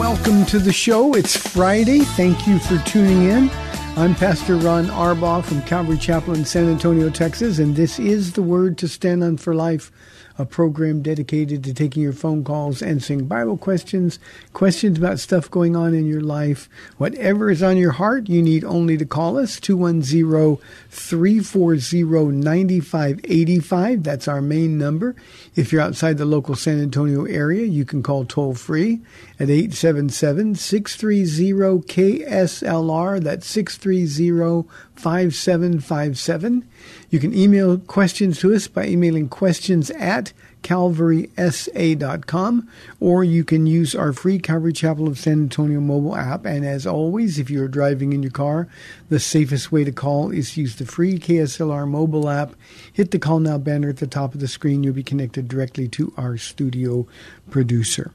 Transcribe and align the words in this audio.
Welcome 0.00 0.46
to 0.46 0.58
the 0.58 0.72
show. 0.72 1.14
It's 1.14 1.36
Friday. 1.36 1.98
Thank 1.98 2.46
you 2.46 2.58
for 2.58 2.78
tuning 2.86 3.24
in. 3.24 3.50
I'm 3.98 4.14
Pastor 4.14 4.56
Ron 4.56 4.86
Arbaugh 4.86 5.44
from 5.44 5.60
Calvary 5.64 5.98
Chapel 5.98 6.32
in 6.32 6.46
San 6.46 6.70
Antonio, 6.70 7.10
Texas, 7.10 7.58
and 7.58 7.76
this 7.76 7.98
is 7.98 8.32
the 8.32 8.40
Word 8.40 8.78
to 8.78 8.88
Stand 8.88 9.22
on 9.22 9.36
for 9.36 9.54
Life, 9.54 9.92
a 10.40 10.46
program 10.46 11.02
dedicated 11.02 11.62
to 11.64 11.74
taking 11.74 12.02
your 12.02 12.12
phone 12.12 12.42
calls, 12.42 12.82
answering 12.82 13.26
Bible 13.26 13.56
questions, 13.56 14.18
questions 14.52 14.98
about 14.98 15.20
stuff 15.20 15.50
going 15.50 15.76
on 15.76 15.94
in 15.94 16.06
your 16.06 16.20
life. 16.20 16.68
Whatever 16.96 17.50
is 17.50 17.62
on 17.62 17.76
your 17.76 17.92
heart, 17.92 18.28
you 18.28 18.42
need 18.42 18.64
only 18.64 18.96
to 18.96 19.04
call 19.04 19.38
us 19.38 19.60
210 19.60 20.56
340 20.88 22.36
9585. 22.36 24.02
That's 24.02 24.26
our 24.26 24.40
main 24.40 24.78
number. 24.78 25.14
If 25.54 25.72
you're 25.72 25.82
outside 25.82 26.18
the 26.18 26.24
local 26.24 26.54
San 26.54 26.80
Antonio 26.80 27.24
area, 27.24 27.66
you 27.66 27.84
can 27.84 28.02
call 28.02 28.24
toll 28.24 28.54
free 28.54 29.00
at 29.38 29.50
877 29.50 30.54
630 30.54 31.82
KSLR. 31.86 33.22
That's 33.22 33.46
630 33.46 34.68
5757. 34.96 36.68
You 37.10 37.18
can 37.18 37.34
email 37.34 37.76
questions 37.76 38.38
to 38.38 38.54
us 38.54 38.68
by 38.68 38.86
emailing 38.86 39.28
questions 39.28 39.90
at 39.90 40.32
calvarysa.com 40.62 42.68
or 43.00 43.24
you 43.24 43.42
can 43.42 43.66
use 43.66 43.96
our 43.96 44.12
free 44.12 44.38
Calvary 44.38 44.72
Chapel 44.72 45.08
of 45.08 45.18
San 45.18 45.42
Antonio 45.42 45.80
mobile 45.80 46.14
app. 46.14 46.44
And 46.44 46.64
as 46.64 46.86
always, 46.86 47.40
if 47.40 47.50
you're 47.50 47.66
driving 47.66 48.12
in 48.12 48.22
your 48.22 48.30
car, 48.30 48.68
the 49.08 49.18
safest 49.18 49.72
way 49.72 49.82
to 49.82 49.90
call 49.90 50.30
is 50.30 50.54
to 50.54 50.60
use 50.60 50.76
the 50.76 50.86
free 50.86 51.18
KSLR 51.18 51.88
mobile 51.88 52.28
app. 52.28 52.54
Hit 52.92 53.10
the 53.10 53.18
call 53.18 53.40
now 53.40 53.58
banner 53.58 53.88
at 53.88 53.96
the 53.96 54.06
top 54.06 54.34
of 54.34 54.40
the 54.40 54.46
screen. 54.46 54.84
You'll 54.84 54.94
be 54.94 55.02
connected 55.02 55.48
directly 55.48 55.88
to 55.88 56.12
our 56.16 56.36
studio 56.36 57.08
producer. 57.50 58.12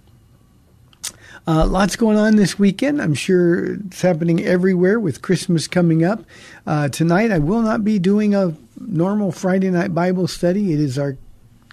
Uh, 1.47 1.65
lots 1.65 1.95
going 1.95 2.17
on 2.17 2.37
this 2.37 2.57
weekend. 2.57 2.99
I'm 2.99 3.13
sure 3.13 3.75
it's 3.75 4.01
happening 4.01 4.43
everywhere 4.43 4.99
with 4.99 5.21
Christmas 5.21 5.67
coming 5.67 6.03
up. 6.03 6.23
Uh, 6.65 6.89
tonight, 6.89 7.31
I 7.31 7.37
will 7.37 7.61
not 7.61 7.83
be 7.83 7.99
doing 7.99 8.33
a 8.33 8.55
normal 8.79 9.31
Friday 9.31 9.69
night 9.69 9.93
Bible 9.93 10.27
study. 10.27 10.73
It 10.73 10.79
is 10.79 10.97
our 10.97 11.17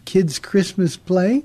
kids' 0.04 0.38
Christmas 0.38 0.98
play 0.98 1.44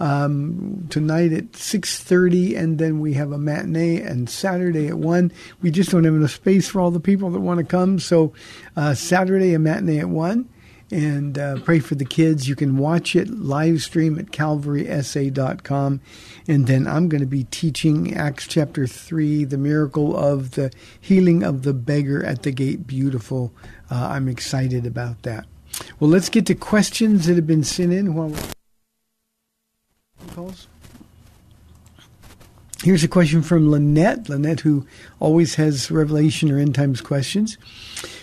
um, 0.00 0.86
tonight 0.88 1.32
at 1.32 1.52
6.30 1.52 2.56
and 2.56 2.78
then 2.78 3.00
we 3.00 3.14
have 3.14 3.32
a 3.32 3.38
matinee 3.38 4.00
and 4.00 4.28
saturday 4.28 4.88
at 4.88 4.98
1 4.98 5.32
we 5.62 5.70
just 5.70 5.90
don't 5.90 6.04
have 6.04 6.14
enough 6.14 6.32
space 6.32 6.68
for 6.68 6.80
all 6.80 6.90
the 6.90 7.00
people 7.00 7.30
that 7.30 7.40
want 7.40 7.58
to 7.58 7.64
come 7.64 7.98
so 7.98 8.32
uh, 8.76 8.92
saturday 8.92 9.54
a 9.54 9.58
matinee 9.58 9.98
at 9.98 10.08
1 10.08 10.48
and 10.90 11.38
uh, 11.38 11.58
pray 11.60 11.78
for 11.78 11.94
the 11.94 12.04
kids. 12.04 12.48
You 12.48 12.56
can 12.56 12.76
watch 12.76 13.16
it 13.16 13.28
live 13.28 13.82
stream 13.82 14.18
at 14.18 14.26
calvarysa.com. 14.26 16.00
And 16.46 16.66
then 16.66 16.86
I'm 16.86 17.08
going 17.08 17.20
to 17.20 17.26
be 17.26 17.44
teaching 17.44 18.14
Acts 18.14 18.46
chapter 18.46 18.86
3, 18.86 19.44
the 19.44 19.58
miracle 19.58 20.16
of 20.16 20.52
the 20.52 20.72
healing 21.00 21.42
of 21.42 21.62
the 21.62 21.74
beggar 21.74 22.24
at 22.24 22.42
the 22.42 22.52
gate. 22.52 22.86
Beautiful. 22.86 23.52
Uh, 23.90 24.08
I'm 24.12 24.28
excited 24.28 24.86
about 24.86 25.22
that. 25.22 25.46
Well, 25.98 26.10
let's 26.10 26.28
get 26.28 26.46
to 26.46 26.54
questions 26.54 27.26
that 27.26 27.36
have 27.36 27.46
been 27.46 27.64
sent 27.64 27.92
in 27.92 28.14
while 28.14 28.28
we're 28.28 28.52
calls. 30.36 30.68
Here's 32.86 33.02
a 33.02 33.08
question 33.08 33.42
from 33.42 33.68
Lynette. 33.68 34.28
Lynette, 34.28 34.60
who 34.60 34.86
always 35.18 35.56
has 35.56 35.90
revelation 35.90 36.52
or 36.52 36.58
end 36.60 36.76
times 36.76 37.00
questions. 37.00 37.58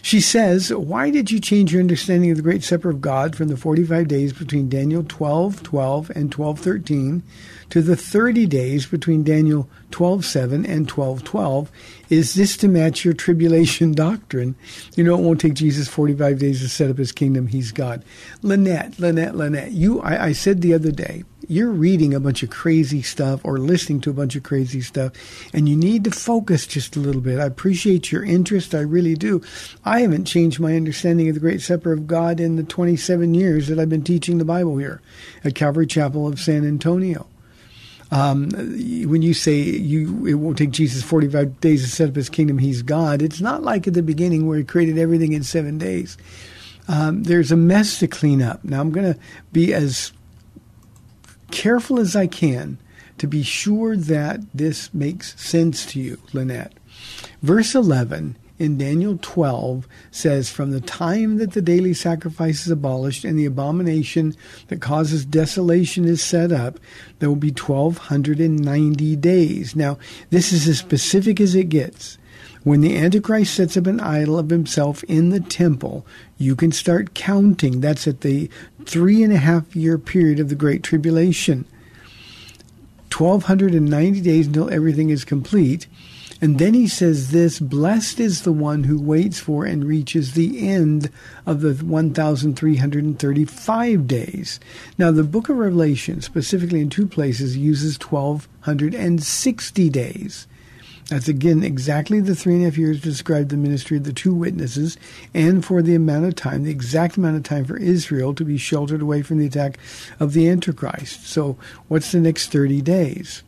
She 0.02 0.22
says, 0.22 0.72
Why 0.74 1.10
did 1.10 1.30
you 1.30 1.42
change 1.42 1.74
your 1.74 1.82
understanding 1.82 2.32
of 2.32 2.38
the 2.38 2.44
great 2.44 2.64
supper 2.64 2.90
of 2.90 3.02
God 3.02 3.36
from 3.36 3.50
the 3.50 3.58
45 3.58 4.08
days 4.08 4.32
between 4.32 4.70
Daniel 4.70 5.04
12 5.06 5.64
12 5.64 6.12
and 6.12 6.32
12 6.32 6.60
13 6.62 7.24
to 7.72 7.82
the 7.82 7.98
30 7.98 8.46
days 8.46 8.86
between 8.86 9.26
Daniel 9.26 9.68
12 9.92 10.24
7 10.24 10.66
and 10.66 10.88
12 10.88 11.26
12? 11.26 11.70
Is 12.10 12.36
this 12.36 12.56
to 12.56 12.70
match 12.70 13.04
your 13.04 13.14
tribulation 13.14 13.92
doctrine? 13.94 14.56
You 14.96 15.04
know, 15.04 15.16
it 15.16 15.24
won't 15.24 15.42
take 15.42 15.56
Jesus 15.56 15.90
45 15.90 16.40
days 16.40 16.62
to 16.62 16.70
set 16.70 16.90
up 16.90 16.98
his 16.98 17.12
kingdom. 17.12 17.48
He's 17.48 17.74
God. 17.74 18.06
Lynette, 18.42 18.98
Lynette, 18.98 19.36
Lynette, 19.36 19.74
you, 19.74 20.00
I, 20.00 20.28
I 20.28 20.32
said 20.32 20.62
the 20.62 20.74
other 20.74 20.92
day, 20.92 21.26
you're 21.48 21.72
reading 21.72 22.14
a 22.14 22.20
bunch 22.20 22.44
of 22.44 22.50
crazy 22.50 23.02
stuff 23.02 23.42
or 23.44 23.58
listening 23.58 24.02
to 24.02 24.10
a 24.10 24.14
bunch 24.14 24.36
of 24.36 24.44
crazy 24.44 24.82
stuff, 24.82 25.14
and 25.54 25.68
you 25.68 25.76
need 25.76 26.04
to 26.06 26.12
focus 26.12 26.68
just 26.68 26.96
a 26.96 27.00
little 27.00 27.22
bit. 27.22 27.40
I 27.40 27.46
appreciate 27.46 28.12
your 28.12 28.24
interest. 28.24 28.76
I 28.76 28.82
really 28.82 29.16
do. 29.16 29.42
I 29.86 30.02
haven't 30.02 30.26
changed 30.26 30.60
my 30.60 30.76
understanding 30.76 31.30
of 31.30 31.36
the 31.36 31.42
Great 31.42 31.62
Supper 31.62 31.92
of 31.92 32.08
God 32.08 32.40
in 32.40 32.56
the 32.56 32.64
27 32.64 33.34
years 33.34 33.68
that 33.68 33.80
I've 33.80 33.90
been 33.90 34.04
teaching 34.04 34.38
the 34.38 34.46
Bible 34.46 34.78
here 34.78 35.02
at 35.44 35.56
Calvary 35.56 35.88
Chapel 35.88 36.28
of 36.28 36.40
San 36.40 36.66
Antonio. 36.66 37.28
Um, 38.12 38.50
when 38.52 39.24
you 39.24 39.34
say 39.34 39.56
you, 39.56 40.28
it 40.28 40.36
won't 40.36 40.58
take 40.58 40.70
Jesus 40.70 41.02
45 41.02 41.60
days 41.60 41.84
to 41.84 41.90
set 41.90 42.10
up 42.10 42.16
his 42.16 42.30
kingdom, 42.30 42.60
he's 42.60 42.84
God, 42.84 43.24
it's 43.24 43.42
not 43.42 43.64
like 43.64 43.88
at 43.88 43.96
the 43.96 44.04
beginning 44.04 44.46
where 44.46 44.60
he 44.60 44.64
created 44.64 45.00
everything 45.00 45.34
in 45.34 45.44
seven 45.44 45.80
days. 45.80 46.16
Um, 46.88 47.24
there's 47.24 47.52
a 47.52 47.58
mess 47.58 48.00
to 48.00 48.08
clean 48.08 48.42
up. 48.42 48.64
Now, 48.64 48.82
I'm 48.82 48.92
going 48.92 49.14
to 49.14 49.20
be 49.52 49.74
as 49.74 50.12
careful 51.54 52.00
as 52.00 52.16
I 52.16 52.26
can 52.28 52.80
to 53.20 53.28
be 53.28 53.44
sure 53.44 53.96
that 53.96 54.42
this 54.54 54.92
makes 54.94 55.40
sense 55.40 55.86
to 55.86 56.00
you, 56.00 56.18
Lynette. 56.34 56.74
Verse 57.44 57.76
11 57.76 58.36
in 58.58 58.78
Daniel 58.78 59.20
12 59.22 59.88
says, 60.10 60.50
From 60.50 60.72
the 60.72 60.82
time 60.82 61.38
that 61.38 61.52
the 61.52 61.62
daily 61.62 61.94
sacrifice 61.94 62.66
is 62.66 62.72
abolished 62.72 63.24
and 63.24 63.38
the 63.38 63.46
abomination 63.46 64.36
that 64.68 64.82
causes 64.82 65.26
desolation 65.26 66.06
is 66.06 66.24
set 66.24 66.52
up, 66.52 66.80
there 67.20 67.30
will 67.30 67.36
be 67.36 67.52
1290 67.52 69.16
days. 69.18 69.76
Now, 69.76 70.00
this 70.32 70.52
is 70.52 70.68
as 70.68 70.80
specific 70.80 71.40
as 71.40 71.54
it 71.54 71.70
gets. 71.70 72.18
When 72.64 72.80
the 72.80 72.98
Antichrist 72.98 73.54
sets 73.54 73.76
up 73.76 73.88
an 73.88 74.00
idol 74.00 74.40
of 74.40 74.50
himself 74.50 75.04
in 75.04 75.30
the 75.30 75.42
temple, 75.42 76.06
you 76.38 76.56
can 76.56 76.72
start 76.72 77.14
counting. 77.14 77.82
That's 77.82 78.08
at 78.08 78.22
the 78.22 78.50
three 78.86 79.22
and 79.22 79.34
a 79.34 79.38
half 79.38 79.76
year 79.76 79.98
period 79.98 80.40
of 80.40 80.48
the 80.48 80.56
Great 80.56 80.82
Tribulation. 80.82 81.66
1290 83.12 84.22
days 84.22 84.48
until 84.48 84.70
everything 84.70 85.10
is 85.10 85.26
complete. 85.26 85.88
And 86.42 86.58
then 86.58 86.74
he 86.74 86.88
says 86.88 87.30
this 87.32 87.60
Blessed 87.60 88.20
is 88.20 88.42
the 88.42 88.52
one 88.52 88.86
who 88.86 89.00
waits 89.00 89.40
for 89.40 89.66
and 89.66 89.86
reaches 89.86 90.34
the 90.34 90.68
end 90.68 91.12
of 91.46 91.62
the 91.62 91.74
1,335 91.74 94.08
days. 94.08 94.60
Now, 94.98 95.12
the 95.12 95.24
book 95.24 95.50
of 95.50 95.58
Revelation, 95.58 96.22
specifically 96.22 96.82
in 96.82 96.90
two 96.90 97.06
places, 97.08 97.56
uses 97.56 98.00
1,260 98.00 99.90
days. 99.90 100.48
That's 101.10 101.28
again 101.28 101.64
exactly 101.64 102.22
the 102.22 102.36
three 102.36 102.54
and 102.56 102.64
a 102.64 102.66
half 102.66 102.78
years 102.78 103.02
to 103.02 103.10
describe 103.10 103.50
the 103.50 103.58
ministry 103.58 103.98
of 103.98 104.04
the 104.04 104.14
two 104.14 104.34
witnesses 104.34 104.98
and 105.34 105.64
for 105.64 105.82
the 105.82 105.96
amount 105.96 106.26
of 106.26 106.36
time, 106.36 106.64
the 106.64 106.72
exact 106.72 107.18
amount 107.18 107.36
of 107.36 107.44
time 107.44 107.66
for 107.66 107.78
Israel 107.78 108.34
to 108.36 108.46
be 108.46 108.58
sheltered 108.58 109.02
away 109.02 109.22
from 109.22 109.38
the 109.38 109.46
attack 109.46 109.78
of 110.20 110.34
the 110.34 110.50
Antichrist. 110.50 111.28
So, 111.28 111.58
what's 111.88 112.12
the 112.12 112.20
next 112.20 112.52
30 112.52 112.82
days? 112.82 113.44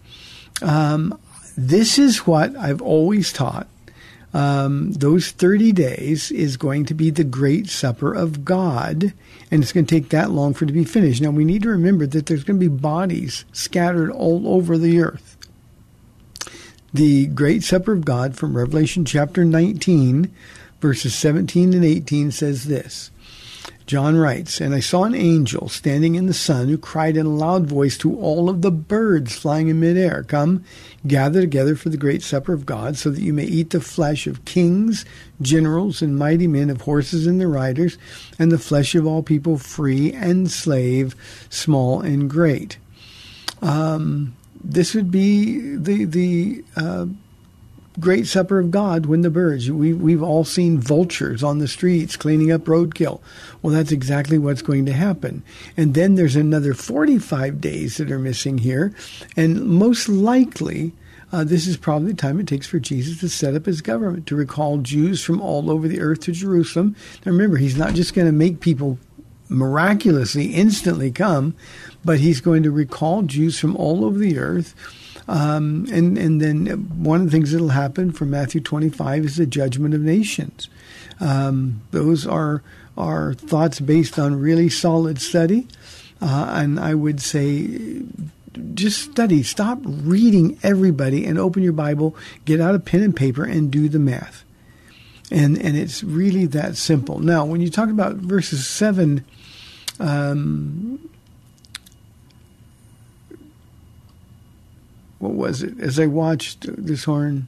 Um, 0.61 1.19
this 1.57 1.97
is 1.97 2.27
what 2.27 2.55
I've 2.55 2.81
always 2.81 3.31
taught. 3.31 3.67
Um, 4.33 4.91
those 4.91 5.31
30 5.31 5.71
days 5.71 6.29
is 6.29 6.57
going 6.57 6.85
to 6.87 6.93
be 6.93 7.09
the 7.09 7.23
great 7.23 7.69
supper 7.69 8.13
of 8.13 8.43
God, 8.43 9.13
and 9.49 9.63
it's 9.63 9.71
going 9.71 9.85
to 9.85 9.95
take 9.95 10.09
that 10.09 10.29
long 10.29 10.53
for 10.53 10.65
it 10.65 10.67
to 10.67 10.73
be 10.73 10.83
finished. 10.83 11.21
Now, 11.21 11.29
we 11.29 11.45
need 11.45 11.61
to 11.61 11.69
remember 11.69 12.05
that 12.05 12.25
there's 12.25 12.43
going 12.43 12.59
to 12.59 12.69
be 12.69 12.75
bodies 12.75 13.45
scattered 13.53 14.11
all 14.11 14.45
over 14.45 14.77
the 14.77 14.99
earth. 14.99 15.34
The 16.95 17.25
great 17.25 17.61
supper 17.61 17.91
of 17.91 18.05
God 18.05 18.37
from 18.37 18.55
Revelation 18.55 19.03
chapter 19.03 19.43
19, 19.43 20.33
verses 20.79 21.13
17 21.13 21.73
and 21.73 21.83
18 21.83 22.31
says 22.31 22.63
this 22.63 23.11
John 23.85 24.15
writes, 24.15 24.61
And 24.61 24.73
I 24.73 24.79
saw 24.79 25.03
an 25.03 25.13
angel 25.13 25.67
standing 25.67 26.15
in 26.15 26.27
the 26.27 26.33
sun 26.33 26.69
who 26.69 26.77
cried 26.77 27.17
in 27.17 27.25
a 27.25 27.29
loud 27.29 27.65
voice 27.65 27.97
to 27.97 28.17
all 28.17 28.49
of 28.49 28.61
the 28.61 28.71
birds 28.71 29.35
flying 29.35 29.67
in 29.67 29.81
midair, 29.81 30.23
Come, 30.23 30.63
gather 31.05 31.41
together 31.41 31.75
for 31.75 31.89
the 31.89 31.97
great 31.97 32.23
supper 32.23 32.53
of 32.53 32.65
God, 32.65 32.95
so 32.95 33.09
that 33.09 33.21
you 33.21 33.33
may 33.33 33.43
eat 33.43 33.71
the 33.71 33.81
flesh 33.81 34.25
of 34.25 34.45
kings, 34.45 35.03
generals, 35.41 36.01
and 36.01 36.17
mighty 36.17 36.47
men, 36.47 36.69
of 36.69 36.79
horses 36.79 37.27
and 37.27 37.41
their 37.41 37.49
riders, 37.49 37.97
and 38.39 38.53
the 38.53 38.57
flesh 38.57 38.95
of 38.95 39.05
all 39.05 39.21
people, 39.21 39.57
free 39.57 40.13
and 40.13 40.49
slave, 40.49 41.13
small 41.49 41.99
and 41.99 42.29
great. 42.29 42.77
Um, 43.61 44.33
this 44.65 44.93
would 44.93 45.11
be 45.11 45.75
the 45.75 46.05
the 46.05 46.63
uh, 46.75 47.05
great 47.99 48.27
supper 48.27 48.59
of 48.59 48.71
God 48.71 49.05
when 49.05 49.21
the 49.21 49.29
birds. 49.29 49.69
We, 49.71 49.93
we've 49.93 50.23
all 50.23 50.43
seen 50.43 50.79
vultures 50.79 51.43
on 51.43 51.59
the 51.59 51.67
streets 51.67 52.15
cleaning 52.15 52.51
up 52.51 52.61
roadkill. 52.61 53.21
Well, 53.61 53.73
that's 53.73 53.91
exactly 53.91 54.37
what's 54.37 54.61
going 54.61 54.85
to 54.87 54.93
happen. 54.93 55.43
And 55.77 55.93
then 55.93 56.15
there's 56.15 56.35
another 56.35 56.73
45 56.73 57.61
days 57.61 57.97
that 57.97 58.11
are 58.11 58.19
missing 58.19 58.57
here. 58.57 58.93
And 59.37 59.65
most 59.65 60.09
likely, 60.09 60.93
uh, 61.31 61.43
this 61.43 61.67
is 61.67 61.77
probably 61.77 62.11
the 62.11 62.17
time 62.17 62.39
it 62.39 62.47
takes 62.47 62.67
for 62.67 62.79
Jesus 62.79 63.19
to 63.19 63.29
set 63.29 63.55
up 63.55 63.65
his 63.65 63.81
government, 63.81 64.27
to 64.27 64.35
recall 64.35 64.79
Jews 64.79 65.23
from 65.23 65.41
all 65.41 65.71
over 65.71 65.87
the 65.87 66.01
earth 66.01 66.21
to 66.21 66.31
Jerusalem. 66.31 66.95
Now 67.25 67.31
remember, 67.31 67.57
he's 67.57 67.77
not 67.77 67.93
just 67.93 68.13
going 68.13 68.27
to 68.27 68.33
make 68.33 68.59
people 68.59 68.99
miraculously, 69.49 70.53
instantly 70.53 71.11
come, 71.11 71.55
but 72.03 72.19
he's 72.19 72.41
going 72.41 72.63
to 72.63 72.71
recall 72.71 73.23
Jews 73.23 73.59
from 73.59 73.75
all 73.75 74.05
over 74.05 74.17
the 74.17 74.37
earth 74.37 74.75
um, 75.27 75.87
and, 75.91 76.17
and 76.17 76.41
then 76.41 76.67
one 77.03 77.21
of 77.21 77.25
the 77.27 77.31
things 77.31 77.51
that 77.51 77.61
will 77.61 77.69
happen 77.69 78.11
from 78.11 78.29
Matthew 78.29 78.61
25 78.61 79.25
is 79.25 79.37
the 79.37 79.45
judgment 79.45 79.93
of 79.93 80.01
nations. 80.01 80.69
Um, 81.19 81.81
those 81.91 82.27
are, 82.27 82.61
are 82.97 83.33
thoughts 83.33 83.79
based 83.79 84.19
on 84.19 84.39
really 84.39 84.69
solid 84.69 85.19
study. 85.19 85.67
Uh, 86.21 86.47
and 86.55 86.79
I 86.79 86.93
would 86.93 87.21
say 87.21 88.03
just 88.73 89.11
study. 89.11 89.43
Stop 89.43 89.79
reading 89.83 90.57
everybody 90.63 91.25
and 91.25 91.37
open 91.37 91.63
your 91.63 91.73
Bible, 91.73 92.15
get 92.45 92.61
out 92.61 92.75
a 92.75 92.79
pen 92.79 93.01
and 93.01 93.15
paper, 93.15 93.43
and 93.43 93.69
do 93.69 93.89
the 93.89 93.99
math. 93.99 94.45
And 95.31 95.57
and 95.57 95.75
it's 95.75 96.03
really 96.03 96.45
that 96.47 96.77
simple. 96.77 97.19
Now, 97.19 97.45
when 97.45 97.61
you 97.61 97.69
talk 97.69 97.89
about 97.89 98.15
verses 98.15 98.67
seven 98.67 99.25
um, 99.99 101.09
what 105.19 105.33
was 105.33 105.63
it? 105.63 105.79
As 105.79 105.99
I 105.99 106.07
watched 106.07 106.65
this 106.67 107.05
horn, 107.05 107.47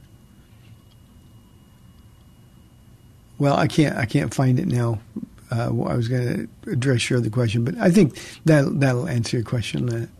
well, 3.38 3.56
I 3.56 3.66
can't 3.66 3.96
I 3.96 4.06
can't 4.06 4.32
find 4.32 4.58
it 4.58 4.66
now. 4.66 5.00
Uh, 5.50 5.68
I 5.68 5.94
was 5.94 6.08
going 6.08 6.48
to 6.64 6.70
address 6.70 7.08
your 7.08 7.20
other 7.20 7.30
question, 7.30 7.64
but 7.64 7.76
I 7.78 7.90
think 7.90 8.18
that 8.44 8.80
that'll 8.80 9.08
answer 9.08 9.38
your 9.38 9.44
question, 9.44 9.86
Leonard. 9.86 10.10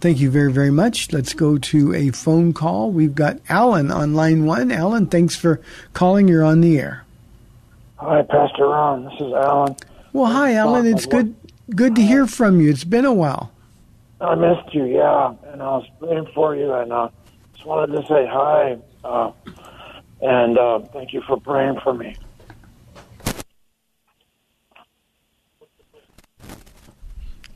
Thank 0.00 0.18
you 0.20 0.30
very 0.30 0.52
very 0.52 0.70
much. 0.70 1.12
Let's 1.12 1.34
go 1.34 1.58
to 1.58 1.94
a 1.94 2.10
phone 2.10 2.52
call. 2.52 2.90
We've 2.90 3.14
got 3.14 3.38
Alan 3.48 3.90
on 3.90 4.14
line 4.14 4.46
one. 4.46 4.70
Alan, 4.70 5.06
thanks 5.06 5.36
for 5.36 5.60
calling. 5.92 6.28
You're 6.28 6.44
on 6.44 6.60
the 6.60 6.78
air. 6.78 7.04
Hi, 7.96 8.22
Pastor 8.22 8.66
Ron. 8.66 9.04
This 9.04 9.14
is 9.14 9.32
Alan. 9.32 9.76
Well, 10.12 10.32
hi, 10.32 10.54
Alan. 10.54 10.86
It's 10.86 11.06
good 11.06 11.34
good 11.74 11.94
to 11.96 12.02
hear 12.02 12.26
from 12.26 12.60
you. 12.60 12.70
It's 12.70 12.84
been 12.84 13.04
a 13.04 13.12
while. 13.12 13.52
I 14.20 14.34
missed 14.34 14.74
you, 14.74 14.84
yeah, 14.84 15.32
and 15.50 15.62
I 15.62 15.76
was 15.76 15.86
waiting 16.00 16.26
for 16.34 16.54
you, 16.54 16.72
and 16.72 16.92
uh, 16.92 17.08
just 17.54 17.64
wanted 17.64 17.96
to 17.96 18.06
say 18.06 18.26
hi, 18.26 18.76
uh, 19.02 19.32
and 20.20 20.58
uh, 20.58 20.80
thank 20.92 21.14
you 21.14 21.22
for 21.26 21.40
praying 21.40 21.80
for 21.82 21.94
me. 21.94 22.16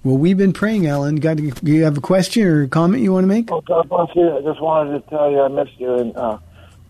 Well, 0.04 0.18
we've 0.18 0.36
been 0.36 0.52
praying, 0.52 0.86
Alan. 0.86 1.16
Got 1.16 1.38
do 1.38 1.50
you 1.62 1.84
have 1.84 1.96
a 1.96 2.00
question 2.00 2.44
or 2.44 2.62
a 2.62 2.68
comment 2.68 3.02
you 3.02 3.12
want 3.12 3.24
to 3.24 3.28
make? 3.28 3.50
Oh, 3.50 3.62
God 3.62 3.88
bless 3.88 4.14
you. 4.14 4.36
I 4.36 4.42
just 4.42 4.60
wanted 4.60 5.02
to 5.02 5.10
tell 5.10 5.30
you 5.30 5.40
I 5.40 5.48
missed 5.48 5.80
you, 5.80 5.94
and 5.94 6.16
uh, 6.16 6.38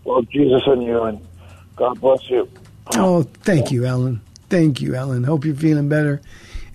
well, 0.03 0.21
Jesus 0.23 0.61
and 0.67 0.83
you, 0.83 1.01
and 1.03 1.25
God 1.77 1.99
bless 2.01 2.29
you. 2.29 2.49
Oh, 2.93 3.23
thank 3.23 3.71
you, 3.71 3.85
Alan. 3.85 4.21
Thank 4.49 4.81
you, 4.81 4.95
Alan. 4.95 5.23
Hope 5.23 5.45
you're 5.45 5.55
feeling 5.55 5.89
better 5.89 6.21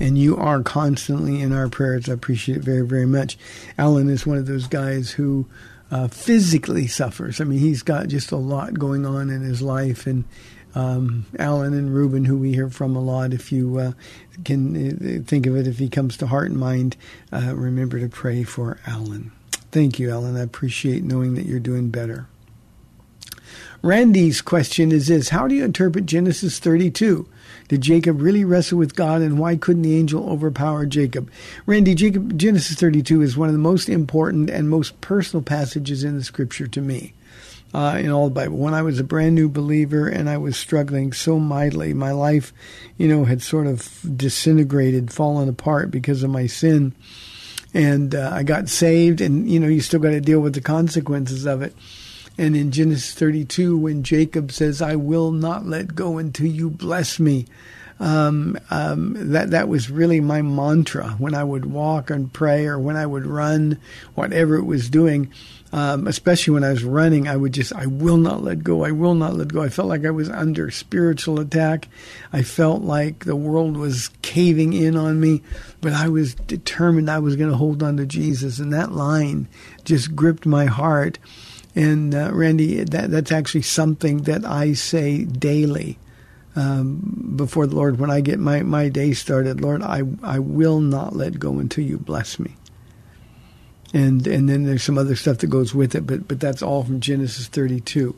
and 0.00 0.16
you 0.16 0.36
are 0.36 0.62
constantly 0.62 1.40
in 1.40 1.52
our 1.52 1.68
prayers. 1.68 2.08
I 2.08 2.14
appreciate 2.14 2.58
it 2.58 2.64
very, 2.64 2.86
very 2.86 3.06
much. 3.06 3.36
Alan 3.78 4.08
is 4.08 4.26
one 4.26 4.38
of 4.38 4.46
those 4.46 4.66
guys 4.66 5.10
who 5.10 5.46
uh, 5.90 6.08
physically 6.08 6.86
suffers. 6.86 7.40
I 7.40 7.44
mean, 7.44 7.58
he's 7.58 7.82
got 7.82 8.08
just 8.08 8.32
a 8.32 8.36
lot 8.36 8.78
going 8.78 9.04
on 9.04 9.28
in 9.28 9.42
his 9.42 9.60
life, 9.60 10.06
and 10.06 10.24
um, 10.74 11.26
Alan 11.38 11.74
and 11.74 11.92
Ruben, 11.92 12.24
who 12.24 12.36
we 12.36 12.52
hear 12.52 12.70
from 12.70 12.96
a 12.96 13.00
lot, 13.00 13.32
if 13.32 13.50
you 13.52 13.78
uh, 13.78 13.92
can 14.44 15.20
uh, 15.20 15.22
think 15.26 15.46
of 15.46 15.56
it, 15.56 15.66
if 15.66 15.78
he 15.78 15.88
comes 15.88 16.16
to 16.18 16.26
heart 16.26 16.50
and 16.50 16.58
mind, 16.58 16.96
uh, 17.32 17.54
remember 17.54 17.98
to 18.00 18.08
pray 18.08 18.42
for 18.42 18.78
Alan. 18.86 19.32
Thank 19.72 19.98
you, 19.98 20.10
Alan. 20.10 20.36
I 20.36 20.42
appreciate 20.42 21.04
knowing 21.04 21.34
that 21.34 21.46
you're 21.46 21.60
doing 21.60 21.90
better. 21.90 22.26
Randy's 23.82 24.42
question 24.42 24.92
is 24.92 25.06
this 25.06 25.30
How 25.30 25.48
do 25.48 25.54
you 25.54 25.64
interpret 25.64 26.06
Genesis 26.06 26.58
32? 26.58 27.26
Did 27.68 27.80
Jacob 27.80 28.20
really 28.20 28.44
wrestle 28.44 28.78
with 28.78 28.96
God, 28.96 29.22
and 29.22 29.38
why 29.38 29.56
couldn't 29.56 29.82
the 29.82 29.96
angel 29.96 30.28
overpower 30.28 30.86
Jacob? 30.86 31.30
Randy, 31.66 31.94
Jacob, 31.94 32.36
Genesis 32.36 32.76
32 32.76 33.22
is 33.22 33.36
one 33.36 33.48
of 33.48 33.54
the 33.54 33.60
most 33.60 33.88
important 33.88 34.50
and 34.50 34.68
most 34.68 35.00
personal 35.00 35.42
passages 35.42 36.04
in 36.04 36.16
the 36.16 36.24
Scripture 36.24 36.66
to 36.66 36.80
me. 36.80 37.14
Uh, 37.72 37.98
in 38.00 38.10
all 38.10 38.24
the 38.24 38.34
Bible. 38.34 38.56
When 38.56 38.74
I 38.74 38.82
was 38.82 38.98
a 38.98 39.04
brand 39.04 39.36
new 39.36 39.48
believer 39.48 40.08
and 40.08 40.28
I 40.28 40.38
was 40.38 40.56
struggling 40.56 41.12
so 41.12 41.38
mightily, 41.38 41.94
my 41.94 42.10
life, 42.10 42.52
you 42.98 43.06
know, 43.06 43.24
had 43.24 43.42
sort 43.42 43.68
of 43.68 44.00
disintegrated, 44.16 45.12
fallen 45.12 45.48
apart 45.48 45.92
because 45.92 46.24
of 46.24 46.30
my 46.30 46.48
sin. 46.48 46.96
And 47.72 48.12
uh, 48.12 48.30
I 48.32 48.42
got 48.42 48.68
saved, 48.68 49.20
and 49.20 49.48
you 49.48 49.60
know, 49.60 49.68
you 49.68 49.80
still 49.80 50.00
got 50.00 50.10
to 50.10 50.20
deal 50.20 50.40
with 50.40 50.54
the 50.54 50.60
consequences 50.60 51.46
of 51.46 51.62
it. 51.62 51.72
And 52.36 52.56
in 52.56 52.72
Genesis 52.72 53.12
32, 53.14 53.76
when 53.76 54.02
Jacob 54.02 54.50
says, 54.50 54.80
I 54.82 54.96
will 54.96 55.30
not 55.30 55.66
let 55.66 55.94
go 55.94 56.18
until 56.18 56.46
you 56.46 56.70
bless 56.70 57.20
me, 57.20 57.46
um, 58.00 58.56
um, 58.70 59.14
that 59.32 59.50
that 59.50 59.68
was 59.68 59.90
really 59.90 60.20
my 60.20 60.40
mantra 60.40 61.10
when 61.18 61.34
I 61.34 61.44
would 61.44 61.66
walk 61.66 62.08
and 62.08 62.32
pray 62.32 62.66
or 62.66 62.78
when 62.78 62.96
I 62.96 63.04
would 63.04 63.26
run, 63.26 63.78
whatever 64.14 64.56
it 64.56 64.64
was 64.64 64.88
doing. 64.88 65.30
Um, 65.72 66.08
especially 66.08 66.54
when 66.54 66.64
I 66.64 66.70
was 66.70 66.82
running, 66.82 67.28
I 67.28 67.36
would 67.36 67.52
just, 67.52 67.72
I 67.72 67.86
will 67.86 68.16
not 68.16 68.42
let 68.42 68.64
go. 68.64 68.84
I 68.84 68.90
will 68.90 69.14
not 69.14 69.34
let 69.34 69.48
go. 69.48 69.62
I 69.62 69.68
felt 69.68 69.88
like 69.88 70.04
I 70.04 70.10
was 70.10 70.28
under 70.28 70.68
spiritual 70.70 71.38
attack. 71.38 71.88
I 72.32 72.42
felt 72.42 72.82
like 72.82 73.24
the 73.24 73.36
world 73.36 73.76
was 73.76 74.10
caving 74.22 74.72
in 74.72 74.96
on 74.96 75.20
me, 75.20 75.42
but 75.80 75.92
I 75.92 76.08
was 76.08 76.34
determined 76.34 77.08
I 77.08 77.20
was 77.20 77.36
going 77.36 77.50
to 77.50 77.56
hold 77.56 77.84
on 77.84 77.98
to 77.98 78.06
Jesus. 78.06 78.58
And 78.58 78.72
that 78.72 78.92
line 78.92 79.46
just 79.84 80.16
gripped 80.16 80.44
my 80.44 80.66
heart. 80.66 81.20
And 81.76 82.16
uh, 82.16 82.30
Randy, 82.32 82.82
that, 82.82 83.12
that's 83.12 83.30
actually 83.30 83.62
something 83.62 84.22
that 84.22 84.44
I 84.44 84.72
say 84.72 85.24
daily 85.24 86.00
um, 86.56 87.34
before 87.36 87.68
the 87.68 87.76
Lord 87.76 88.00
when 88.00 88.10
I 88.10 88.20
get 88.20 88.40
my, 88.40 88.62
my 88.62 88.88
day 88.88 89.12
started. 89.12 89.60
Lord, 89.60 89.82
I, 89.82 90.02
I 90.22 90.40
will 90.40 90.80
not 90.80 91.14
let 91.14 91.38
go 91.38 91.60
until 91.60 91.84
you 91.84 91.96
bless 91.96 92.40
me. 92.40 92.56
And 93.92 94.24
and 94.26 94.48
then 94.48 94.64
there's 94.64 94.84
some 94.84 94.98
other 94.98 95.16
stuff 95.16 95.38
that 95.38 95.48
goes 95.48 95.74
with 95.74 95.96
it, 95.96 96.06
but 96.06 96.28
but 96.28 96.38
that's 96.38 96.62
all 96.62 96.84
from 96.84 97.00
Genesis 97.00 97.48
32. 97.48 98.14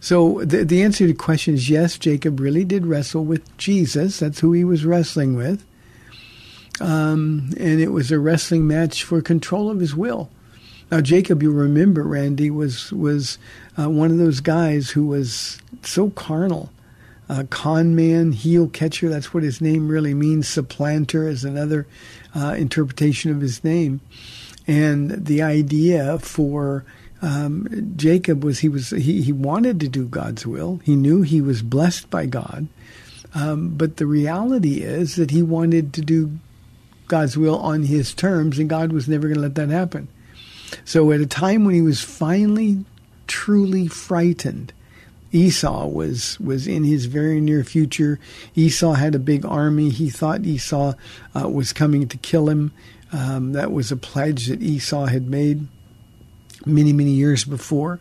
So 0.00 0.44
the 0.44 0.64
the 0.64 0.82
answer 0.82 1.06
to 1.06 1.12
the 1.12 1.18
question 1.18 1.54
is 1.54 1.70
yes. 1.70 1.96
Jacob 1.96 2.40
really 2.40 2.64
did 2.64 2.86
wrestle 2.86 3.24
with 3.24 3.56
Jesus. 3.56 4.20
That's 4.20 4.40
who 4.40 4.52
he 4.52 4.64
was 4.64 4.84
wrestling 4.84 5.34
with. 5.34 5.64
Um, 6.80 7.50
and 7.58 7.80
it 7.80 7.90
was 7.90 8.10
a 8.10 8.18
wrestling 8.18 8.66
match 8.66 9.04
for 9.04 9.22
control 9.22 9.70
of 9.70 9.80
his 9.80 9.94
will. 9.94 10.28
Now, 10.90 11.00
Jacob, 11.00 11.42
you 11.42 11.50
remember, 11.50 12.02
Randy 12.02 12.50
was 12.50 12.92
was 12.92 13.38
uh, 13.78 13.88
one 13.88 14.10
of 14.10 14.18
those 14.18 14.40
guys 14.40 14.90
who 14.90 15.06
was 15.06 15.58
so 15.82 16.10
carnal. 16.10 16.70
Uh, 17.26 17.44
con 17.48 17.96
man, 17.96 18.32
heel 18.32 18.68
catcher, 18.68 19.08
that's 19.08 19.32
what 19.32 19.42
his 19.42 19.60
name 19.60 19.88
really 19.88 20.12
means. 20.12 20.46
Supplanter 20.46 21.26
is 21.26 21.42
another 21.42 21.86
uh, 22.36 22.54
interpretation 22.58 23.30
of 23.30 23.40
his 23.40 23.64
name. 23.64 24.02
And 24.66 25.10
the 25.26 25.42
idea 25.42 26.18
for 26.18 26.84
um, 27.22 27.92
Jacob 27.96 28.44
was 28.44 28.60
he 28.60 28.68
was 28.68 28.90
he, 28.90 29.22
he 29.22 29.32
wanted 29.32 29.80
to 29.80 29.88
do 29.88 30.06
God's 30.06 30.46
will. 30.46 30.80
He 30.84 30.96
knew 30.96 31.22
he 31.22 31.40
was 31.40 31.62
blessed 31.62 32.10
by 32.10 32.26
God, 32.26 32.66
um, 33.34 33.70
but 33.76 33.96
the 33.96 34.06
reality 34.06 34.82
is 34.82 35.16
that 35.16 35.30
he 35.30 35.42
wanted 35.42 35.92
to 35.94 36.00
do 36.00 36.38
God's 37.08 37.36
will 37.36 37.58
on 37.58 37.84
his 37.84 38.14
terms, 38.14 38.58
and 38.58 38.68
God 38.68 38.92
was 38.92 39.08
never 39.08 39.28
going 39.28 39.36
to 39.36 39.42
let 39.42 39.54
that 39.56 39.70
happen. 39.70 40.08
So, 40.84 41.12
at 41.12 41.20
a 41.20 41.26
time 41.26 41.64
when 41.64 41.74
he 41.74 41.82
was 41.82 42.00
finally 42.00 42.84
truly 43.26 43.86
frightened, 43.86 44.72
Esau 45.32 45.86
was 45.86 46.38
was 46.40 46.66
in 46.66 46.84
his 46.84 47.06
very 47.06 47.40
near 47.40 47.64
future. 47.64 48.18
Esau 48.54 48.92
had 48.92 49.14
a 49.14 49.18
big 49.18 49.44
army. 49.44 49.90
He 49.90 50.10
thought 50.10 50.44
Esau 50.44 50.94
uh, 51.34 51.48
was 51.48 51.72
coming 51.72 52.08
to 52.08 52.16
kill 52.18 52.48
him. 52.48 52.72
Um, 53.14 53.52
that 53.52 53.70
was 53.70 53.92
a 53.92 53.96
pledge 53.96 54.48
that 54.48 54.60
Esau 54.60 55.06
had 55.06 55.28
made 55.28 55.68
many, 56.66 56.92
many 56.92 57.12
years 57.12 57.44
before. 57.44 58.00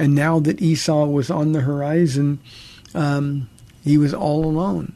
And 0.00 0.16
now 0.16 0.40
that 0.40 0.60
Esau 0.60 1.06
was 1.06 1.30
on 1.30 1.52
the 1.52 1.60
horizon, 1.60 2.40
um, 2.96 3.48
he 3.84 3.96
was 3.96 4.12
all 4.12 4.44
alone. 4.44 4.92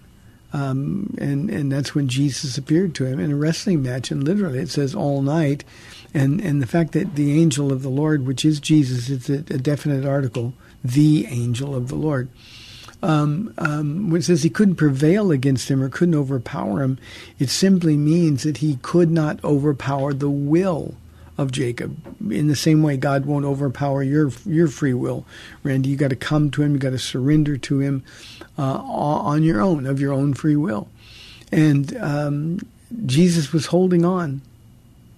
Um, 0.53 1.15
and, 1.19 1.51
and 1.51 1.71
that's 1.71 1.95
when 1.95 2.09
Jesus 2.09 2.59
appeared 2.59 2.97
to 2.97 3.05
him 3.05 3.21
in 3.21 3.31
a 3.31 3.37
wrestling 3.37 3.81
match. 3.81 4.11
And 4.11 4.25
literally, 4.25 4.59
it 4.59 4.71
says 4.71 4.93
all 4.93 5.23
night. 5.23 5.63
And, 6.13 6.41
and 6.41 6.61
the 6.61 6.67
fact 6.67 6.91
that 6.93 7.15
the 7.15 7.41
angel 7.41 7.73
of 7.73 7.83
the 7.83 7.91
Lord, 7.91 8.27
which 8.27 8.45
is 8.45 8.59
Jesus, 8.59 9.09
it's 9.09 9.31
a, 9.31 9.55
a 9.55 9.59
definite 9.59 10.05
article, 10.05 10.53
the 10.83 11.27
angel 11.27 11.77
of 11.77 11.87
the 11.87 11.95
Lord. 11.95 12.29
Um, 13.01 13.55
um, 13.59 14.11
when 14.11 14.21
it 14.21 14.25
says 14.25 14.43
he 14.43 14.51
couldn't 14.51 14.75
prevail 14.75 15.31
against 15.31 15.71
him 15.71 15.81
or 15.83 15.89
couldn't 15.89 16.17
overpower 16.17 16.83
him, 16.83 16.99
it 17.39 17.49
simply 17.49 17.97
means 17.97 18.43
that 18.43 18.57
he 18.57 18.77
could 18.83 19.11
not 19.11 19.43
overpower 19.45 20.13
the 20.13 20.31
will 20.31 20.95
of 21.39 21.53
Jacob. 21.53 21.97
In 22.31 22.49
the 22.49 22.57
same 22.57 22.83
way, 22.83 22.97
God 22.97 23.25
won't 23.25 23.45
overpower 23.45 24.03
your 24.03 24.31
your 24.45 24.67
free 24.67 24.93
will, 24.93 25.25
Randy. 25.63 25.89
You 25.89 25.97
got 25.97 26.11
to 26.11 26.17
come 26.17 26.51
to 26.51 26.63
Him. 26.63 26.73
You 26.73 26.81
got 26.81 26.91
to 26.91 26.99
surrender 26.99 27.57
to 27.57 27.79
Him 27.79 28.03
uh, 28.59 28.79
on 28.83 29.45
your 29.45 29.61
own, 29.61 29.87
of 29.87 30.01
your 30.01 30.13
own 30.13 30.35
free 30.35 30.57
will. 30.57 30.89
And 31.53 31.97
um, 31.99 32.59
Jesus 33.07 33.53
was 33.53 33.67
holding 33.67 34.05
on 34.05 34.43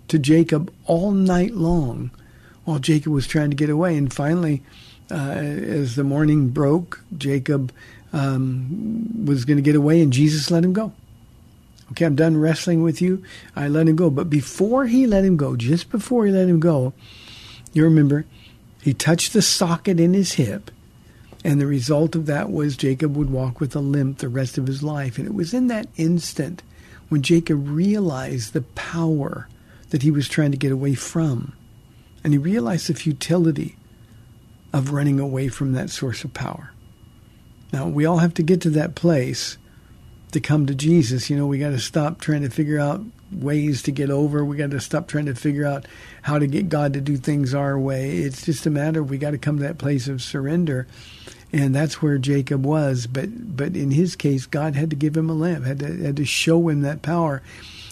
to 0.08 0.18
Jacob 0.18 0.72
all 0.84 1.10
night 1.12 1.54
long, 1.54 2.10
while 2.64 2.78
Jacob 2.78 3.12
was 3.12 3.26
trying 3.26 3.50
to 3.50 3.56
get 3.56 3.70
away. 3.70 3.96
And 3.96 4.12
finally, 4.12 4.62
as 5.10 5.96
the 5.96 6.04
morning 6.04 6.48
broke, 6.48 7.02
Jacob 7.16 7.72
um, 8.12 9.24
was 9.26 9.44
going 9.44 9.56
to 9.56 9.62
get 9.62 9.74
away, 9.74 10.00
and 10.00 10.12
Jesus 10.12 10.50
let 10.50 10.64
him 10.64 10.72
go. 10.72 10.92
Okay, 11.92 12.04
I'm 12.04 12.16
done 12.16 12.36
wrestling 12.36 12.82
with 12.82 13.02
you. 13.02 13.22
I 13.56 13.68
let 13.68 13.88
him 13.88 13.96
go. 13.96 14.10
But 14.10 14.30
before 14.30 14.86
he 14.86 15.06
let 15.06 15.24
him 15.24 15.36
go, 15.36 15.56
just 15.56 15.90
before 15.90 16.24
he 16.24 16.32
let 16.32 16.48
him 16.48 16.60
go, 16.60 16.92
you 17.72 17.82
remember, 17.84 18.26
he 18.80 18.94
touched 18.94 19.32
the 19.32 19.42
socket 19.42 19.98
in 19.98 20.14
his 20.14 20.34
hip. 20.34 20.70
And 21.42 21.60
the 21.60 21.66
result 21.66 22.14
of 22.14 22.26
that 22.26 22.50
was 22.50 22.76
Jacob 22.76 23.16
would 23.16 23.30
walk 23.30 23.60
with 23.60 23.74
a 23.74 23.80
limp 23.80 24.18
the 24.18 24.28
rest 24.28 24.58
of 24.58 24.66
his 24.66 24.82
life. 24.82 25.18
And 25.18 25.26
it 25.26 25.34
was 25.34 25.54
in 25.54 25.68
that 25.68 25.88
instant 25.96 26.62
when 27.08 27.22
Jacob 27.22 27.68
realized 27.68 28.52
the 28.52 28.62
power 28.62 29.48
that 29.88 30.02
he 30.02 30.10
was 30.10 30.28
trying 30.28 30.52
to 30.52 30.56
get 30.56 30.70
away 30.70 30.94
from. 30.94 31.54
And 32.22 32.32
he 32.32 32.38
realized 32.38 32.88
the 32.88 32.94
futility 32.94 33.76
of 34.72 34.92
running 34.92 35.20
away 35.20 35.48
from 35.48 35.72
that 35.72 35.90
source 35.90 36.24
of 36.24 36.32
power. 36.32 36.72
Now, 37.72 37.88
we 37.88 38.04
all 38.04 38.18
have 38.18 38.34
to 38.34 38.42
get 38.42 38.60
to 38.62 38.70
that 38.70 38.94
place 38.94 39.58
to 40.32 40.40
come 40.40 40.66
to 40.66 40.74
Jesus. 40.74 41.30
You 41.30 41.36
know, 41.36 41.46
we 41.46 41.58
got 41.58 41.70
to 41.70 41.78
stop 41.78 42.20
trying 42.20 42.42
to 42.42 42.50
figure 42.50 42.78
out 42.78 43.02
ways 43.32 43.82
to 43.82 43.92
get 43.92 44.10
over. 44.10 44.44
We 44.44 44.56
got 44.56 44.70
to 44.70 44.80
stop 44.80 45.08
trying 45.08 45.26
to 45.26 45.34
figure 45.34 45.66
out 45.66 45.86
how 46.22 46.38
to 46.38 46.46
get 46.46 46.68
God 46.68 46.92
to 46.94 47.00
do 47.00 47.16
things 47.16 47.54
our 47.54 47.78
way. 47.78 48.18
It's 48.18 48.44
just 48.44 48.66
a 48.66 48.70
matter 48.70 49.00
of 49.00 49.10
we 49.10 49.18
got 49.18 49.32
to 49.32 49.38
come 49.38 49.58
to 49.58 49.62
that 49.62 49.78
place 49.78 50.08
of 50.08 50.22
surrender. 50.22 50.86
And 51.52 51.74
that's 51.74 52.00
where 52.00 52.18
Jacob 52.18 52.64
was. 52.64 53.06
But 53.06 53.56
but 53.56 53.76
in 53.76 53.90
his 53.90 54.14
case, 54.14 54.46
God 54.46 54.76
had 54.76 54.90
to 54.90 54.96
give 54.96 55.16
him 55.16 55.28
a 55.30 55.34
lamp, 55.34 55.64
had 55.64 55.80
to, 55.80 55.96
had 56.04 56.16
to 56.16 56.24
show 56.24 56.68
him 56.68 56.82
that 56.82 57.02
power. 57.02 57.42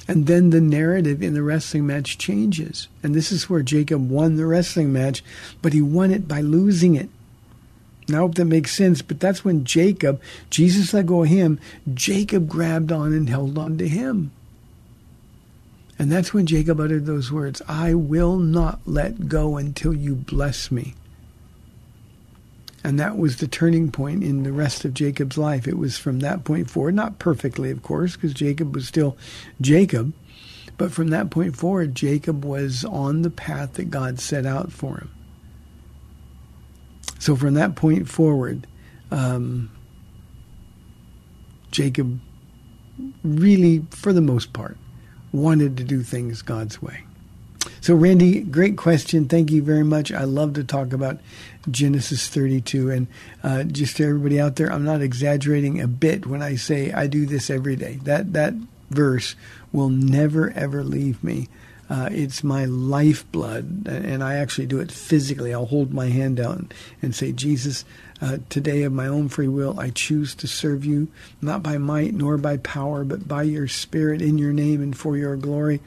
And 0.09 0.27
then 0.27 0.51
the 0.51 0.61
narrative 0.61 1.23
in 1.23 1.35
the 1.35 1.43
wrestling 1.43 1.87
match 1.87 2.17
changes. 2.17 2.89
And 3.03 3.15
this 3.15 3.31
is 3.31 3.51
where 3.51 3.63
Jacob 3.63 4.11
won 4.11 4.37
the 4.37 4.47
wrestling 4.47 4.91
match, 4.91 5.23
but 5.61 5.75
he 5.75 5.83
won 5.83 6.11
it 6.11 6.27
by 6.27 6.41
losing 6.41 6.97
it. 6.97 7.11
I 8.11 8.17
hope 8.17 8.37
that 8.37 8.47
makes 8.47 8.75
sense. 8.75 9.03
But 9.03 9.21
that's 9.21 9.45
when 9.45 9.65
Jacob, 9.65 10.21
Jesus 10.49 10.95
let 10.95 11.07
go 11.07 11.25
of 11.25 11.29
him, 11.29 11.61
Jacob 11.93 12.49
grabbed 12.49 12.91
on 12.91 13.13
and 13.13 13.29
held 13.29 13.59
on 13.59 13.77
to 13.79 13.87
him. 13.87 14.33
And 15.99 16.11
that's 16.11 16.33
when 16.33 16.47
Jacob 16.47 16.81
uttered 16.81 17.07
those 17.07 17.31
words 17.31 17.61
I 17.69 17.93
will 17.95 18.39
not 18.39 18.81
let 18.87 19.29
go 19.29 19.57
until 19.57 19.93
you 19.93 20.15
bless 20.15 20.71
me. 20.71 20.95
And 22.89 22.99
that 22.99 23.19
was 23.19 23.37
the 23.37 23.47
turning 23.47 23.91
point 23.91 24.25
in 24.25 24.45
the 24.45 24.51
rest 24.51 24.87
of 24.87 24.95
Jacob's 24.95 25.37
life. 25.37 25.69
It 25.69 25.77
was 25.77 25.99
from 25.99 26.21
that 26.21 26.45
point 26.45 26.71
forward, 26.71 26.95
not 26.95 27.19
perfectly, 27.19 27.71
of 27.71 27.83
course, 27.83 28.17
because 28.17 28.33
Jacob 28.33 28.75
was 28.75 28.89
still 28.89 29.15
Jacob. 29.61 30.15
But 30.79 30.91
from 30.91 31.09
that 31.09 31.29
point 31.29 31.55
forward, 31.55 31.95
Jacob 31.95 32.47
was 32.47 32.87
on 32.87 33.21
the 33.21 33.29
path 33.29 33.75
that 33.75 33.91
God 33.91 34.19
set 34.19 34.47
out 34.47 34.73
for 34.73 35.01
him. 35.01 35.11
So 37.19 37.37
from 37.37 37.53
that 37.53 37.77
point 37.77 38.09
forward, 38.09 38.67
um, 39.11 39.71
Jacob 41.71 42.19
really, 43.23 43.85
for 43.91 44.15
the 44.15 44.23
most 44.23 44.55
part, 44.55 44.79
wanted 45.31 45.77
to 45.77 45.85
do 45.85 46.03
things 46.03 46.41
God's 46.41 46.81
way. 46.81 47.05
So, 47.81 47.95
Randy, 47.95 48.41
great 48.41 48.77
question. 48.77 49.29
Thank 49.29 49.51
you 49.51 49.63
very 49.63 49.85
much. 49.85 50.13
I 50.13 50.25
love 50.25 50.55
to 50.55 50.65
talk 50.65 50.93
about 50.93 51.19
Genesis 51.71 52.29
32. 52.29 52.91
And 52.91 53.07
uh, 53.43 53.65
just 53.65 53.97
to 53.97 54.05
everybody 54.05 54.41
out 54.41 54.57
there, 54.57 54.73
I'm 54.73 54.85
not 54.85 55.01
exaggerating 55.01 55.81
a 55.81 55.87
bit 55.87 56.27
when 56.27 56.43
I 56.43 56.57
say 56.57 56.93
I 56.93 57.07
do 57.07 57.25
this 57.27 57.51
every 57.51 57.77
day. 57.77 58.01
That, 58.03 58.33
that 58.33 58.55
verse 58.91 59.37
will 59.73 59.89
never, 59.91 60.51
ever 60.53 60.83
leave 60.83 61.23
me. 61.23 61.49
Uh, 61.91 62.09
it's 62.13 62.45
my 62.45 62.67
lifeblood, 62.67 63.89
and 63.89 64.23
I 64.23 64.35
actually 64.35 64.67
do 64.67 64.79
it 64.79 64.93
physically. 64.93 65.55
I'll 65.55 65.65
hold 65.65 65.95
my 65.95 66.09
hand 66.09 66.39
out 66.39 66.75
and, 67.01 67.15
say, 67.15 67.33
Jesus, 67.33 67.87
uh, 68.21 68.39
today 68.51 68.83
of 68.83 68.93
my 68.93 69.07
own 69.07 69.31
free 69.31 69.49
will, 69.49 69.81
I 69.81 69.89
choose 69.89 70.35
to 70.37 70.47
serve 70.47 70.85
you, 70.85 71.09
not 71.41 71.63
by 71.63 71.79
might 71.79 72.13
nor 72.13 72.37
by 72.37 72.59
power, 72.59 73.05
but 73.05 73.27
by 73.27 73.45
your 73.45 73.69
Spirit 73.69 74.21
in 74.21 74.37
your 74.37 74.53
name 74.53 74.83
and 74.83 74.97
for 74.97 75.17
your 75.17 75.37
glory. 75.37 75.81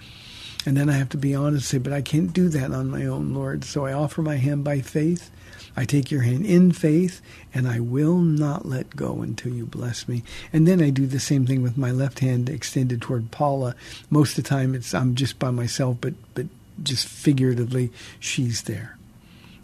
And 0.66 0.78
then 0.78 0.90
I 0.90 0.94
have 0.94 1.10
to 1.10 1.18
be 1.18 1.34
honest 1.34 1.74
and 1.74 1.82
say, 1.82 1.84
but 1.84 1.94
I 1.94 2.02
can't 2.02 2.34
do 2.34 2.48
that 2.50 2.72
on 2.72 2.92
my 2.92 3.06
own, 3.06 3.34
Lord. 3.34 3.64
So 3.64 3.86
I 3.86 3.94
offer 3.94 4.22
my 4.22 4.36
hand 4.36 4.64
by 4.64 4.82
faith 4.82 5.32
I 5.76 5.86
take 5.86 6.12
your 6.12 6.22
hand 6.22 6.46
in 6.46 6.72
faith, 6.72 7.22
and 7.54 7.68
I 7.68 7.80
will 7.80 8.18
not 8.18 8.66
let 8.66 8.96
go 8.96 9.22
until 9.22 9.54
you 9.54 9.66
bless 9.66 10.08
me. 10.08 10.24
And 10.52 10.68
then 10.68 10.82
I 10.82 10.90
do 10.90 11.06
the 11.08 11.20
same 11.20 11.46
thing 11.46 11.62
with 11.62 11.78
my 11.78 11.92
left 11.92 12.20
hand 12.20 12.50
extended 12.50 13.02
toward 13.02 13.32
Paula. 13.32 13.76
Most 14.10 14.38
of 14.38 14.44
the 14.44 14.50
time, 14.50 14.76
it's 14.76 14.94
I'm 14.94 15.16
just 15.16 15.40
by 15.40 15.52
myself, 15.52 15.98
but 16.02 16.14
but 16.34 16.48
just 16.84 17.08
figuratively, 17.08 17.92
she's 18.20 18.64
there. 18.64 18.98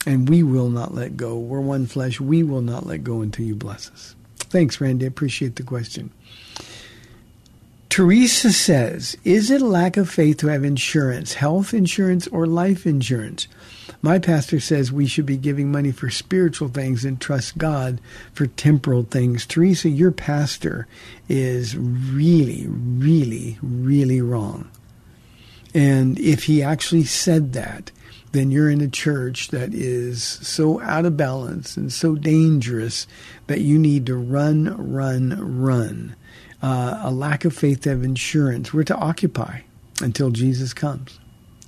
And 0.06 0.30
we 0.30 0.44
will 0.44 0.70
not 0.70 0.94
let 0.94 1.18
go. 1.18 1.38
We're 1.38 1.60
one 1.60 1.88
flesh. 1.88 2.22
We 2.22 2.44
will 2.44 2.62
not 2.62 2.86
let 2.86 3.04
go 3.04 3.22
until 3.22 3.46
you 3.46 3.56
bless 3.56 3.92
us. 3.92 4.16
Thanks, 4.38 4.80
Randy. 4.80 5.06
I 5.06 5.10
appreciate 5.10 5.58
the 5.58 5.64
question. 5.64 6.12
Teresa 7.98 8.54
says, 8.54 9.18
Is 9.24 9.50
it 9.50 9.60
a 9.60 9.66
lack 9.66 9.98
of 9.98 10.08
faith 10.08 10.38
to 10.38 10.50
have 10.50 10.64
insurance, 10.64 11.34
health 11.34 11.74
insurance, 11.74 12.28
or 12.28 12.46
life 12.46 12.86
insurance? 12.86 13.48
My 14.04 14.20
pastor 14.20 14.60
says 14.60 14.92
we 14.92 15.08
should 15.08 15.26
be 15.26 15.36
giving 15.36 15.72
money 15.72 15.92
for 15.92 16.12
spiritual 16.12 16.68
things 16.68 17.04
and 17.04 17.20
trust 17.20 17.58
God 17.58 18.00
for 18.34 18.46
temporal 18.46 19.02
things. 19.02 19.48
Teresa, 19.48 19.90
your 19.90 20.12
pastor 20.12 20.86
is 21.28 21.76
really, 21.76 22.68
really, 22.70 23.58
really 23.64 24.22
wrong. 24.22 24.70
And 25.74 26.20
if 26.20 26.44
he 26.44 26.62
actually 26.62 27.06
said 27.06 27.54
that, 27.54 27.90
then 28.32 28.52
you're 28.52 28.70
in 28.70 28.82
a 28.82 28.88
church 28.88 29.48
that 29.48 29.74
is 29.74 30.22
so 30.24 30.80
out 30.82 31.06
of 31.06 31.18
balance 31.18 31.76
and 31.76 31.92
so 31.92 32.14
dangerous 32.14 33.08
that 33.48 33.62
you 33.62 33.80
need 33.80 34.06
to 34.06 34.16
run, 34.16 34.94
run, 34.94 35.60
run. 35.60 36.16
Uh, 36.62 37.02
a 37.04 37.12
lack 37.12 37.46
of 37.46 37.56
faith 37.56 37.82
to 37.82 37.90
have 37.90 38.04
insurance. 38.04 38.74
We're 38.74 38.84
to 38.84 38.96
occupy 38.96 39.62
until 40.02 40.32
Jesus 40.32 40.74
comes. 40.74 41.20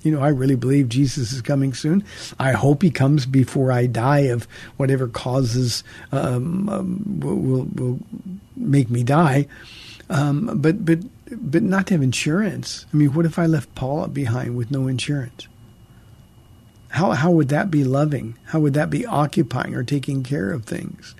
You 0.02 0.12
know, 0.12 0.20
I 0.20 0.28
really 0.28 0.54
believe 0.54 0.88
Jesus 0.88 1.32
is 1.32 1.42
coming 1.42 1.74
soon. 1.74 2.02
I 2.38 2.52
hope 2.52 2.82
he 2.82 2.90
comes 2.90 3.26
before 3.26 3.70
I 3.70 3.86
die 3.86 4.20
of 4.20 4.48
whatever 4.78 5.06
causes 5.06 5.84
um, 6.10 6.68
um, 6.68 7.20
will, 7.20 7.68
will 7.74 8.00
make 8.56 8.88
me 8.88 9.02
die. 9.02 9.46
Um, 10.08 10.58
but 10.60 10.84
but 10.84 11.00
but 11.30 11.62
not 11.62 11.86
to 11.88 11.94
have 11.94 12.02
insurance. 12.02 12.86
I 12.92 12.96
mean, 12.96 13.12
what 13.12 13.26
if 13.26 13.38
I 13.38 13.46
left 13.46 13.74
Paula 13.74 14.08
behind 14.08 14.56
with 14.56 14.70
no 14.70 14.88
insurance? 14.88 15.46
How 16.88 17.12
how 17.12 17.30
would 17.30 17.50
that 17.50 17.70
be 17.70 17.84
loving? 17.84 18.36
How 18.46 18.58
would 18.60 18.74
that 18.74 18.90
be 18.90 19.06
occupying 19.06 19.74
or 19.74 19.84
taking 19.84 20.22
care 20.22 20.50
of 20.50 20.64
things? 20.64 21.14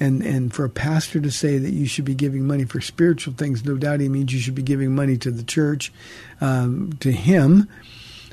And 0.00 0.22
and 0.22 0.52
for 0.52 0.64
a 0.64 0.70
pastor 0.70 1.20
to 1.20 1.30
say 1.30 1.58
that 1.58 1.72
you 1.72 1.86
should 1.86 2.06
be 2.06 2.14
giving 2.14 2.46
money 2.46 2.64
for 2.64 2.80
spiritual 2.80 3.34
things, 3.34 3.64
no 3.64 3.76
doubt 3.76 4.00
he 4.00 4.08
means 4.08 4.32
you 4.32 4.40
should 4.40 4.54
be 4.54 4.62
giving 4.62 4.94
money 4.94 5.18
to 5.18 5.30
the 5.30 5.42
church, 5.42 5.92
um, 6.40 6.94
to 7.00 7.12
him 7.12 7.68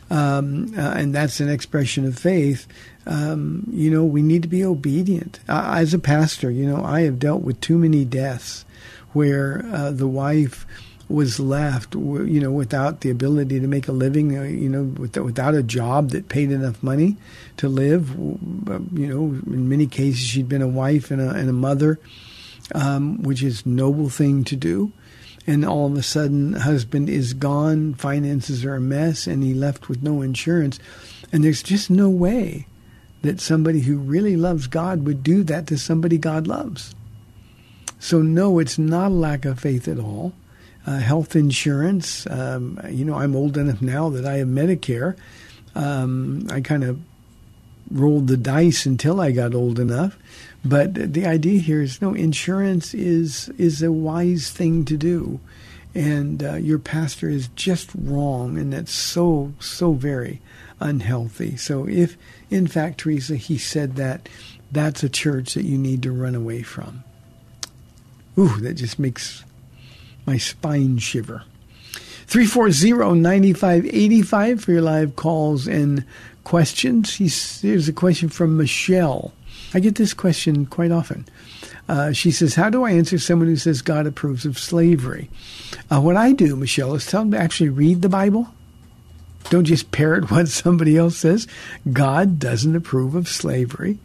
um, 0.10 0.74
uh, 0.78 0.94
and 0.96 1.14
that's 1.14 1.40
an 1.40 1.50
expression 1.50 2.06
of 2.06 2.18
faith. 2.18 2.68
Um, 3.06 3.68
you 3.72 3.92
know, 3.92 4.04
we 4.04 4.22
need 4.22 4.42
to 4.44 4.48
be 4.48 4.64
obedient. 4.64 5.40
As 5.48 5.94
a 5.94 6.00
pastor, 6.00 6.50
you 6.50 6.66
know, 6.66 6.84
I 6.84 7.02
have 7.02 7.20
dealt 7.20 7.42
with 7.42 7.60
too 7.62 7.78
many 7.78 8.06
deaths 8.06 8.66
where 9.14 9.66
uh, 9.72 9.92
the 9.92 10.08
wife 10.08 10.66
was 11.10 11.40
left, 11.40 11.96
you 11.96 12.40
know, 12.42 12.52
without 12.52 13.02
the 13.02 13.10
ability 13.10 13.60
to 13.60 13.68
make 13.68 13.88
a 13.88 13.94
living, 13.94 14.38
uh, 14.38 14.44
you 14.44 14.68
know, 14.68 14.84
without 14.84 15.56
a 15.56 15.64
job 15.64 16.10
that 16.10 16.28
paid 16.28 16.52
enough 16.52 16.84
money 16.84 17.16
to 17.58 17.70
live. 17.70 18.10
You 18.12 19.08
know, 19.08 19.24
in 19.54 19.70
many 19.70 19.88
cases, 19.88 20.20
she'd 20.20 20.50
been 20.50 20.62
a 20.62 20.68
wife 20.68 21.10
and 21.10 21.22
a, 21.22 21.30
and 21.30 21.50
a 21.50 21.54
mother, 21.54 21.98
um, 22.76 23.24
which 23.24 23.42
is 23.42 23.66
noble 23.66 24.10
thing 24.10 24.44
to 24.46 24.56
do. 24.56 24.92
And 25.46 25.64
all 25.64 25.86
of 25.86 25.98
a 25.98 26.04
sudden, 26.04 26.54
husband 26.54 27.08
is 27.08 27.34
gone, 27.34 27.94
finances 27.94 28.66
are 28.66 28.76
a 28.76 28.82
mess, 28.82 29.28
and 29.28 29.42
he 29.44 29.54
left 29.54 29.88
with 29.88 30.04
no 30.04 30.22
insurance. 30.22 30.78
And 31.32 31.42
there's 31.42 31.64
just 31.64 31.90
no 31.90 32.10
way 32.10 32.68
that 33.22 33.40
somebody 33.40 33.80
who 33.80 33.98
really 33.98 34.36
loves 34.36 34.68
God 34.68 35.06
would 35.06 35.24
do 35.24 35.44
that 35.44 35.68
to 35.68 35.78
somebody 35.78 36.18
God 36.18 36.48
loves. 36.48 36.94
So, 37.98 38.22
no, 38.22 38.60
it's 38.60 38.78
not 38.78 39.08
a 39.12 39.16
lack 39.16 39.46
of 39.46 39.60
faith 39.60 39.88
at 39.88 40.00
all 40.00 40.34
uh, 40.88 40.98
health 41.00 41.36
insurance. 41.36 42.26
Um, 42.28 42.80
you 42.90 43.04
know, 43.04 43.16
I'm 43.16 43.36
old 43.36 43.58
enough 43.58 43.82
now 43.82 44.10
that 44.10 44.26
I 44.26 44.38
have 44.38 44.48
Medicare. 44.48 45.18
Um, 45.76 46.48
I 46.50 46.62
kind 46.62 46.84
of 46.84 47.00
rolled 47.92 48.28
the 48.28 48.38
dice 48.38 48.86
until 48.86 49.20
I 49.20 49.32
got 49.32 49.54
old 49.54 49.80
enough. 49.80 50.18
But 50.64 51.14
the 51.14 51.26
idea 51.26 51.60
here 51.60 51.82
is 51.82 52.02
no 52.02 52.14
insurance 52.14 52.94
is 52.94 53.50
is 53.58 53.84
a 53.84 53.92
wise 53.92 54.50
thing 54.50 54.86
to 54.86 54.98
do, 54.98 55.40
and 55.94 56.42
uh, 56.44 56.56
your 56.56 56.80
pastor 56.80 57.30
is 57.30 57.50
just 57.50 57.92
wrong, 57.96 58.58
and 58.58 58.74
that's 58.74 58.92
so 58.92 59.54
so 59.60 59.94
very 59.94 60.42
unhealthy. 60.80 61.58
So 61.58 61.88
if 61.88 62.18
in 62.50 62.68
fact 62.68 63.00
Teresa 63.00 63.36
he 63.36 63.58
said 63.58 63.96
that, 63.98 64.28
that's 64.72 65.04
a 65.04 65.10
church 65.10 65.54
that 65.54 65.66
you 65.66 65.78
need 65.78 66.02
to 66.04 66.12
run 66.12 66.36
away 66.36 66.64
from. 66.64 67.04
Ooh, 68.38 68.60
that 68.60 68.74
just 68.74 69.00
makes 69.00 69.44
my 70.28 70.38
spine 70.38 71.00
shiver. 71.00 71.44
340-9585 72.28 74.62
for 74.62 74.74
your 74.74 74.82
live 74.82 75.16
calls 75.16 75.66
and 75.66 76.04
questions. 76.44 77.16
Here's 77.16 77.88
a 77.88 77.94
question 77.94 78.28
from 78.28 78.58
Michelle. 78.58 79.32
I 79.74 79.80
get 79.80 79.96
this 79.96 80.14
question 80.14 80.66
quite 80.66 80.92
often. 80.92 81.26
Uh, 81.88 82.12
she 82.12 82.32
says, 82.32 82.56
How 82.56 82.70
do 82.70 82.84
I 82.84 82.92
answer 82.92 83.18
someone 83.18 83.48
who 83.48 83.56
says 83.56 83.82
God 83.82 84.06
approves 84.06 84.46
of 84.46 84.60
slavery? 84.60 85.30
Uh, 85.90 86.02
what 86.02 86.18
I 86.18 86.34
do, 86.34 86.58
Michelle, 86.58 86.96
is 86.96 87.06
tell 87.06 87.22
them 87.22 87.32
to 87.32 87.40
actually 87.40 87.70
read 87.70 88.02
the 88.02 88.10
Bible. 88.10 88.50
Don't 89.50 89.64
just 89.64 89.92
parrot 89.92 90.30
what 90.36 90.50
somebody 90.50 90.98
else 90.98 91.16
says. 91.16 91.48
God 91.94 92.40
doesn't 92.40 92.76
approve 92.76 93.16
of 93.16 93.30
slavery. 93.30 94.00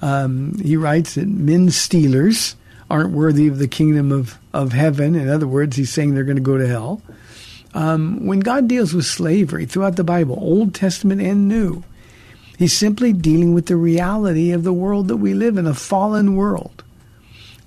Um, 0.00 0.58
he 0.58 0.76
writes 0.76 1.16
that 1.16 1.28
men 1.28 1.70
stealers 1.70 2.56
aren't 2.90 3.12
worthy 3.12 3.46
of 3.46 3.58
the 3.58 3.68
kingdom 3.68 4.10
of, 4.10 4.38
of 4.52 4.72
heaven. 4.72 5.14
In 5.14 5.28
other 5.28 5.46
words, 5.46 5.76
he's 5.76 5.92
saying 5.92 6.14
they're 6.14 6.24
going 6.24 6.36
to 6.36 6.42
go 6.42 6.58
to 6.58 6.66
hell. 6.66 7.00
Um, 7.72 8.26
when 8.26 8.40
God 8.40 8.66
deals 8.66 8.92
with 8.92 9.04
slavery 9.04 9.64
throughout 9.64 9.94
the 9.94 10.04
Bible, 10.04 10.36
Old 10.40 10.74
Testament 10.74 11.20
and 11.20 11.46
New, 11.46 11.84
he's 12.58 12.76
simply 12.76 13.12
dealing 13.12 13.54
with 13.54 13.66
the 13.66 13.76
reality 13.76 14.50
of 14.50 14.64
the 14.64 14.72
world 14.72 15.08
that 15.08 15.18
we 15.18 15.34
live 15.34 15.56
in, 15.56 15.68
a 15.68 15.74
fallen 15.74 16.34
world. 16.34 16.82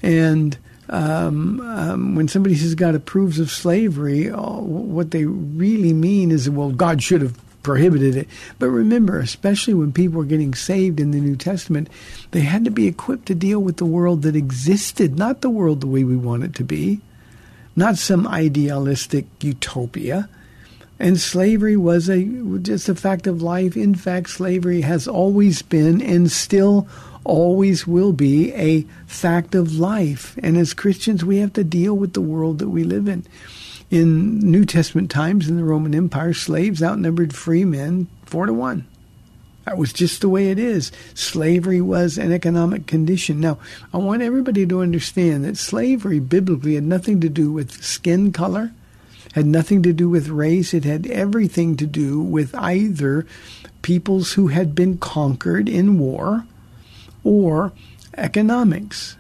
And 0.01 0.58
um, 0.89 1.62
um, 1.62 2.15
when 2.15 2.27
somebody 2.27 2.56
says 2.56 2.75
God 2.75 2.94
approves 2.94 3.39
of 3.39 3.50
slavery, 3.50 4.30
oh, 4.30 4.60
what 4.60 5.12
they 5.12 5.24
really 5.24 5.94
mean 5.94 6.32
is, 6.32 6.50
well, 6.50 6.72
God 6.72 7.01
should 7.01 7.22
have 7.22 7.39
prohibited 7.63 8.15
it. 8.15 8.27
But 8.60 8.70
remember, 8.70 9.20
especially 9.20 9.74
when 9.74 9.93
people 9.93 10.20
were 10.20 10.25
getting 10.25 10.53
saved 10.53 11.00
in 11.00 11.12
the 11.12 11.20
New 11.20 11.36
Testament, 11.36 11.89
they 12.32 12.41
had 12.41 12.65
to 12.65 12.72
be 12.72 12.88
equipped 12.88 13.25
to 13.27 13.36
deal 13.36 13.60
with 13.60 13.77
the 13.77 13.86
world 13.86 14.22
that 14.22 14.36
existed, 14.36 15.17
not 15.17 15.41
the 15.41 15.50
world 15.50 15.82
the 15.82 15.88
way 15.88 16.03
we 16.03 16.17
want 16.17 16.44
it 16.44 16.53
to 16.55 16.64
be, 16.64 17.01
not 17.75 17.98
some 17.98 18.27
idealistic 18.27 19.25
utopia. 19.42 20.29
And 21.00 21.20
slavery 21.20 21.75
was 21.75 22.07
a 22.07 22.24
just 22.61 22.88
a 22.88 22.96
fact 22.96 23.25
of 23.25 23.42
life. 23.42 23.75
In 23.75 23.96
fact, 23.96 24.29
slavery 24.29 24.81
has 24.81 25.07
always 25.07 25.61
been 25.61 26.01
and 26.01 26.31
still 26.31 26.88
always 27.24 27.88
will 27.88 28.14
be 28.14 28.53
a 28.53 28.85
fact 29.07 29.55
of 29.55 29.79
life. 29.79 30.38
And 30.44 30.55
as 30.55 30.74
Christians, 30.74 31.25
we 31.25 31.38
have 31.38 31.53
to 31.53 31.64
deal 31.64 31.96
with 31.96 32.14
the 32.14 32.22
world 32.22 32.59
that 32.59 32.70
we 32.70 32.83
live 32.83 33.07
in 33.07 33.25
in 33.94 34.40
New 34.40 34.66
Testament 34.66 35.12
times 35.12 35.48
in 35.48 35.56
the 35.56 35.64
Roman 35.64 35.94
Empire, 35.94 36.34
slaves 36.34 36.82
outnumbered 36.82 37.36
free 37.36 37.64
men 37.64 38.08
four 38.25 38.48
to 38.48 38.53
one. 38.53 38.88
That 39.66 39.77
was 39.77 39.94
just 39.94 40.20
the 40.20 40.29
way 40.29 40.50
it 40.50 40.58
is. 40.58 40.92
Slavery 41.14 41.79
was 41.79 42.18
an 42.18 42.32
economic 42.32 42.88
condition. 42.88 43.40
Now, 43.40 43.60
I 43.94 43.98
want 43.98 44.24
everybody 44.24 44.66
to 44.66 44.82
understand 44.82 45.46
that 45.46 45.58
slavery 45.58 46.20
biblically 46.20 46.74
had 46.74 46.86
nothing 46.86 47.22
to 47.22 47.29
do 47.29 47.51
with 47.51 47.84
skin 47.84 48.32
color, 48.32 48.72
had 49.34 49.46
nothing 49.46 49.84
to 49.84 49.94
do 49.94 50.10
with 50.10 50.27
race. 50.27 50.74
It 50.74 50.86
had 50.86 51.06
everything 51.06 51.77
to 51.77 51.86
do 51.86 52.20
with 52.20 52.56
either 52.56 53.27
peoples 53.84 54.34
who 54.34 54.48
had 54.48 54.74
been 54.74 54.98
conquered 54.98 55.70
in 55.70 56.00
war 56.00 56.48
or 57.24 57.72
economics. 58.18 59.18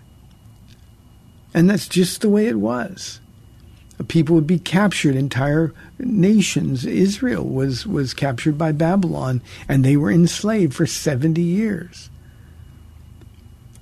And 1.53 1.69
that's 1.69 1.87
just 1.87 2.21
the 2.21 2.29
way 2.29 2.47
it 2.47 2.59
was 2.59 3.19
people 4.07 4.35
would 4.35 4.47
be 4.47 4.59
captured. 4.59 5.15
Entire 5.15 5.73
nations, 5.99 6.85
Israel 6.85 7.45
was 7.45 7.85
was 7.85 8.13
captured 8.13 8.57
by 8.57 8.71
Babylon, 8.71 9.41
and 9.67 9.83
they 9.83 9.97
were 9.97 10.11
enslaved 10.11 10.73
for 10.73 10.85
seventy 10.85 11.41
years. 11.41 12.09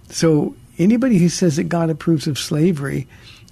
So 0.09 0.55
anybody 0.77 1.17
who 1.17 1.29
says 1.29 1.55
that 1.55 1.65
God 1.65 1.89
approves 1.89 2.27
of 2.27 2.37
slavery 2.37 3.07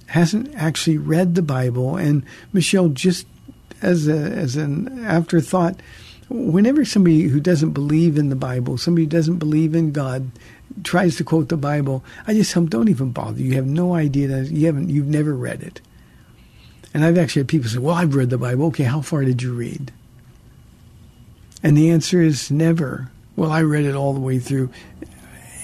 hasn't 0.06 0.54
actually 0.54 0.98
read 0.98 1.34
the 1.34 1.42
Bible. 1.42 1.96
And 1.96 2.24
Michelle, 2.52 2.88
just 2.88 3.26
as 3.80 4.08
a 4.08 4.18
as 4.18 4.56
an 4.56 5.04
afterthought, 5.04 5.80
whenever 6.28 6.84
somebody 6.84 7.22
who 7.22 7.40
doesn't 7.40 7.72
believe 7.72 8.18
in 8.18 8.28
the 8.28 8.36
Bible, 8.36 8.76
somebody 8.76 9.04
who 9.04 9.10
doesn't 9.10 9.38
believe 9.38 9.74
in 9.74 9.92
God, 9.92 10.30
tries 10.84 11.16
to 11.16 11.24
quote 11.24 11.48
the 11.48 11.56
Bible, 11.56 12.04
I 12.26 12.34
just 12.34 12.52
tell 12.52 12.62
them, 12.62 12.70
don't 12.70 12.88
even 12.88 13.10
bother. 13.10 13.40
You 13.40 13.54
have 13.54 13.66
no 13.66 13.94
idea 13.94 14.28
that 14.28 14.50
you 14.50 14.66
haven't, 14.66 14.90
you've 14.90 15.06
never 15.06 15.34
read 15.34 15.62
it. 15.62 15.80
And 16.92 17.04
I've 17.04 17.18
actually 17.18 17.40
had 17.40 17.48
people 17.48 17.70
say, 17.70 17.78
Well, 17.78 17.94
I've 17.94 18.14
read 18.14 18.30
the 18.30 18.38
Bible. 18.38 18.66
Okay, 18.66 18.84
how 18.84 19.00
far 19.00 19.24
did 19.24 19.42
you 19.42 19.52
read? 19.52 19.92
And 21.62 21.76
the 21.76 21.90
answer 21.90 22.22
is 22.22 22.50
never. 22.50 23.10
Well, 23.36 23.52
I 23.52 23.62
read 23.62 23.84
it 23.84 23.94
all 23.94 24.12
the 24.12 24.20
way 24.20 24.38
through. 24.38 24.70